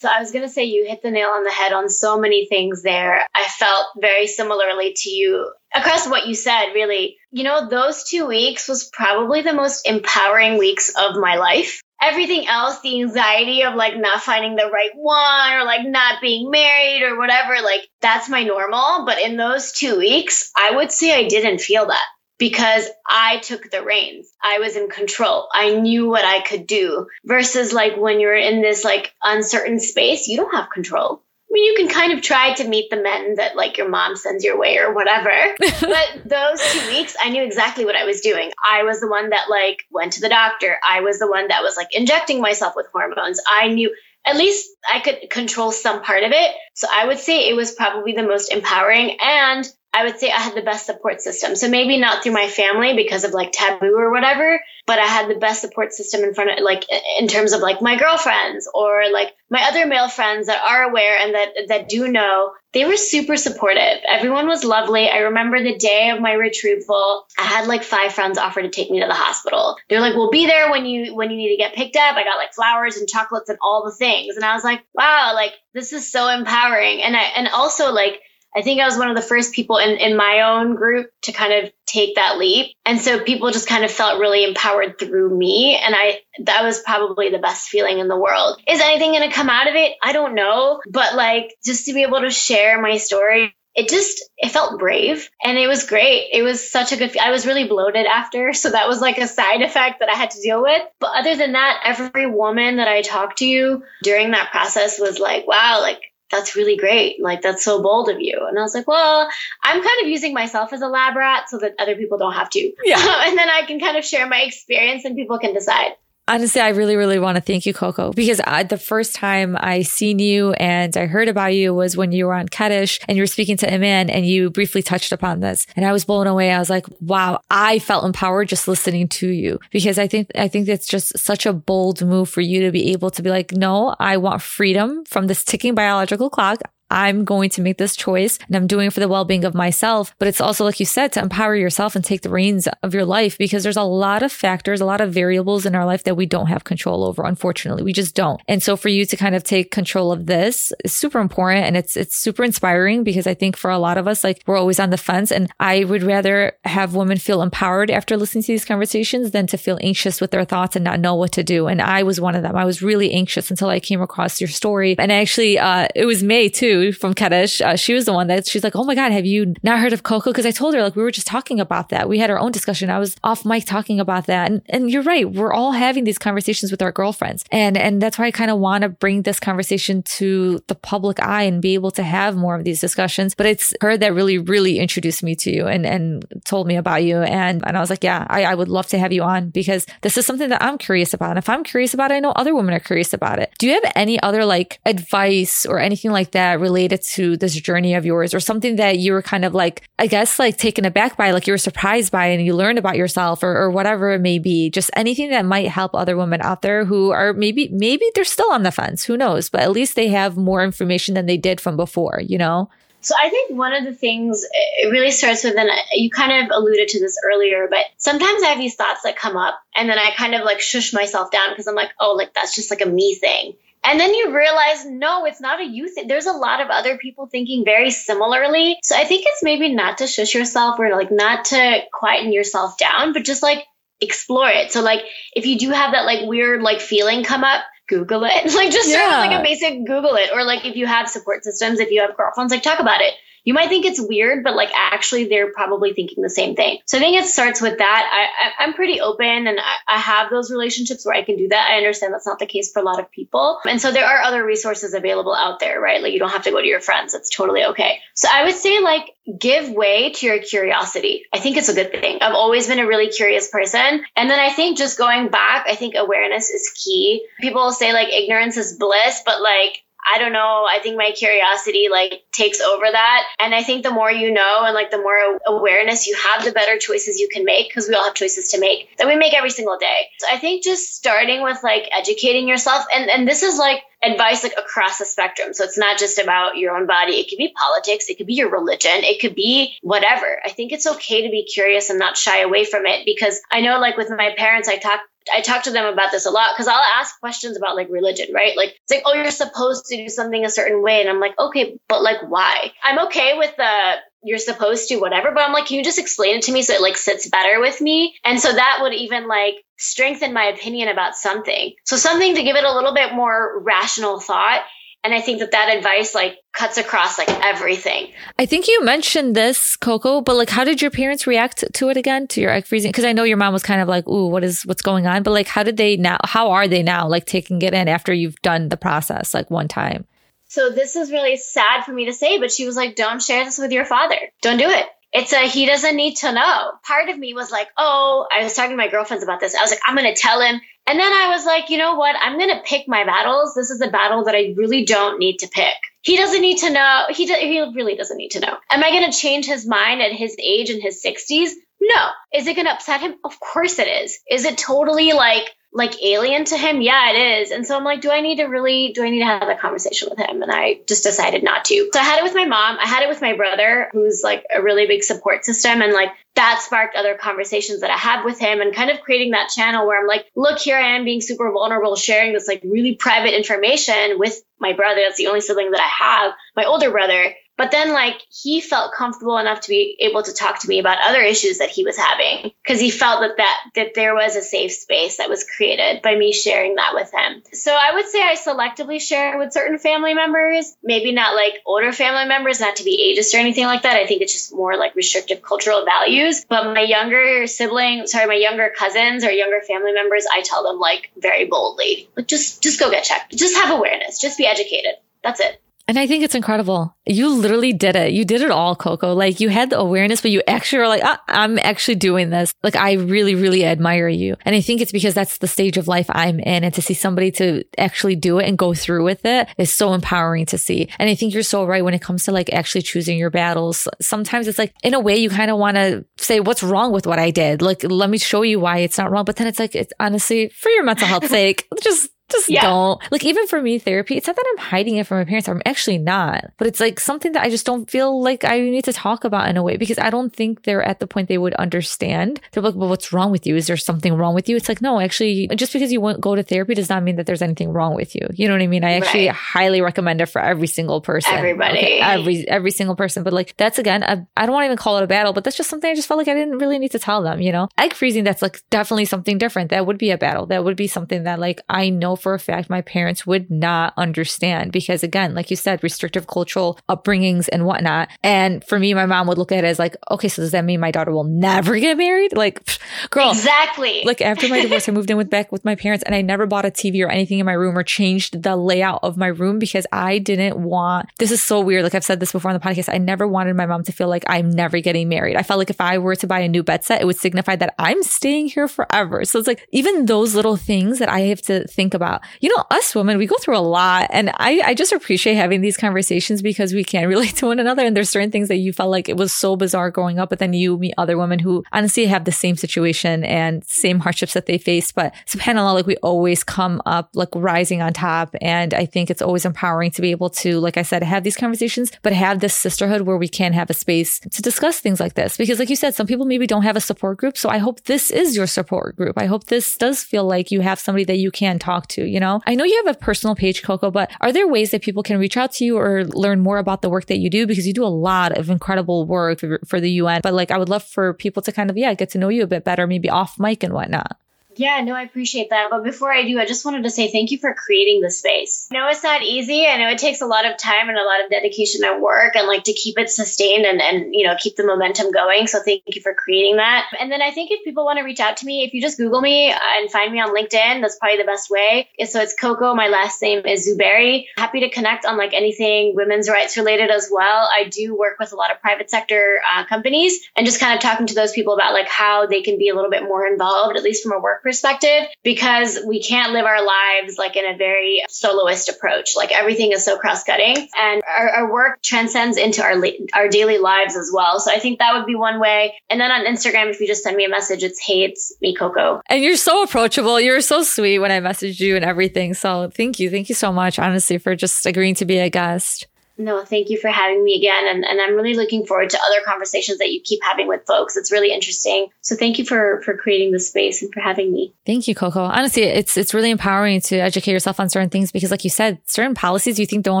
So 0.00 0.08
I 0.08 0.20
was 0.20 0.30
going 0.30 0.44
to 0.44 0.48
say 0.48 0.64
you 0.64 0.86
hit 0.88 1.02
the 1.02 1.10
nail 1.10 1.30
on 1.30 1.42
the 1.42 1.50
head 1.50 1.72
on 1.72 1.88
so 1.88 2.20
many 2.20 2.46
things 2.46 2.82
there. 2.82 3.26
I 3.34 3.44
felt 3.58 3.86
very 4.00 4.28
similarly 4.28 4.94
to 4.96 5.10
you 5.10 5.50
across 5.74 6.08
what 6.08 6.28
you 6.28 6.34
said, 6.34 6.72
really. 6.72 7.16
You 7.32 7.42
know, 7.42 7.68
those 7.68 8.04
two 8.04 8.26
weeks 8.26 8.68
was 8.68 8.88
probably 8.92 9.42
the 9.42 9.52
most 9.52 9.88
empowering 9.88 10.56
weeks 10.56 10.90
of 10.96 11.16
my 11.16 11.36
life. 11.36 11.80
Everything 12.00 12.46
else, 12.46 12.80
the 12.80 13.00
anxiety 13.00 13.64
of 13.64 13.74
like 13.74 13.96
not 13.96 14.22
finding 14.22 14.54
the 14.54 14.70
right 14.72 14.92
one 14.94 15.54
or 15.54 15.64
like 15.64 15.84
not 15.84 16.20
being 16.20 16.48
married 16.48 17.02
or 17.02 17.18
whatever, 17.18 17.60
like 17.64 17.88
that's 18.00 18.28
my 18.28 18.44
normal. 18.44 19.04
But 19.04 19.20
in 19.20 19.36
those 19.36 19.72
two 19.72 19.98
weeks, 19.98 20.52
I 20.56 20.76
would 20.76 20.92
say 20.92 21.12
I 21.12 21.26
didn't 21.26 21.60
feel 21.60 21.86
that 21.86 22.06
because 22.38 22.88
I 23.06 23.38
took 23.38 23.70
the 23.70 23.82
reins. 23.82 24.32
I 24.42 24.58
was 24.58 24.76
in 24.76 24.88
control. 24.88 25.48
I 25.52 25.74
knew 25.74 26.08
what 26.08 26.24
I 26.24 26.40
could 26.40 26.66
do 26.66 27.08
versus 27.24 27.72
like 27.72 27.96
when 27.96 28.20
you're 28.20 28.36
in 28.36 28.62
this 28.62 28.84
like 28.84 29.12
uncertain 29.22 29.80
space, 29.80 30.28
you 30.28 30.36
don't 30.36 30.54
have 30.54 30.70
control. 30.70 31.22
I 31.50 31.52
mean, 31.52 31.64
you 31.64 31.74
can 31.76 31.88
kind 31.88 32.12
of 32.12 32.22
try 32.22 32.52
to 32.54 32.68
meet 32.68 32.90
the 32.90 33.02
men 33.02 33.36
that 33.36 33.56
like 33.56 33.78
your 33.78 33.88
mom 33.88 34.16
sends 34.16 34.44
your 34.44 34.58
way 34.58 34.78
or 34.78 34.92
whatever. 34.92 35.30
but 35.58 36.22
those 36.26 36.60
two 36.72 36.88
weeks, 36.88 37.16
I 37.20 37.30
knew 37.30 37.42
exactly 37.42 37.86
what 37.86 37.96
I 37.96 38.04
was 38.04 38.20
doing. 38.20 38.50
I 38.62 38.82
was 38.82 39.00
the 39.00 39.08
one 39.08 39.30
that 39.30 39.48
like 39.48 39.78
went 39.90 40.14
to 40.14 40.20
the 40.20 40.28
doctor. 40.28 40.76
I 40.86 41.00
was 41.00 41.18
the 41.18 41.30
one 41.30 41.48
that 41.48 41.62
was 41.62 41.76
like 41.76 41.88
injecting 41.92 42.42
myself 42.42 42.74
with 42.76 42.86
hormones. 42.92 43.40
I 43.50 43.68
knew 43.68 43.94
at 44.26 44.36
least 44.36 44.68
I 44.92 45.00
could 45.00 45.30
control 45.30 45.72
some 45.72 46.02
part 46.02 46.22
of 46.22 46.32
it. 46.32 46.54
So 46.74 46.86
I 46.92 47.06
would 47.06 47.18
say 47.18 47.48
it 47.48 47.56
was 47.56 47.72
probably 47.72 48.12
the 48.12 48.22
most 48.22 48.52
empowering 48.52 49.16
and 49.22 49.66
I 49.92 50.04
would 50.04 50.18
say 50.18 50.30
I 50.30 50.36
had 50.38 50.54
the 50.54 50.62
best 50.62 50.86
support 50.86 51.20
system. 51.20 51.56
So 51.56 51.68
maybe 51.68 51.98
not 51.98 52.22
through 52.22 52.32
my 52.32 52.48
family 52.48 52.94
because 52.94 53.24
of 53.24 53.32
like 53.32 53.52
taboo 53.52 53.96
or 53.96 54.10
whatever, 54.12 54.60
but 54.86 54.98
I 54.98 55.06
had 55.06 55.28
the 55.28 55.38
best 55.38 55.62
support 55.62 55.92
system 55.92 56.22
in 56.22 56.34
front 56.34 56.50
of 56.50 56.64
like 56.64 56.84
in 57.18 57.26
terms 57.26 57.52
of 57.52 57.60
like 57.60 57.80
my 57.80 57.96
girlfriends 57.96 58.68
or 58.72 59.10
like 59.10 59.34
my 59.50 59.62
other 59.62 59.86
male 59.86 60.08
friends 60.08 60.46
that 60.48 60.62
are 60.62 60.90
aware 60.90 61.16
and 61.18 61.34
that 61.34 61.48
that 61.68 61.88
do 61.88 62.08
know. 62.08 62.52
They 62.74 62.84
were 62.84 62.98
super 62.98 63.36
supportive. 63.38 64.02
Everyone 64.06 64.46
was 64.46 64.62
lovely. 64.62 65.08
I 65.08 65.20
remember 65.20 65.62
the 65.62 65.78
day 65.78 66.10
of 66.10 66.20
my 66.20 66.32
retrieval, 66.32 67.24
I 67.38 67.42
had 67.44 67.66
like 67.66 67.82
five 67.82 68.12
friends 68.12 68.36
offer 68.36 68.60
to 68.60 68.68
take 68.68 68.90
me 68.90 69.00
to 69.00 69.06
the 69.06 69.14
hospital. 69.14 69.78
They're 69.88 70.02
like, 70.02 70.14
"We'll 70.14 70.30
be 70.30 70.44
there 70.46 70.70
when 70.70 70.84
you 70.84 71.14
when 71.14 71.30
you 71.30 71.36
need 71.38 71.56
to 71.56 71.56
get 71.56 71.74
picked 71.74 71.96
up." 71.96 72.14
I 72.14 72.24
got 72.24 72.36
like 72.36 72.52
flowers 72.52 72.98
and 72.98 73.08
chocolates 73.08 73.48
and 73.48 73.58
all 73.62 73.84
the 73.86 73.96
things. 73.96 74.36
And 74.36 74.44
I 74.44 74.54
was 74.54 74.64
like, 74.64 74.84
"Wow, 74.92 75.32
like 75.34 75.54
this 75.72 75.94
is 75.94 76.12
so 76.12 76.28
empowering." 76.28 77.02
And 77.02 77.16
I 77.16 77.22
and 77.36 77.48
also 77.48 77.90
like 77.90 78.20
I 78.54 78.62
think 78.62 78.80
I 78.80 78.86
was 78.86 78.96
one 78.96 79.10
of 79.10 79.16
the 79.16 79.22
first 79.22 79.52
people 79.52 79.78
in, 79.78 79.98
in 79.98 80.16
my 80.16 80.42
own 80.42 80.74
group 80.74 81.10
to 81.22 81.32
kind 81.32 81.52
of 81.52 81.72
take 81.86 82.16
that 82.16 82.38
leap. 82.38 82.74
And 82.84 83.00
so 83.00 83.22
people 83.22 83.50
just 83.50 83.68
kind 83.68 83.84
of 83.84 83.90
felt 83.90 84.20
really 84.20 84.44
empowered 84.44 84.98
through 84.98 85.36
me. 85.36 85.76
And 85.76 85.94
I, 85.94 86.20
that 86.44 86.64
was 86.64 86.80
probably 86.80 87.30
the 87.30 87.38
best 87.38 87.68
feeling 87.68 87.98
in 87.98 88.08
the 88.08 88.16
world. 88.16 88.60
Is 88.66 88.80
anything 88.80 89.12
going 89.12 89.28
to 89.28 89.34
come 89.34 89.50
out 89.50 89.68
of 89.68 89.74
it? 89.74 89.92
I 90.02 90.12
don't 90.12 90.34
know. 90.34 90.80
But 90.90 91.14
like 91.14 91.54
just 91.64 91.86
to 91.86 91.92
be 91.92 92.02
able 92.02 92.20
to 92.20 92.30
share 92.30 92.80
my 92.80 92.96
story 92.96 93.54
it 93.78 93.88
just 93.88 94.28
it 94.36 94.50
felt 94.50 94.80
brave 94.80 95.30
and 95.44 95.56
it 95.56 95.68
was 95.68 95.86
great 95.86 96.26
it 96.32 96.42
was 96.42 96.70
such 96.70 96.90
a 96.90 96.96
good 96.96 97.16
i 97.18 97.30
was 97.30 97.46
really 97.46 97.68
bloated 97.68 98.06
after 98.06 98.52
so 98.52 98.70
that 98.70 98.88
was 98.88 99.00
like 99.00 99.18
a 99.18 99.28
side 99.28 99.62
effect 99.62 100.00
that 100.00 100.08
i 100.08 100.14
had 100.14 100.32
to 100.32 100.40
deal 100.40 100.60
with 100.60 100.82
but 100.98 101.10
other 101.14 101.36
than 101.36 101.52
that 101.52 101.80
every 101.84 102.26
woman 102.26 102.76
that 102.76 102.88
i 102.88 103.02
talked 103.02 103.38
to 103.38 103.82
during 104.02 104.32
that 104.32 104.50
process 104.50 104.98
was 104.98 105.18
like 105.18 105.46
wow 105.46 105.78
like 105.80 106.00
that's 106.30 106.56
really 106.56 106.76
great. 106.76 107.22
Like 107.22 107.42
that's 107.42 107.64
so 107.64 107.82
bold 107.82 108.08
of 108.08 108.20
you. 108.20 108.46
And 108.48 108.58
i 108.58 108.62
was 108.62 108.74
like 108.74 108.86
well 108.86 109.28
i'm 109.62 109.82
kind 109.82 110.02
of 110.02 110.08
using 110.08 110.34
myself 110.34 110.72
as 110.72 110.82
a 110.82 110.88
lab 110.88 111.16
rat 111.16 111.48
so 111.48 111.58
that 111.58 111.74
other 111.78 111.96
people 111.96 112.18
don't 112.18 112.34
have 112.34 112.50
to. 112.50 112.72
Yeah. 112.84 112.96
and 113.26 113.38
then 113.38 113.48
i 113.48 113.62
can 113.62 113.80
kind 113.80 113.96
of 113.96 114.04
share 114.04 114.26
my 114.26 114.40
experience 114.42 115.04
and 115.04 115.16
people 115.16 115.38
can 115.38 115.54
decide 115.54 115.92
Honestly, 116.28 116.60
I 116.60 116.68
really, 116.68 116.94
really 116.94 117.18
want 117.18 117.36
to 117.36 117.40
thank 117.40 117.64
you, 117.64 117.72
Coco, 117.72 118.12
because 118.12 118.38
I, 118.44 118.62
the 118.62 118.76
first 118.76 119.14
time 119.14 119.56
I 119.58 119.80
seen 119.80 120.18
you 120.18 120.52
and 120.52 120.94
I 120.94 121.06
heard 121.06 121.26
about 121.26 121.54
you 121.54 121.72
was 121.72 121.96
when 121.96 122.12
you 122.12 122.26
were 122.26 122.34
on 122.34 122.48
Kaddish 122.48 123.00
and 123.08 123.16
you 123.16 123.22
were 123.22 123.26
speaking 123.26 123.56
to 123.56 123.72
Iman 123.72 124.10
and 124.10 124.26
you 124.26 124.50
briefly 124.50 124.82
touched 124.82 125.10
upon 125.10 125.40
this. 125.40 125.66
And 125.74 125.86
I 125.86 125.92
was 125.92 126.04
blown 126.04 126.26
away. 126.26 126.52
I 126.52 126.58
was 126.58 126.68
like, 126.68 126.84
wow, 127.00 127.40
I 127.48 127.78
felt 127.78 128.04
empowered 128.04 128.50
just 128.50 128.68
listening 128.68 129.08
to 129.08 129.26
you 129.26 129.58
because 129.70 129.98
I 129.98 130.06
think, 130.06 130.30
I 130.34 130.48
think 130.48 130.68
it's 130.68 130.86
just 130.86 131.18
such 131.18 131.46
a 131.46 131.54
bold 131.54 132.06
move 132.06 132.28
for 132.28 132.42
you 132.42 132.60
to 132.60 132.70
be 132.72 132.92
able 132.92 133.10
to 133.12 133.22
be 133.22 133.30
like, 133.30 133.52
no, 133.52 133.96
I 133.98 134.18
want 134.18 134.42
freedom 134.42 135.06
from 135.06 135.28
this 135.28 135.42
ticking 135.42 135.74
biological 135.74 136.28
clock. 136.28 136.60
I'm 136.90 137.24
going 137.24 137.50
to 137.50 137.62
make 137.62 137.78
this 137.78 137.96
choice 137.96 138.38
and 138.46 138.56
I'm 138.56 138.66
doing 138.66 138.88
it 138.88 138.92
for 138.92 139.00
the 139.00 139.08
well-being 139.08 139.44
of 139.44 139.54
myself. 139.54 140.14
But 140.18 140.28
it's 140.28 140.40
also, 140.40 140.64
like 140.64 140.80
you 140.80 140.86
said, 140.86 141.12
to 141.12 141.20
empower 141.20 141.56
yourself 141.56 141.94
and 141.94 142.04
take 142.04 142.22
the 142.22 142.30
reins 142.30 142.68
of 142.82 142.94
your 142.94 143.04
life 143.04 143.38
because 143.38 143.62
there's 143.62 143.76
a 143.76 143.82
lot 143.82 144.22
of 144.22 144.32
factors, 144.32 144.80
a 144.80 144.84
lot 144.84 145.00
of 145.00 145.12
variables 145.12 145.66
in 145.66 145.74
our 145.74 145.84
life 145.84 146.04
that 146.04 146.16
we 146.16 146.26
don't 146.26 146.46
have 146.46 146.64
control 146.64 147.04
over. 147.04 147.24
Unfortunately, 147.24 147.82
we 147.82 147.92
just 147.92 148.14
don't. 148.14 148.40
And 148.48 148.62
so 148.62 148.76
for 148.76 148.88
you 148.88 149.04
to 149.06 149.16
kind 149.16 149.34
of 149.34 149.44
take 149.44 149.70
control 149.70 150.12
of 150.12 150.26
this 150.26 150.72
is 150.84 150.92
super 150.92 151.20
important 151.20 151.66
and 151.66 151.76
it's, 151.76 151.96
it's 151.96 152.16
super 152.16 152.44
inspiring 152.44 153.04
because 153.04 153.26
I 153.26 153.34
think 153.34 153.56
for 153.56 153.70
a 153.70 153.78
lot 153.78 153.98
of 153.98 154.08
us, 154.08 154.24
like 154.24 154.42
we're 154.46 154.56
always 154.56 154.80
on 154.80 154.90
the 154.90 154.96
fence 154.96 155.30
and 155.30 155.50
I 155.60 155.84
would 155.84 156.02
rather 156.02 156.52
have 156.64 156.94
women 156.94 157.18
feel 157.18 157.42
empowered 157.42 157.90
after 157.90 158.16
listening 158.16 158.44
to 158.44 158.52
these 158.52 158.64
conversations 158.64 159.30
than 159.30 159.46
to 159.48 159.58
feel 159.58 159.78
anxious 159.82 160.20
with 160.20 160.30
their 160.30 160.44
thoughts 160.44 160.76
and 160.76 160.84
not 160.84 161.00
know 161.00 161.14
what 161.14 161.32
to 161.32 161.44
do. 161.44 161.66
And 161.66 161.82
I 161.82 162.02
was 162.02 162.20
one 162.20 162.34
of 162.34 162.42
them. 162.42 162.56
I 162.56 162.64
was 162.64 162.82
really 162.82 163.12
anxious 163.12 163.50
until 163.50 163.68
I 163.68 163.80
came 163.80 164.00
across 164.00 164.40
your 164.40 164.48
story. 164.48 164.96
And 164.98 165.12
actually, 165.12 165.58
uh, 165.58 165.88
it 165.94 166.06
was 166.06 166.22
May 166.22 166.48
too 166.48 166.77
from 166.92 167.14
Kaddish, 167.14 167.60
uh, 167.60 167.76
she 167.76 167.94
was 167.94 168.04
the 168.04 168.12
one 168.12 168.26
that 168.28 168.46
she's 168.46 168.64
like, 168.64 168.76
Oh 168.76 168.84
my 168.84 168.94
God, 168.94 169.12
have 169.12 169.26
you 169.26 169.54
not 169.62 169.78
heard 169.78 169.92
of 169.92 170.02
Coco? 170.02 170.32
Cause 170.32 170.46
I 170.46 170.50
told 170.50 170.74
her 170.74 170.82
like 170.82 170.96
we 170.96 171.02
were 171.02 171.10
just 171.10 171.26
talking 171.26 171.60
about 171.60 171.90
that. 171.90 172.08
We 172.08 172.18
had 172.18 172.30
our 172.30 172.38
own 172.38 172.52
discussion. 172.52 172.90
I 172.90 172.98
was 172.98 173.16
off 173.24 173.44
mic 173.44 173.64
talking 173.64 174.00
about 174.00 174.26
that. 174.26 174.50
And, 174.50 174.62
and 174.68 174.90
you're 174.90 175.02
right. 175.02 175.30
We're 175.30 175.52
all 175.52 175.72
having 175.72 176.04
these 176.04 176.18
conversations 176.18 176.70
with 176.70 176.82
our 176.82 176.92
girlfriends. 176.92 177.44
And, 177.50 177.76
and 177.76 178.00
that's 178.00 178.18
why 178.18 178.26
I 178.26 178.30
kind 178.30 178.50
of 178.50 178.58
want 178.58 178.82
to 178.82 178.88
bring 178.88 179.22
this 179.22 179.40
conversation 179.40 180.02
to 180.02 180.60
the 180.66 180.74
public 180.74 181.20
eye 181.20 181.42
and 181.42 181.62
be 181.62 181.74
able 181.74 181.90
to 181.92 182.02
have 182.02 182.36
more 182.36 182.56
of 182.56 182.64
these 182.64 182.80
discussions. 182.80 183.34
But 183.34 183.46
it's 183.46 183.74
her 183.80 183.96
that 183.96 184.14
really, 184.14 184.38
really 184.38 184.78
introduced 184.78 185.22
me 185.22 185.34
to 185.36 185.50
you 185.50 185.66
and, 185.66 185.86
and 185.86 186.24
told 186.44 186.66
me 186.66 186.76
about 186.76 187.04
you. 187.04 187.18
And, 187.18 187.62
and 187.66 187.76
I 187.76 187.80
was 187.80 187.90
like, 187.90 188.04
yeah, 188.04 188.26
I, 188.28 188.44
I 188.44 188.54
would 188.54 188.68
love 188.68 188.86
to 188.88 188.98
have 188.98 189.12
you 189.12 189.22
on 189.22 189.50
because 189.50 189.86
this 190.02 190.16
is 190.16 190.26
something 190.26 190.48
that 190.48 190.62
I'm 190.62 190.78
curious 190.78 191.14
about. 191.14 191.30
And 191.30 191.38
if 191.38 191.48
I'm 191.48 191.64
curious 191.64 191.94
about 191.94 192.10
it, 192.10 192.14
I 192.14 192.20
know 192.20 192.32
other 192.32 192.54
women 192.54 192.74
are 192.74 192.80
curious 192.80 193.12
about 193.12 193.38
it. 193.38 193.52
Do 193.58 193.66
you 193.66 193.74
have 193.74 193.92
any 193.94 194.20
other 194.22 194.44
like 194.44 194.80
advice 194.86 195.66
or 195.66 195.78
anything 195.78 196.10
like 196.10 196.32
that 196.32 196.60
related 196.68 197.02
to 197.02 197.36
this 197.38 197.54
journey 197.54 197.94
of 197.94 198.04
yours 198.04 198.34
or 198.34 198.40
something 198.40 198.76
that 198.76 198.98
you 198.98 199.12
were 199.12 199.22
kind 199.22 199.44
of 199.44 199.54
like, 199.54 199.82
I 199.98 200.06
guess, 200.06 200.38
like 200.38 200.58
taken 200.58 200.84
aback 200.84 201.16
by, 201.16 201.30
like 201.30 201.46
you 201.46 201.52
were 201.54 201.58
surprised 201.58 202.12
by 202.12 202.26
and 202.26 202.44
you 202.44 202.54
learned 202.54 202.78
about 202.78 202.96
yourself 202.96 203.42
or, 203.42 203.56
or 203.56 203.70
whatever 203.70 204.12
it 204.12 204.20
may 204.20 204.38
be? 204.38 204.68
Just 204.68 204.90
anything 204.94 205.30
that 205.30 205.46
might 205.46 205.68
help 205.68 205.94
other 205.94 206.16
women 206.16 206.40
out 206.42 206.60
there 206.60 206.84
who 206.84 207.10
are 207.10 207.32
maybe, 207.32 207.68
maybe 207.72 208.04
they're 208.14 208.24
still 208.24 208.52
on 208.52 208.64
the 208.64 208.70
fence. 208.70 209.04
Who 209.04 209.16
knows? 209.16 209.48
But 209.48 209.62
at 209.62 209.72
least 209.72 209.96
they 209.96 210.08
have 210.08 210.36
more 210.36 210.62
information 210.62 211.14
than 211.14 211.26
they 211.26 211.38
did 211.38 211.60
from 211.60 211.76
before, 211.76 212.20
you 212.22 212.36
know? 212.36 212.68
So 213.00 213.14
I 213.18 213.30
think 213.30 213.56
one 213.56 213.72
of 213.72 213.84
the 213.84 213.94
things 213.94 214.44
it 214.80 214.90
really 214.90 215.12
starts 215.12 215.44
with, 215.44 215.56
and 215.56 215.70
you 215.94 216.10
kind 216.10 216.44
of 216.44 216.50
alluded 216.54 216.88
to 216.88 217.00
this 217.00 217.16
earlier, 217.24 217.68
but 217.70 217.84
sometimes 217.96 218.42
I 218.42 218.48
have 218.48 218.58
these 218.58 218.74
thoughts 218.74 219.02
that 219.04 219.16
come 219.16 219.36
up, 219.36 219.58
and 219.74 219.88
then 219.88 219.98
I 219.98 220.10
kind 220.16 220.34
of 220.34 220.42
like 220.44 220.60
shush 220.60 220.92
myself 220.92 221.30
down 221.30 221.50
because 221.50 221.68
I'm 221.68 221.76
like, 221.76 221.90
oh, 222.00 222.14
like 222.18 222.34
that's 222.34 222.54
just 222.54 222.70
like 222.70 222.80
a 222.80 222.88
me 222.88 223.14
thing. 223.14 223.54
And 223.84 223.98
then 223.98 224.12
you 224.14 224.36
realize, 224.36 224.84
no, 224.86 225.24
it's 225.24 225.40
not 225.40 225.60
a 225.60 225.64
you 225.64 225.88
thing. 225.88 226.08
There's 226.08 226.26
a 226.26 226.32
lot 226.32 226.60
of 226.60 226.68
other 226.68 226.98
people 226.98 227.26
thinking 227.26 227.64
very 227.64 227.90
similarly. 227.90 228.78
So 228.82 228.96
I 228.96 229.04
think 229.04 229.24
it's 229.26 229.42
maybe 229.42 229.74
not 229.74 229.98
to 229.98 230.06
shush 230.06 230.34
yourself 230.34 230.78
or 230.78 230.90
like 230.90 231.10
not 231.10 231.46
to 231.46 231.80
quieten 231.92 232.32
yourself 232.32 232.76
down, 232.76 233.12
but 233.12 233.24
just 233.24 233.42
like 233.42 233.64
explore 234.00 234.48
it. 234.48 234.72
So 234.72 234.82
like 234.82 235.00
if 235.32 235.46
you 235.46 235.58
do 235.58 235.70
have 235.70 235.92
that 235.92 236.04
like 236.04 236.28
weird 236.28 236.62
like 236.62 236.80
feeling 236.80 237.24
come 237.24 237.44
up, 237.44 237.62
Google 237.88 238.24
it. 238.24 238.52
Like 238.54 238.70
just 238.70 238.90
yeah. 238.90 238.96
start 238.98 239.22
with 239.22 239.30
like 239.30 239.40
a 239.40 239.42
basic 239.42 239.86
Google 239.86 240.16
it. 240.16 240.30
Or 240.32 240.44
like 240.44 240.64
if 240.64 240.76
you 240.76 240.86
have 240.86 241.08
support 241.08 241.44
systems, 241.44 241.80
if 241.80 241.90
you 241.90 242.02
have 242.02 242.16
girlfriends, 242.16 242.52
like 242.52 242.62
talk 242.62 242.80
about 242.80 243.00
it 243.00 243.14
you 243.48 243.54
might 243.54 243.70
think 243.70 243.86
it's 243.86 243.98
weird, 243.98 244.44
but 244.44 244.54
like 244.54 244.68
actually 244.76 245.24
they're 245.24 245.50
probably 245.50 245.94
thinking 245.94 246.22
the 246.22 246.28
same 246.28 246.54
thing. 246.54 246.80
So 246.84 246.98
I 246.98 247.00
think 247.00 247.18
it 247.18 247.26
starts 247.26 247.62
with 247.62 247.78
that. 247.78 248.28
I, 248.60 248.62
am 248.62 248.74
pretty 248.74 249.00
open 249.00 249.46
and 249.46 249.58
I, 249.58 249.96
I, 249.96 249.98
have 249.98 250.28
those 250.28 250.50
relationships 250.50 251.06
where 251.06 251.14
I 251.14 251.22
can 251.22 251.38
do 251.38 251.48
that. 251.48 251.70
I 251.72 251.78
understand 251.78 252.12
that's 252.12 252.26
not 252.26 252.38
the 252.38 252.44
case 252.44 252.70
for 252.70 252.80
a 252.80 252.82
lot 252.82 253.00
of 253.00 253.10
people. 253.10 253.58
And 253.66 253.80
so 253.80 253.90
there 253.90 254.04
are 254.04 254.20
other 254.20 254.44
resources 254.44 254.92
available 254.92 255.34
out 255.34 255.60
there, 255.60 255.80
right? 255.80 256.02
Like 256.02 256.12
you 256.12 256.18
don't 256.18 256.28
have 256.28 256.42
to 256.42 256.50
go 256.50 256.60
to 256.60 256.66
your 256.66 256.80
friends. 256.80 257.14
It's 257.14 257.30
totally 257.30 257.64
okay. 257.64 258.00
So 258.12 258.28
I 258.30 258.44
would 258.44 258.54
say 258.54 258.80
like 258.80 259.14
give 259.40 259.70
way 259.70 260.10
to 260.10 260.26
your 260.26 260.40
curiosity. 260.40 261.24
I 261.32 261.38
think 261.38 261.56
it's 261.56 261.70
a 261.70 261.74
good 261.74 261.90
thing. 261.90 262.18
I've 262.20 262.34
always 262.34 262.66
been 262.66 262.80
a 262.80 262.86
really 262.86 263.08
curious 263.08 263.48
person. 263.48 264.04
And 264.14 264.30
then 264.30 264.38
I 264.38 264.50
think 264.50 264.76
just 264.76 264.98
going 264.98 265.28
back, 265.30 265.64
I 265.66 265.74
think 265.74 265.94
awareness 265.96 266.50
is 266.50 266.70
key. 266.74 267.26
People 267.40 267.72
say 267.72 267.94
like 267.94 268.12
ignorance 268.12 268.58
is 268.58 268.76
bliss, 268.76 269.22
but 269.24 269.40
like 269.40 269.84
I 270.04 270.18
don't 270.18 270.32
know. 270.32 270.66
I 270.68 270.78
think 270.82 270.96
my 270.96 271.12
curiosity 271.12 271.88
like 271.90 272.22
takes 272.32 272.60
over 272.60 272.84
that. 272.90 273.24
And 273.38 273.54
I 273.54 273.62
think 273.62 273.82
the 273.82 273.90
more 273.90 274.10
you 274.10 274.32
know 274.32 274.62
and 274.64 274.74
like 274.74 274.90
the 274.90 274.98
more 274.98 275.38
awareness 275.46 276.06
you 276.06 276.16
have, 276.16 276.44
the 276.44 276.52
better 276.52 276.78
choices 276.78 277.18
you 277.18 277.28
can 277.28 277.44
make 277.44 277.68
because 277.68 277.88
we 277.88 277.94
all 277.94 278.04
have 278.04 278.14
choices 278.14 278.50
to 278.52 278.60
make 278.60 278.96
that 278.98 279.06
we 279.06 279.16
make 279.16 279.34
every 279.34 279.50
single 279.50 279.78
day. 279.78 280.08
So 280.18 280.26
I 280.32 280.38
think 280.38 280.64
just 280.64 280.94
starting 280.94 281.42
with 281.42 281.58
like 281.62 281.88
educating 281.92 282.48
yourself 282.48 282.84
and, 282.94 283.10
and 283.10 283.28
this 283.28 283.42
is 283.42 283.58
like 283.58 283.82
advice 284.02 284.42
like 284.42 284.54
across 284.56 284.98
the 284.98 285.04
spectrum. 285.04 285.52
So 285.54 285.64
it's 285.64 285.78
not 285.78 285.98
just 285.98 286.18
about 286.18 286.56
your 286.56 286.76
own 286.76 286.86
body. 286.86 287.14
It 287.14 287.28
could 287.28 287.38
be 287.38 287.52
politics. 287.56 288.08
It 288.08 288.18
could 288.18 288.26
be 288.26 288.34
your 288.34 288.50
religion. 288.50 288.92
It 288.94 289.20
could 289.20 289.34
be 289.34 289.76
whatever. 289.82 290.40
I 290.44 290.50
think 290.50 290.72
it's 290.72 290.86
okay 290.86 291.22
to 291.22 291.30
be 291.30 291.44
curious 291.44 291.90
and 291.90 291.98
not 291.98 292.16
shy 292.16 292.40
away 292.40 292.64
from 292.64 292.86
it 292.86 293.04
because 293.04 293.40
I 293.50 293.60
know 293.60 293.78
like 293.80 293.96
with 293.96 294.10
my 294.10 294.34
parents, 294.36 294.68
I 294.68 294.76
talk 294.76 295.00
I 295.32 295.40
talk 295.40 295.64
to 295.64 295.70
them 295.70 295.84
about 295.92 296.10
this 296.10 296.26
a 296.26 296.30
lot 296.30 296.54
because 296.54 296.68
I'll 296.68 296.82
ask 296.98 297.18
questions 297.20 297.56
about 297.56 297.76
like 297.76 297.88
religion, 297.90 298.28
right? 298.32 298.56
Like 298.56 298.70
it's 298.70 298.90
like, 298.90 299.02
oh, 299.04 299.14
you're 299.14 299.30
supposed 299.30 299.86
to 299.86 299.96
do 299.96 300.08
something 300.08 300.44
a 300.44 300.50
certain 300.50 300.82
way, 300.82 301.00
and 301.00 301.10
I'm 301.10 301.20
like, 301.20 301.38
okay, 301.38 301.78
but 301.88 302.02
like 302.02 302.18
why? 302.28 302.72
I'm 302.82 303.06
okay 303.06 303.36
with 303.36 303.54
the 303.56 303.96
you're 304.28 304.38
supposed 304.38 304.88
to 304.88 304.96
whatever, 304.96 305.32
but 305.32 305.40
I'm 305.40 305.52
like, 305.52 305.66
can 305.66 305.76
you 305.76 305.84
just 305.84 305.98
explain 305.98 306.36
it 306.36 306.42
to 306.42 306.52
me 306.52 306.62
so 306.62 306.74
it 306.74 306.80
like 306.80 306.96
sits 306.96 307.28
better 307.28 307.60
with 307.60 307.80
me? 307.80 308.14
And 308.24 308.38
so 308.40 308.52
that 308.52 308.78
would 308.82 308.94
even 308.94 309.26
like 309.26 309.54
strengthen 309.76 310.32
my 310.32 310.44
opinion 310.44 310.88
about 310.88 311.16
something. 311.16 311.72
So 311.84 311.96
something 311.96 312.34
to 312.34 312.42
give 312.42 312.56
it 312.56 312.64
a 312.64 312.72
little 312.72 312.94
bit 312.94 313.14
more 313.14 313.60
rational 313.60 314.20
thought 314.20 314.62
and 315.04 315.14
I 315.14 315.20
think 315.20 315.38
that 315.38 315.52
that 315.52 315.74
advice 315.74 316.14
like 316.14 316.38
cuts 316.52 316.76
across 316.76 317.18
like 317.18 317.30
everything. 317.44 318.12
I 318.38 318.46
think 318.46 318.66
you 318.66 318.84
mentioned 318.84 319.34
this, 319.34 319.76
Coco, 319.76 320.20
but 320.20 320.36
like, 320.36 320.50
how 320.50 320.64
did 320.64 320.82
your 320.82 320.90
parents 320.90 321.26
react 321.26 321.64
to 321.72 321.88
it 321.88 321.96
again, 321.96 322.26
to 322.28 322.40
your 322.40 322.50
egg 322.50 322.66
freezing? 322.66 322.90
Because 322.90 323.04
I 323.04 323.12
know 323.12 323.22
your 323.22 323.36
mom 323.36 323.52
was 323.52 323.62
kind 323.62 323.80
of 323.80 323.88
like, 323.88 324.06
"Ooh, 324.08 324.26
what 324.26 324.42
is 324.42 324.64
what's 324.66 324.82
going 324.82 325.06
on?" 325.06 325.22
But 325.22 325.30
like, 325.30 325.46
how 325.46 325.62
did 325.62 325.76
they 325.76 325.96
now? 325.96 326.18
How 326.24 326.50
are 326.50 326.66
they 326.66 326.82
now? 326.82 327.08
Like 327.08 327.26
taking 327.26 327.62
it 327.62 327.74
in 327.74 327.88
after 327.88 328.12
you've 328.12 328.40
done 328.42 328.68
the 328.68 328.76
process 328.76 329.32
like 329.34 329.50
one 329.50 329.68
time. 329.68 330.04
So 330.48 330.70
this 330.70 330.96
is 330.96 331.10
really 331.12 331.36
sad 331.36 331.84
for 331.84 331.92
me 331.92 332.06
to 332.06 332.12
say, 332.12 332.38
but 332.38 332.50
she 332.50 332.66
was 332.66 332.76
like, 332.76 332.96
"Don't 332.96 333.22
share 333.22 333.44
this 333.44 333.58
with 333.58 333.72
your 333.72 333.84
father. 333.84 334.18
Don't 334.42 334.58
do 334.58 334.68
it." 334.68 334.86
It's 335.12 335.32
a 335.32 335.48
he 335.48 335.64
doesn't 335.64 335.96
need 335.96 336.16
to 336.16 336.32
know. 336.32 336.72
Part 336.86 337.08
of 337.08 337.18
me 337.18 337.32
was 337.32 337.50
like, 337.50 337.68
oh, 337.78 338.26
I 338.30 338.42
was 338.44 338.54
talking 338.54 338.72
to 338.72 338.76
my 338.76 338.88
girlfriends 338.88 339.24
about 339.24 339.40
this. 339.40 339.54
I 339.54 339.62
was 339.62 339.70
like, 339.70 339.80
I'm 339.86 339.96
going 339.96 340.12
to 340.12 340.20
tell 340.20 340.40
him. 340.40 340.60
And 340.86 340.98
then 340.98 341.12
I 341.12 341.30
was 341.34 341.46
like, 341.46 341.70
you 341.70 341.78
know 341.78 341.96
what? 341.96 342.16
I'm 342.20 342.38
going 342.38 342.54
to 342.54 342.62
pick 342.62 342.88
my 342.88 343.04
battles. 343.04 343.54
This 343.54 343.70
is 343.70 343.80
a 343.80 343.88
battle 343.88 344.24
that 344.24 344.34
I 344.34 344.54
really 344.56 344.84
don't 344.84 345.18
need 345.18 345.38
to 345.38 345.48
pick. 345.48 345.74
He 346.02 346.16
doesn't 346.16 346.40
need 346.40 346.58
to 346.58 346.70
know. 346.70 347.06
He, 347.10 347.26
do, 347.26 347.34
he 347.34 347.60
really 347.74 347.94
doesn't 347.96 348.16
need 348.16 348.30
to 348.30 348.40
know. 348.40 348.56
Am 348.70 348.84
I 348.84 348.90
going 348.90 349.10
to 349.10 349.16
change 349.16 349.46
his 349.46 349.66
mind 349.66 350.00
at 350.02 350.12
his 350.12 350.36
age 350.38 350.70
in 350.70 350.80
his 350.80 351.02
60s? 351.02 351.50
No. 351.80 352.08
Is 352.34 352.46
it 352.46 352.54
going 352.54 352.66
to 352.66 352.72
upset 352.72 353.00
him? 353.00 353.14
Of 353.24 353.38
course 353.40 353.78
it 353.78 353.88
is. 353.88 354.18
Is 354.30 354.44
it 354.44 354.58
totally 354.58 355.12
like 355.12 355.48
like 355.72 356.02
alien 356.02 356.44
to 356.46 356.56
him? 356.56 356.80
Yeah, 356.80 357.12
it 357.12 357.42
is. 357.42 357.50
And 357.50 357.66
so 357.66 357.76
I'm 357.76 357.84
like, 357.84 358.00
do 358.00 358.10
I 358.10 358.20
need 358.20 358.36
to 358.36 358.44
really, 358.44 358.92
do 358.94 359.04
I 359.04 359.10
need 359.10 359.20
to 359.20 359.26
have 359.26 359.42
that 359.42 359.60
conversation 359.60 360.08
with 360.10 360.18
him? 360.18 360.42
And 360.42 360.50
I 360.50 360.80
just 360.86 361.02
decided 361.02 361.42
not 361.44 361.66
to. 361.66 361.90
So 361.92 362.00
I 362.00 362.02
had 362.02 362.18
it 362.18 362.24
with 362.24 362.34
my 362.34 362.46
mom. 362.46 362.78
I 362.80 362.86
had 362.86 363.02
it 363.02 363.08
with 363.08 363.20
my 363.20 363.34
brother, 363.34 363.88
who's 363.92 364.22
like 364.24 364.44
a 364.54 364.62
really 364.62 364.86
big 364.86 365.02
support 365.02 365.44
system. 365.44 365.82
And 365.82 365.92
like 365.92 366.10
that 366.36 366.62
sparked 366.62 366.96
other 366.96 367.16
conversations 367.16 367.80
that 367.80 367.90
I 367.90 367.96
had 367.96 368.24
with 368.24 368.38
him 368.38 368.60
and 368.60 368.74
kind 368.74 368.90
of 368.90 369.00
creating 369.02 369.32
that 369.32 369.50
channel 369.50 369.86
where 369.86 370.00
I'm 370.00 370.06
like, 370.06 370.26
look, 370.34 370.58
here 370.58 370.76
I 370.76 370.96
am 370.96 371.04
being 371.04 371.20
super 371.20 371.50
vulnerable, 371.52 371.96
sharing 371.96 372.32
this 372.32 372.48
like 372.48 372.62
really 372.64 372.94
private 372.94 373.36
information 373.36 374.18
with 374.18 374.40
my 374.58 374.72
brother. 374.72 375.02
That's 375.04 375.18
the 375.18 375.26
only 375.26 375.40
sibling 375.40 375.72
that 375.72 375.80
I 375.80 376.04
have, 376.04 376.32
my 376.56 376.64
older 376.64 376.90
brother. 376.90 377.34
But 377.58 377.72
then, 377.72 377.92
like, 377.92 378.22
he 378.30 378.60
felt 378.60 378.94
comfortable 378.94 379.36
enough 379.36 379.62
to 379.62 379.68
be 379.68 379.96
able 379.98 380.22
to 380.22 380.32
talk 380.32 380.60
to 380.60 380.68
me 380.68 380.78
about 380.78 380.98
other 381.02 381.20
issues 381.20 381.58
that 381.58 381.70
he 381.70 381.82
was 381.82 381.98
having 381.98 382.52
because 382.62 382.80
he 382.80 382.90
felt 382.90 383.20
that, 383.20 383.36
that 383.36 383.58
that 383.74 383.94
there 383.94 384.14
was 384.14 384.36
a 384.36 384.42
safe 384.42 384.70
space 384.72 385.16
that 385.16 385.28
was 385.28 385.44
created 385.44 386.00
by 386.00 386.14
me 386.14 386.32
sharing 386.32 386.76
that 386.76 386.94
with 386.94 387.12
him. 387.12 387.42
So 387.52 387.74
I 387.74 387.94
would 387.94 388.06
say 388.06 388.22
I 388.22 388.36
selectively 388.36 389.00
share 389.00 389.38
with 389.38 389.52
certain 389.52 389.78
family 389.78 390.14
members, 390.14 390.76
maybe 390.84 391.10
not 391.10 391.34
like 391.34 391.54
older 391.66 391.92
family 391.92 392.26
members, 392.26 392.60
not 392.60 392.76
to 392.76 392.84
be 392.84 393.12
ageist 393.18 393.34
or 393.34 393.38
anything 393.38 393.64
like 393.64 393.82
that. 393.82 393.96
I 393.96 394.06
think 394.06 394.22
it's 394.22 394.32
just 394.32 394.54
more 394.54 394.76
like 394.76 394.94
restrictive 394.94 395.42
cultural 395.42 395.84
values. 395.84 396.44
But 396.48 396.72
my 396.72 396.82
younger 396.82 397.48
siblings, 397.48 398.12
sorry, 398.12 398.26
my 398.26 398.34
younger 398.34 398.72
cousins 398.78 399.24
or 399.24 399.32
younger 399.32 399.62
family 399.66 399.92
members, 399.92 400.26
I 400.32 400.42
tell 400.42 400.62
them 400.62 400.78
like 400.78 401.10
very 401.16 401.46
boldly, 401.46 402.08
like 402.16 402.28
just 402.28 402.62
just 402.62 402.78
go 402.78 402.88
get 402.88 403.02
checked. 403.02 403.36
Just 403.36 403.56
have 403.56 403.76
awareness. 403.76 404.20
Just 404.20 404.38
be 404.38 404.46
educated. 404.46 404.94
That's 405.24 405.40
it. 405.40 405.60
And 405.88 405.98
I 405.98 406.06
think 406.06 406.22
it's 406.22 406.34
incredible. 406.34 406.94
You 407.06 407.30
literally 407.30 407.72
did 407.72 407.96
it. 407.96 408.12
You 408.12 408.26
did 408.26 408.42
it 408.42 408.50
all, 408.50 408.76
Coco. 408.76 409.14
Like 409.14 409.40
you 409.40 409.48
had 409.48 409.70
the 409.70 409.78
awareness, 409.78 410.20
but 410.20 410.30
you 410.30 410.42
actually 410.46 410.80
were 410.80 410.88
like, 410.88 411.00
ah, 411.02 411.18
I'm 411.28 411.58
actually 411.58 411.94
doing 411.94 412.28
this. 412.28 412.52
Like 412.62 412.76
I 412.76 412.92
really, 412.92 413.34
really 413.34 413.64
admire 413.64 414.08
you. 414.08 414.36
And 414.44 414.54
I 414.54 414.60
think 414.60 414.82
it's 414.82 414.92
because 414.92 415.14
that's 415.14 415.38
the 415.38 415.48
stage 415.48 415.78
of 415.78 415.88
life 415.88 416.06
I'm 416.10 416.40
in. 416.40 416.62
And 416.62 416.74
to 416.74 416.82
see 416.82 416.92
somebody 416.92 417.30
to 417.32 417.64
actually 417.78 418.16
do 418.16 418.38
it 418.38 418.46
and 418.46 418.58
go 418.58 418.74
through 418.74 419.02
with 419.02 419.24
it 419.24 419.48
is 419.56 419.72
so 419.72 419.94
empowering 419.94 420.44
to 420.46 420.58
see. 420.58 420.90
And 420.98 421.08
I 421.08 421.14
think 421.14 421.32
you're 421.32 421.42
so 421.42 421.64
right 421.64 421.82
when 421.82 421.94
it 421.94 422.02
comes 422.02 422.24
to 422.24 422.32
like 422.32 422.52
actually 422.52 422.82
choosing 422.82 423.16
your 423.16 423.30
battles. 423.30 423.88
Sometimes 423.98 424.46
it's 424.46 424.58
like, 424.58 424.74
in 424.82 424.92
a 424.92 425.00
way, 425.00 425.16
you 425.16 425.30
kind 425.30 425.50
of 425.50 425.56
want 425.56 425.76
to 425.76 426.04
say, 426.18 426.38
what's 426.38 426.62
wrong 426.62 426.92
with 426.92 427.06
what 427.06 427.18
I 427.18 427.30
did? 427.30 427.62
Like, 427.62 427.82
let 427.82 428.10
me 428.10 428.18
show 428.18 428.42
you 428.42 428.60
why 428.60 428.78
it's 428.80 428.98
not 428.98 429.10
wrong. 429.10 429.24
But 429.24 429.36
then 429.36 429.46
it's 429.46 429.58
like, 429.58 429.74
it's 429.74 429.94
honestly 429.98 430.50
for 430.50 430.68
your 430.68 430.84
mental 430.84 431.06
health 431.06 431.28
sake, 431.30 431.66
just 431.80 432.10
just 432.30 432.48
yeah. 432.48 432.62
don't. 432.62 433.00
Like 433.10 433.24
even 433.24 433.46
for 433.46 433.60
me, 433.60 433.78
therapy, 433.78 434.16
it's 434.16 434.26
not 434.26 434.36
that 434.36 434.44
I'm 434.50 434.58
hiding 434.58 434.96
it 434.96 435.06
from 435.06 435.18
my 435.18 435.24
parents. 435.24 435.48
I'm 435.48 435.62
actually 435.64 435.98
not. 435.98 436.44
But 436.58 436.66
it's 436.66 436.80
like 436.80 437.00
something 437.00 437.32
that 437.32 437.42
I 437.42 437.50
just 437.50 437.66
don't 437.66 437.90
feel 437.90 438.22
like 438.22 438.44
I 438.44 438.60
need 438.60 438.84
to 438.84 438.92
talk 438.92 439.24
about 439.24 439.48
in 439.48 439.56
a 439.56 439.62
way 439.62 439.76
because 439.76 439.98
I 439.98 440.10
don't 440.10 440.32
think 440.32 440.64
they're 440.64 440.82
at 440.82 441.00
the 441.00 441.06
point 441.06 441.28
they 441.28 441.38
would 441.38 441.54
understand. 441.54 442.40
They're 442.52 442.62
like, 442.62 442.74
well, 442.74 442.88
what's 442.88 443.12
wrong 443.12 443.30
with 443.30 443.46
you? 443.46 443.56
Is 443.56 443.66
there 443.66 443.76
something 443.76 444.14
wrong 444.14 444.34
with 444.34 444.48
you? 444.48 444.56
It's 444.56 444.68
like, 444.68 444.82
no, 444.82 445.00
actually, 445.00 445.48
just 445.56 445.72
because 445.72 445.92
you 445.92 446.00
won't 446.00 446.20
go 446.20 446.34
to 446.34 446.42
therapy 446.42 446.74
does 446.74 446.88
not 446.88 447.02
mean 447.02 447.16
that 447.16 447.26
there's 447.26 447.42
anything 447.42 447.72
wrong 447.72 447.94
with 447.94 448.14
you. 448.14 448.26
You 448.34 448.48
know 448.48 448.54
what 448.54 448.62
I 448.62 448.66
mean? 448.66 448.84
I 448.84 448.94
actually 448.94 449.26
right. 449.26 449.34
highly 449.34 449.80
recommend 449.80 450.20
it 450.20 450.26
for 450.26 450.40
every 450.40 450.66
single 450.66 451.00
person. 451.00 451.32
Everybody. 451.32 451.78
Okay? 451.78 452.00
Every, 452.00 452.48
every 452.48 452.70
single 452.70 452.96
person. 452.96 453.22
But 453.22 453.32
like, 453.32 453.56
that's 453.56 453.78
again, 453.78 454.02
I 454.02 454.44
don't 454.46 454.52
want 454.52 454.62
to 454.64 454.66
even 454.66 454.76
call 454.76 454.98
it 454.98 455.04
a 455.04 455.06
battle, 455.06 455.32
but 455.32 455.44
that's 455.44 455.56
just 455.56 455.70
something 455.70 455.90
I 455.90 455.94
just 455.94 456.08
felt 456.08 456.18
like 456.18 456.28
I 456.28 456.34
didn't 456.34 456.58
really 456.58 456.78
need 456.78 456.92
to 456.92 456.98
tell 456.98 457.22
them, 457.22 457.40
you 457.40 457.52
know? 457.52 457.68
Egg 457.78 457.94
freezing, 457.94 458.24
that's 458.24 458.42
like 458.42 458.62
definitely 458.70 459.06
something 459.06 459.38
different. 459.38 459.70
That 459.70 459.86
would 459.86 459.98
be 459.98 460.10
a 460.10 460.18
battle. 460.18 460.46
That 460.46 460.64
would 460.64 460.76
be 460.76 460.86
something 460.86 461.24
that 461.24 461.38
like 461.38 461.60
I 461.68 461.90
know 461.90 462.16
for 462.20 462.34
a 462.34 462.38
fact 462.38 462.70
my 462.70 462.82
parents 462.82 463.26
would 463.26 463.50
not 463.50 463.94
understand 463.96 464.72
because 464.72 465.02
again, 465.02 465.34
like 465.34 465.50
you 465.50 465.56
said, 465.56 465.82
restrictive 465.82 466.26
cultural 466.26 466.78
upbringings 466.88 467.48
and 467.50 467.64
whatnot. 467.64 468.08
And 468.22 468.64
for 468.64 468.78
me, 468.78 468.94
my 468.94 469.06
mom 469.06 469.26
would 469.26 469.38
look 469.38 469.52
at 469.52 469.64
it 469.64 469.66
as 469.66 469.78
like, 469.78 469.96
okay, 470.10 470.28
so 470.28 470.42
does 470.42 470.52
that 470.52 470.64
mean 470.64 470.80
my 470.80 470.90
daughter 470.90 471.12
will 471.12 471.24
never 471.24 471.78
get 471.78 471.96
married? 471.96 472.36
Like, 472.36 472.78
girl, 473.10 473.30
exactly. 473.30 474.02
Like 474.04 474.20
after 474.20 474.48
my 474.48 474.60
divorce, 474.60 474.88
I 474.88 474.92
moved 474.92 475.10
in 475.10 475.16
with 475.16 475.30
back 475.30 475.52
with 475.52 475.64
my 475.64 475.74
parents 475.74 476.04
and 476.04 476.14
I 476.14 476.22
never 476.22 476.46
bought 476.46 476.64
a 476.64 476.70
TV 476.70 477.04
or 477.04 477.08
anything 477.08 477.38
in 477.38 477.46
my 477.46 477.52
room 477.52 477.76
or 477.76 477.82
changed 477.82 478.42
the 478.42 478.56
layout 478.56 479.00
of 479.02 479.16
my 479.16 479.28
room 479.28 479.58
because 479.58 479.86
I 479.92 480.18
didn't 480.18 480.56
want, 480.58 481.08
this 481.18 481.30
is 481.30 481.42
so 481.42 481.60
weird. 481.60 481.84
Like 481.84 481.94
I've 481.94 482.04
said 482.04 482.20
this 482.20 482.32
before 482.32 482.50
on 482.50 482.58
the 482.58 482.64
podcast. 482.64 482.92
I 482.92 482.98
never 482.98 483.26
wanted 483.26 483.56
my 483.56 483.66
mom 483.66 483.84
to 483.84 483.92
feel 483.92 484.08
like 484.08 484.24
I'm 484.26 484.50
never 484.50 484.80
getting 484.80 485.08
married. 485.08 485.36
I 485.36 485.42
felt 485.42 485.58
like 485.58 485.70
if 485.70 485.80
I 485.80 485.98
were 485.98 486.16
to 486.16 486.26
buy 486.26 486.40
a 486.40 486.48
new 486.48 486.62
bed 486.62 486.84
set, 486.84 487.00
it 487.00 487.04
would 487.04 487.16
signify 487.16 487.56
that 487.56 487.74
I'm 487.78 488.02
staying 488.02 488.48
here 488.48 488.68
forever. 488.68 489.24
So 489.24 489.38
it's 489.38 489.48
like 489.48 489.66
even 489.72 490.06
those 490.06 490.34
little 490.34 490.56
things 490.56 490.98
that 490.98 491.08
I 491.08 491.20
have 491.20 491.42
to 491.42 491.66
think 491.66 491.94
about, 491.94 492.07
you 492.40 492.54
know, 492.54 492.64
us 492.70 492.94
women, 492.94 493.18
we 493.18 493.26
go 493.26 493.36
through 493.36 493.56
a 493.56 493.60
lot. 493.60 494.08
And 494.10 494.30
I, 494.34 494.60
I 494.64 494.74
just 494.74 494.92
appreciate 494.92 495.34
having 495.34 495.60
these 495.60 495.76
conversations 495.76 496.42
because 496.42 496.72
we 496.72 496.84
can 496.84 497.08
relate 497.14 497.36
to 497.36 497.46
one 497.46 497.58
another. 497.58 497.84
And 497.84 497.96
there's 497.96 498.10
certain 498.10 498.30
things 498.30 498.48
that 498.48 498.56
you 498.56 498.72
felt 498.72 498.90
like 498.90 499.08
it 499.08 499.16
was 499.16 499.32
so 499.32 499.56
bizarre 499.56 499.90
growing 499.90 500.18
up, 500.18 500.30
but 500.30 500.38
then 500.38 500.52
you 500.52 500.78
meet 500.78 500.94
other 500.98 501.18
women 501.18 501.38
who 501.38 501.64
honestly 501.72 502.06
have 502.06 502.24
the 502.24 502.32
same 502.32 502.56
situation 502.56 503.24
and 503.24 503.64
same 503.64 504.00
hardships 504.00 504.34
that 504.34 504.46
they 504.46 504.58
face. 504.58 504.92
But 504.92 505.14
subhanAllah, 505.26 505.74
like 505.74 505.86
we 505.86 505.96
always 505.96 506.44
come 506.44 506.80
up 506.86 507.10
like 507.14 507.28
rising 507.34 507.82
on 507.82 507.92
top. 507.92 508.34
And 508.40 508.74
I 508.74 508.86
think 508.86 509.10
it's 509.10 509.22
always 509.22 509.44
empowering 509.44 509.90
to 509.92 510.02
be 510.02 510.10
able 510.10 510.30
to, 510.30 510.58
like 510.60 510.76
I 510.76 510.82
said, 510.82 511.02
have 511.02 511.24
these 511.24 511.36
conversations, 511.36 511.92
but 512.02 512.12
have 512.12 512.40
this 512.40 512.54
sisterhood 512.54 513.02
where 513.02 513.16
we 513.16 513.28
can 513.28 513.52
have 513.52 513.70
a 513.70 513.74
space 513.74 514.20
to 514.20 514.42
discuss 514.42 514.80
things 514.80 515.00
like 515.00 515.14
this. 515.14 515.36
Because 515.36 515.58
like 515.58 515.70
you 515.70 515.76
said, 515.76 515.94
some 515.94 516.06
people 516.06 516.26
maybe 516.26 516.46
don't 516.46 516.62
have 516.62 516.76
a 516.76 516.80
support 516.80 517.18
group. 517.18 517.36
So 517.36 517.48
I 517.48 517.58
hope 517.58 517.84
this 517.84 518.10
is 518.10 518.36
your 518.36 518.46
support 518.46 518.96
group. 518.96 519.18
I 519.18 519.26
hope 519.26 519.44
this 519.44 519.76
does 519.76 520.02
feel 520.02 520.24
like 520.24 520.50
you 520.50 520.60
have 520.60 520.78
somebody 520.78 521.04
that 521.04 521.16
you 521.16 521.30
can 521.30 521.58
talk 521.58 521.88
to, 521.88 521.97
you 522.04 522.20
know? 522.20 522.40
I 522.46 522.54
know 522.54 522.64
you 522.64 522.82
have 522.84 522.96
a 522.96 522.98
personal 522.98 523.34
page, 523.34 523.62
Coco, 523.62 523.90
but 523.90 524.10
are 524.20 524.32
there 524.32 524.48
ways 524.48 524.70
that 524.70 524.82
people 524.82 525.02
can 525.02 525.18
reach 525.18 525.36
out 525.36 525.52
to 525.52 525.64
you 525.64 525.78
or 525.78 526.04
learn 526.04 526.40
more 526.40 526.58
about 526.58 526.82
the 526.82 526.90
work 526.90 527.06
that 527.06 527.18
you 527.18 527.30
do? 527.30 527.46
Because 527.46 527.66
you 527.66 527.72
do 527.72 527.84
a 527.84 527.86
lot 527.86 528.36
of 528.36 528.50
incredible 528.50 529.06
work 529.06 529.40
for, 529.40 529.60
for 529.66 529.80
the 529.80 529.90
UN. 529.92 530.20
But 530.22 530.34
like, 530.34 530.50
I 530.50 530.58
would 530.58 530.68
love 530.68 530.82
for 530.82 531.14
people 531.14 531.42
to 531.42 531.52
kind 531.52 531.70
of, 531.70 531.76
yeah, 531.76 531.94
get 531.94 532.10
to 532.10 532.18
know 532.18 532.28
you 532.28 532.42
a 532.42 532.46
bit 532.46 532.64
better, 532.64 532.86
maybe 532.86 533.08
off 533.10 533.38
mic 533.38 533.62
and 533.62 533.72
whatnot. 533.72 534.16
Yeah, 534.58 534.80
no, 534.82 534.92
I 534.92 535.02
appreciate 535.02 535.50
that. 535.50 535.68
But 535.70 535.84
before 535.84 536.12
I 536.12 536.24
do, 536.24 536.40
I 536.40 536.44
just 536.44 536.64
wanted 536.64 536.82
to 536.82 536.90
say 536.90 537.12
thank 537.12 537.30
you 537.30 537.38
for 537.38 537.54
creating 537.54 538.00
the 538.00 538.10
space. 538.10 538.66
I 538.72 538.74
know 538.74 538.88
it's 538.88 539.04
not 539.04 539.22
easy. 539.22 539.66
I 539.66 539.78
know 539.78 539.88
it 539.88 539.98
takes 539.98 540.20
a 540.20 540.26
lot 540.26 540.50
of 540.50 540.58
time 540.58 540.88
and 540.88 540.98
a 540.98 541.04
lot 541.04 541.24
of 541.24 541.30
dedication 541.30 541.84
and 541.84 542.02
work 542.02 542.34
and 542.34 542.48
like 542.48 542.64
to 542.64 542.72
keep 542.72 542.98
it 542.98 543.08
sustained 543.08 543.64
and, 543.64 543.80
and 543.80 544.12
you 544.12 544.26
know, 544.26 544.34
keep 544.36 544.56
the 544.56 544.66
momentum 544.66 545.12
going. 545.12 545.46
So 545.46 545.60
thank 545.62 545.82
you 545.86 546.02
for 546.02 546.12
creating 546.12 546.56
that. 546.56 546.86
And 546.98 547.10
then 547.12 547.22
I 547.22 547.30
think 547.30 547.52
if 547.52 547.62
people 547.62 547.84
want 547.84 548.00
to 548.00 548.04
reach 548.04 548.18
out 548.18 548.38
to 548.38 548.46
me, 548.46 548.64
if 548.64 548.74
you 548.74 548.82
just 548.82 548.98
Google 548.98 549.20
me 549.20 549.52
and 549.52 549.90
find 549.92 550.12
me 550.12 550.20
on 550.20 550.34
LinkedIn, 550.34 550.80
that's 550.80 550.98
probably 550.98 551.18
the 551.18 551.24
best 551.24 551.50
way. 551.50 551.88
So 552.04 552.20
it's 552.20 552.34
Coco. 552.34 552.74
My 552.74 552.88
last 552.88 553.22
name 553.22 553.46
is 553.46 553.68
Zuberi. 553.68 554.24
Happy 554.36 554.60
to 554.60 554.70
connect 554.70 555.06
on 555.06 555.16
like 555.16 555.34
anything 555.34 555.94
women's 555.94 556.28
rights 556.28 556.56
related 556.56 556.90
as 556.90 557.08
well. 557.12 557.48
I 557.52 557.68
do 557.68 557.96
work 557.96 558.18
with 558.18 558.32
a 558.32 558.36
lot 558.36 558.50
of 558.50 558.60
private 558.60 558.90
sector 558.90 559.40
uh, 559.54 559.66
companies 559.66 560.18
and 560.36 560.44
just 560.44 560.58
kind 560.58 560.74
of 560.74 560.82
talking 560.82 561.06
to 561.06 561.14
those 561.14 561.30
people 561.30 561.54
about 561.54 561.74
like 561.74 561.88
how 561.88 562.26
they 562.26 562.42
can 562.42 562.58
be 562.58 562.70
a 562.70 562.74
little 562.74 562.90
bit 562.90 563.04
more 563.04 563.24
involved, 563.24 563.76
at 563.76 563.84
least 563.84 564.02
from 564.02 564.12
a 564.12 564.18
work 564.18 564.42
perspective 564.48 565.08
because 565.22 565.78
we 565.86 566.02
can't 566.02 566.32
live 566.32 566.46
our 566.46 566.64
lives 566.64 567.18
like 567.18 567.36
in 567.36 567.44
a 567.44 567.54
very 567.54 568.02
soloist 568.08 568.70
approach. 568.70 569.14
Like 569.14 569.30
everything 569.30 569.72
is 569.72 569.84
so 569.84 569.98
cross 569.98 570.24
cutting 570.24 570.56
and 570.74 571.02
our, 571.06 571.28
our, 571.28 571.52
work 571.52 571.82
transcends 571.82 572.38
into 572.38 572.62
our, 572.62 572.74
our 573.12 573.28
daily 573.28 573.58
lives 573.58 573.94
as 573.94 574.10
well. 574.10 574.40
So 574.40 574.50
I 574.50 574.58
think 574.58 574.78
that 574.78 574.96
would 574.96 575.04
be 575.04 575.16
one 575.16 575.38
way. 575.38 575.74
And 575.90 576.00
then 576.00 576.10
on 576.10 576.24
Instagram, 576.24 576.70
if 576.70 576.80
you 576.80 576.86
just 576.86 577.02
send 577.02 577.14
me 577.14 577.26
a 577.26 577.28
message, 577.28 577.62
it's 577.62 577.78
hey, 577.78 578.04
it's 578.04 578.34
me, 578.40 578.54
Coco. 578.54 579.02
And 579.10 579.22
you're 579.22 579.36
so 579.36 579.62
approachable. 579.62 580.18
You're 580.18 580.40
so 580.40 580.62
sweet 580.62 580.98
when 580.98 581.12
I 581.12 581.20
messaged 581.20 581.60
you 581.60 581.76
and 581.76 581.84
everything. 581.84 582.32
So 582.32 582.70
thank 582.74 582.98
you. 582.98 583.10
Thank 583.10 583.28
you 583.28 583.34
so 583.34 583.52
much, 583.52 583.78
honestly, 583.78 584.16
for 584.16 584.34
just 584.34 584.64
agreeing 584.64 584.94
to 584.96 585.04
be 585.04 585.18
a 585.18 585.28
guest. 585.28 585.86
No, 586.18 586.44
thank 586.44 586.68
you 586.68 586.78
for 586.78 586.88
having 586.88 587.22
me 587.22 587.36
again. 587.36 587.64
And, 587.68 587.84
and 587.84 588.00
I'm 588.00 588.16
really 588.16 588.34
looking 588.34 588.66
forward 588.66 588.90
to 588.90 588.98
other 588.98 589.20
conversations 589.24 589.78
that 589.78 589.92
you 589.92 590.00
keep 590.02 590.18
having 590.24 590.48
with 590.48 590.66
folks. 590.66 590.96
It's 590.96 591.12
really 591.12 591.32
interesting. 591.32 591.88
So 592.00 592.16
thank 592.16 592.40
you 592.40 592.44
for 592.44 592.82
for 592.82 592.96
creating 592.96 593.30
the 593.30 593.38
space 593.38 593.82
and 593.82 593.92
for 593.94 594.00
having 594.00 594.32
me. 594.32 594.52
Thank 594.66 594.88
you, 594.88 594.96
Coco. 594.96 595.20
Honestly, 595.20 595.62
it's 595.62 595.96
it's 595.96 596.12
really 596.12 596.30
empowering 596.30 596.80
to 596.82 596.96
educate 596.96 597.30
yourself 597.30 597.60
on 597.60 597.68
certain 597.68 597.88
things 597.88 598.10
because 598.10 598.32
like 598.32 598.42
you 598.42 598.50
said, 598.50 598.80
certain 598.84 599.14
policies 599.14 599.60
you 599.60 599.66
think 599.66 599.84
don't 599.84 600.00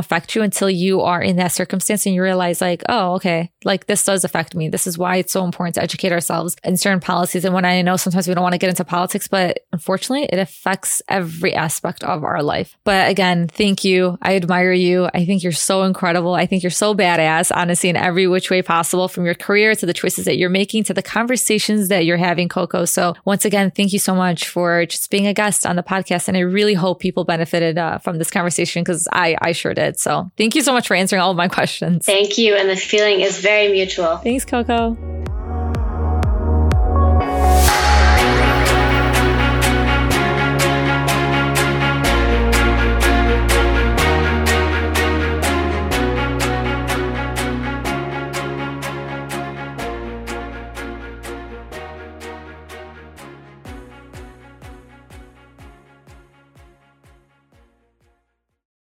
affect 0.00 0.34
you 0.34 0.42
until 0.42 0.68
you 0.68 1.02
are 1.02 1.22
in 1.22 1.36
that 1.36 1.52
circumstance 1.52 2.04
and 2.04 2.16
you 2.16 2.22
realize 2.22 2.60
like, 2.60 2.82
oh, 2.88 3.14
okay, 3.14 3.52
like 3.64 3.86
this 3.86 4.04
does 4.04 4.24
affect 4.24 4.56
me. 4.56 4.68
This 4.68 4.88
is 4.88 4.98
why 4.98 5.16
it's 5.16 5.32
so 5.32 5.44
important 5.44 5.76
to 5.76 5.82
educate 5.82 6.10
ourselves 6.10 6.56
in 6.64 6.76
certain 6.76 7.00
policies. 7.00 7.44
And 7.44 7.54
when 7.54 7.64
I 7.64 7.80
know 7.82 7.96
sometimes 7.96 8.26
we 8.26 8.34
don't 8.34 8.42
want 8.42 8.54
to 8.54 8.58
get 8.58 8.70
into 8.70 8.84
politics, 8.84 9.28
but 9.28 9.60
unfortunately 9.72 10.28
it 10.32 10.40
affects 10.40 11.00
every 11.08 11.54
aspect 11.54 12.02
of 12.02 12.24
our 12.24 12.42
life. 12.42 12.76
But 12.82 13.08
again, 13.08 13.46
thank 13.46 13.84
you. 13.84 14.18
I 14.20 14.34
admire 14.34 14.72
you. 14.72 15.08
I 15.14 15.24
think 15.24 15.44
you're 15.44 15.52
so 15.52 15.84
incredible 15.84 16.07
incredible. 16.08 16.34
I 16.34 16.46
think 16.46 16.62
you're 16.62 16.70
so 16.70 16.94
badass, 16.94 17.52
honestly, 17.54 17.90
in 17.90 17.96
every 17.96 18.26
which 18.26 18.50
way 18.50 18.62
possible 18.62 19.08
from 19.08 19.26
your 19.26 19.34
career 19.34 19.74
to 19.74 19.84
the 19.84 19.92
choices 19.92 20.24
that 20.24 20.38
you're 20.38 20.48
making 20.48 20.84
to 20.84 20.94
the 20.94 21.02
conversations 21.02 21.88
that 21.88 22.06
you're 22.06 22.16
having, 22.16 22.48
Coco. 22.48 22.86
So 22.86 23.14
once 23.26 23.44
again, 23.44 23.70
thank 23.70 23.92
you 23.92 23.98
so 23.98 24.14
much 24.14 24.48
for 24.48 24.86
just 24.86 25.10
being 25.10 25.26
a 25.26 25.34
guest 25.34 25.66
on 25.66 25.76
the 25.76 25.82
podcast. 25.82 26.26
And 26.26 26.36
I 26.36 26.40
really 26.40 26.72
hope 26.72 27.00
people 27.00 27.24
benefited 27.24 27.76
uh, 27.76 27.98
from 27.98 28.16
this 28.16 28.30
conversation 28.30 28.82
because 28.82 29.06
I, 29.12 29.36
I 29.42 29.52
sure 29.52 29.74
did. 29.74 30.00
So 30.00 30.30
thank 30.38 30.54
you 30.54 30.62
so 30.62 30.72
much 30.72 30.88
for 30.88 30.94
answering 30.94 31.20
all 31.20 31.30
of 31.30 31.36
my 31.36 31.48
questions. 31.48 32.06
Thank 32.06 32.38
you. 32.38 32.54
And 32.56 32.70
the 32.70 32.76
feeling 32.76 33.20
is 33.20 33.38
very 33.38 33.70
mutual. 33.70 34.16
Thanks, 34.16 34.46
Coco. 34.46 34.96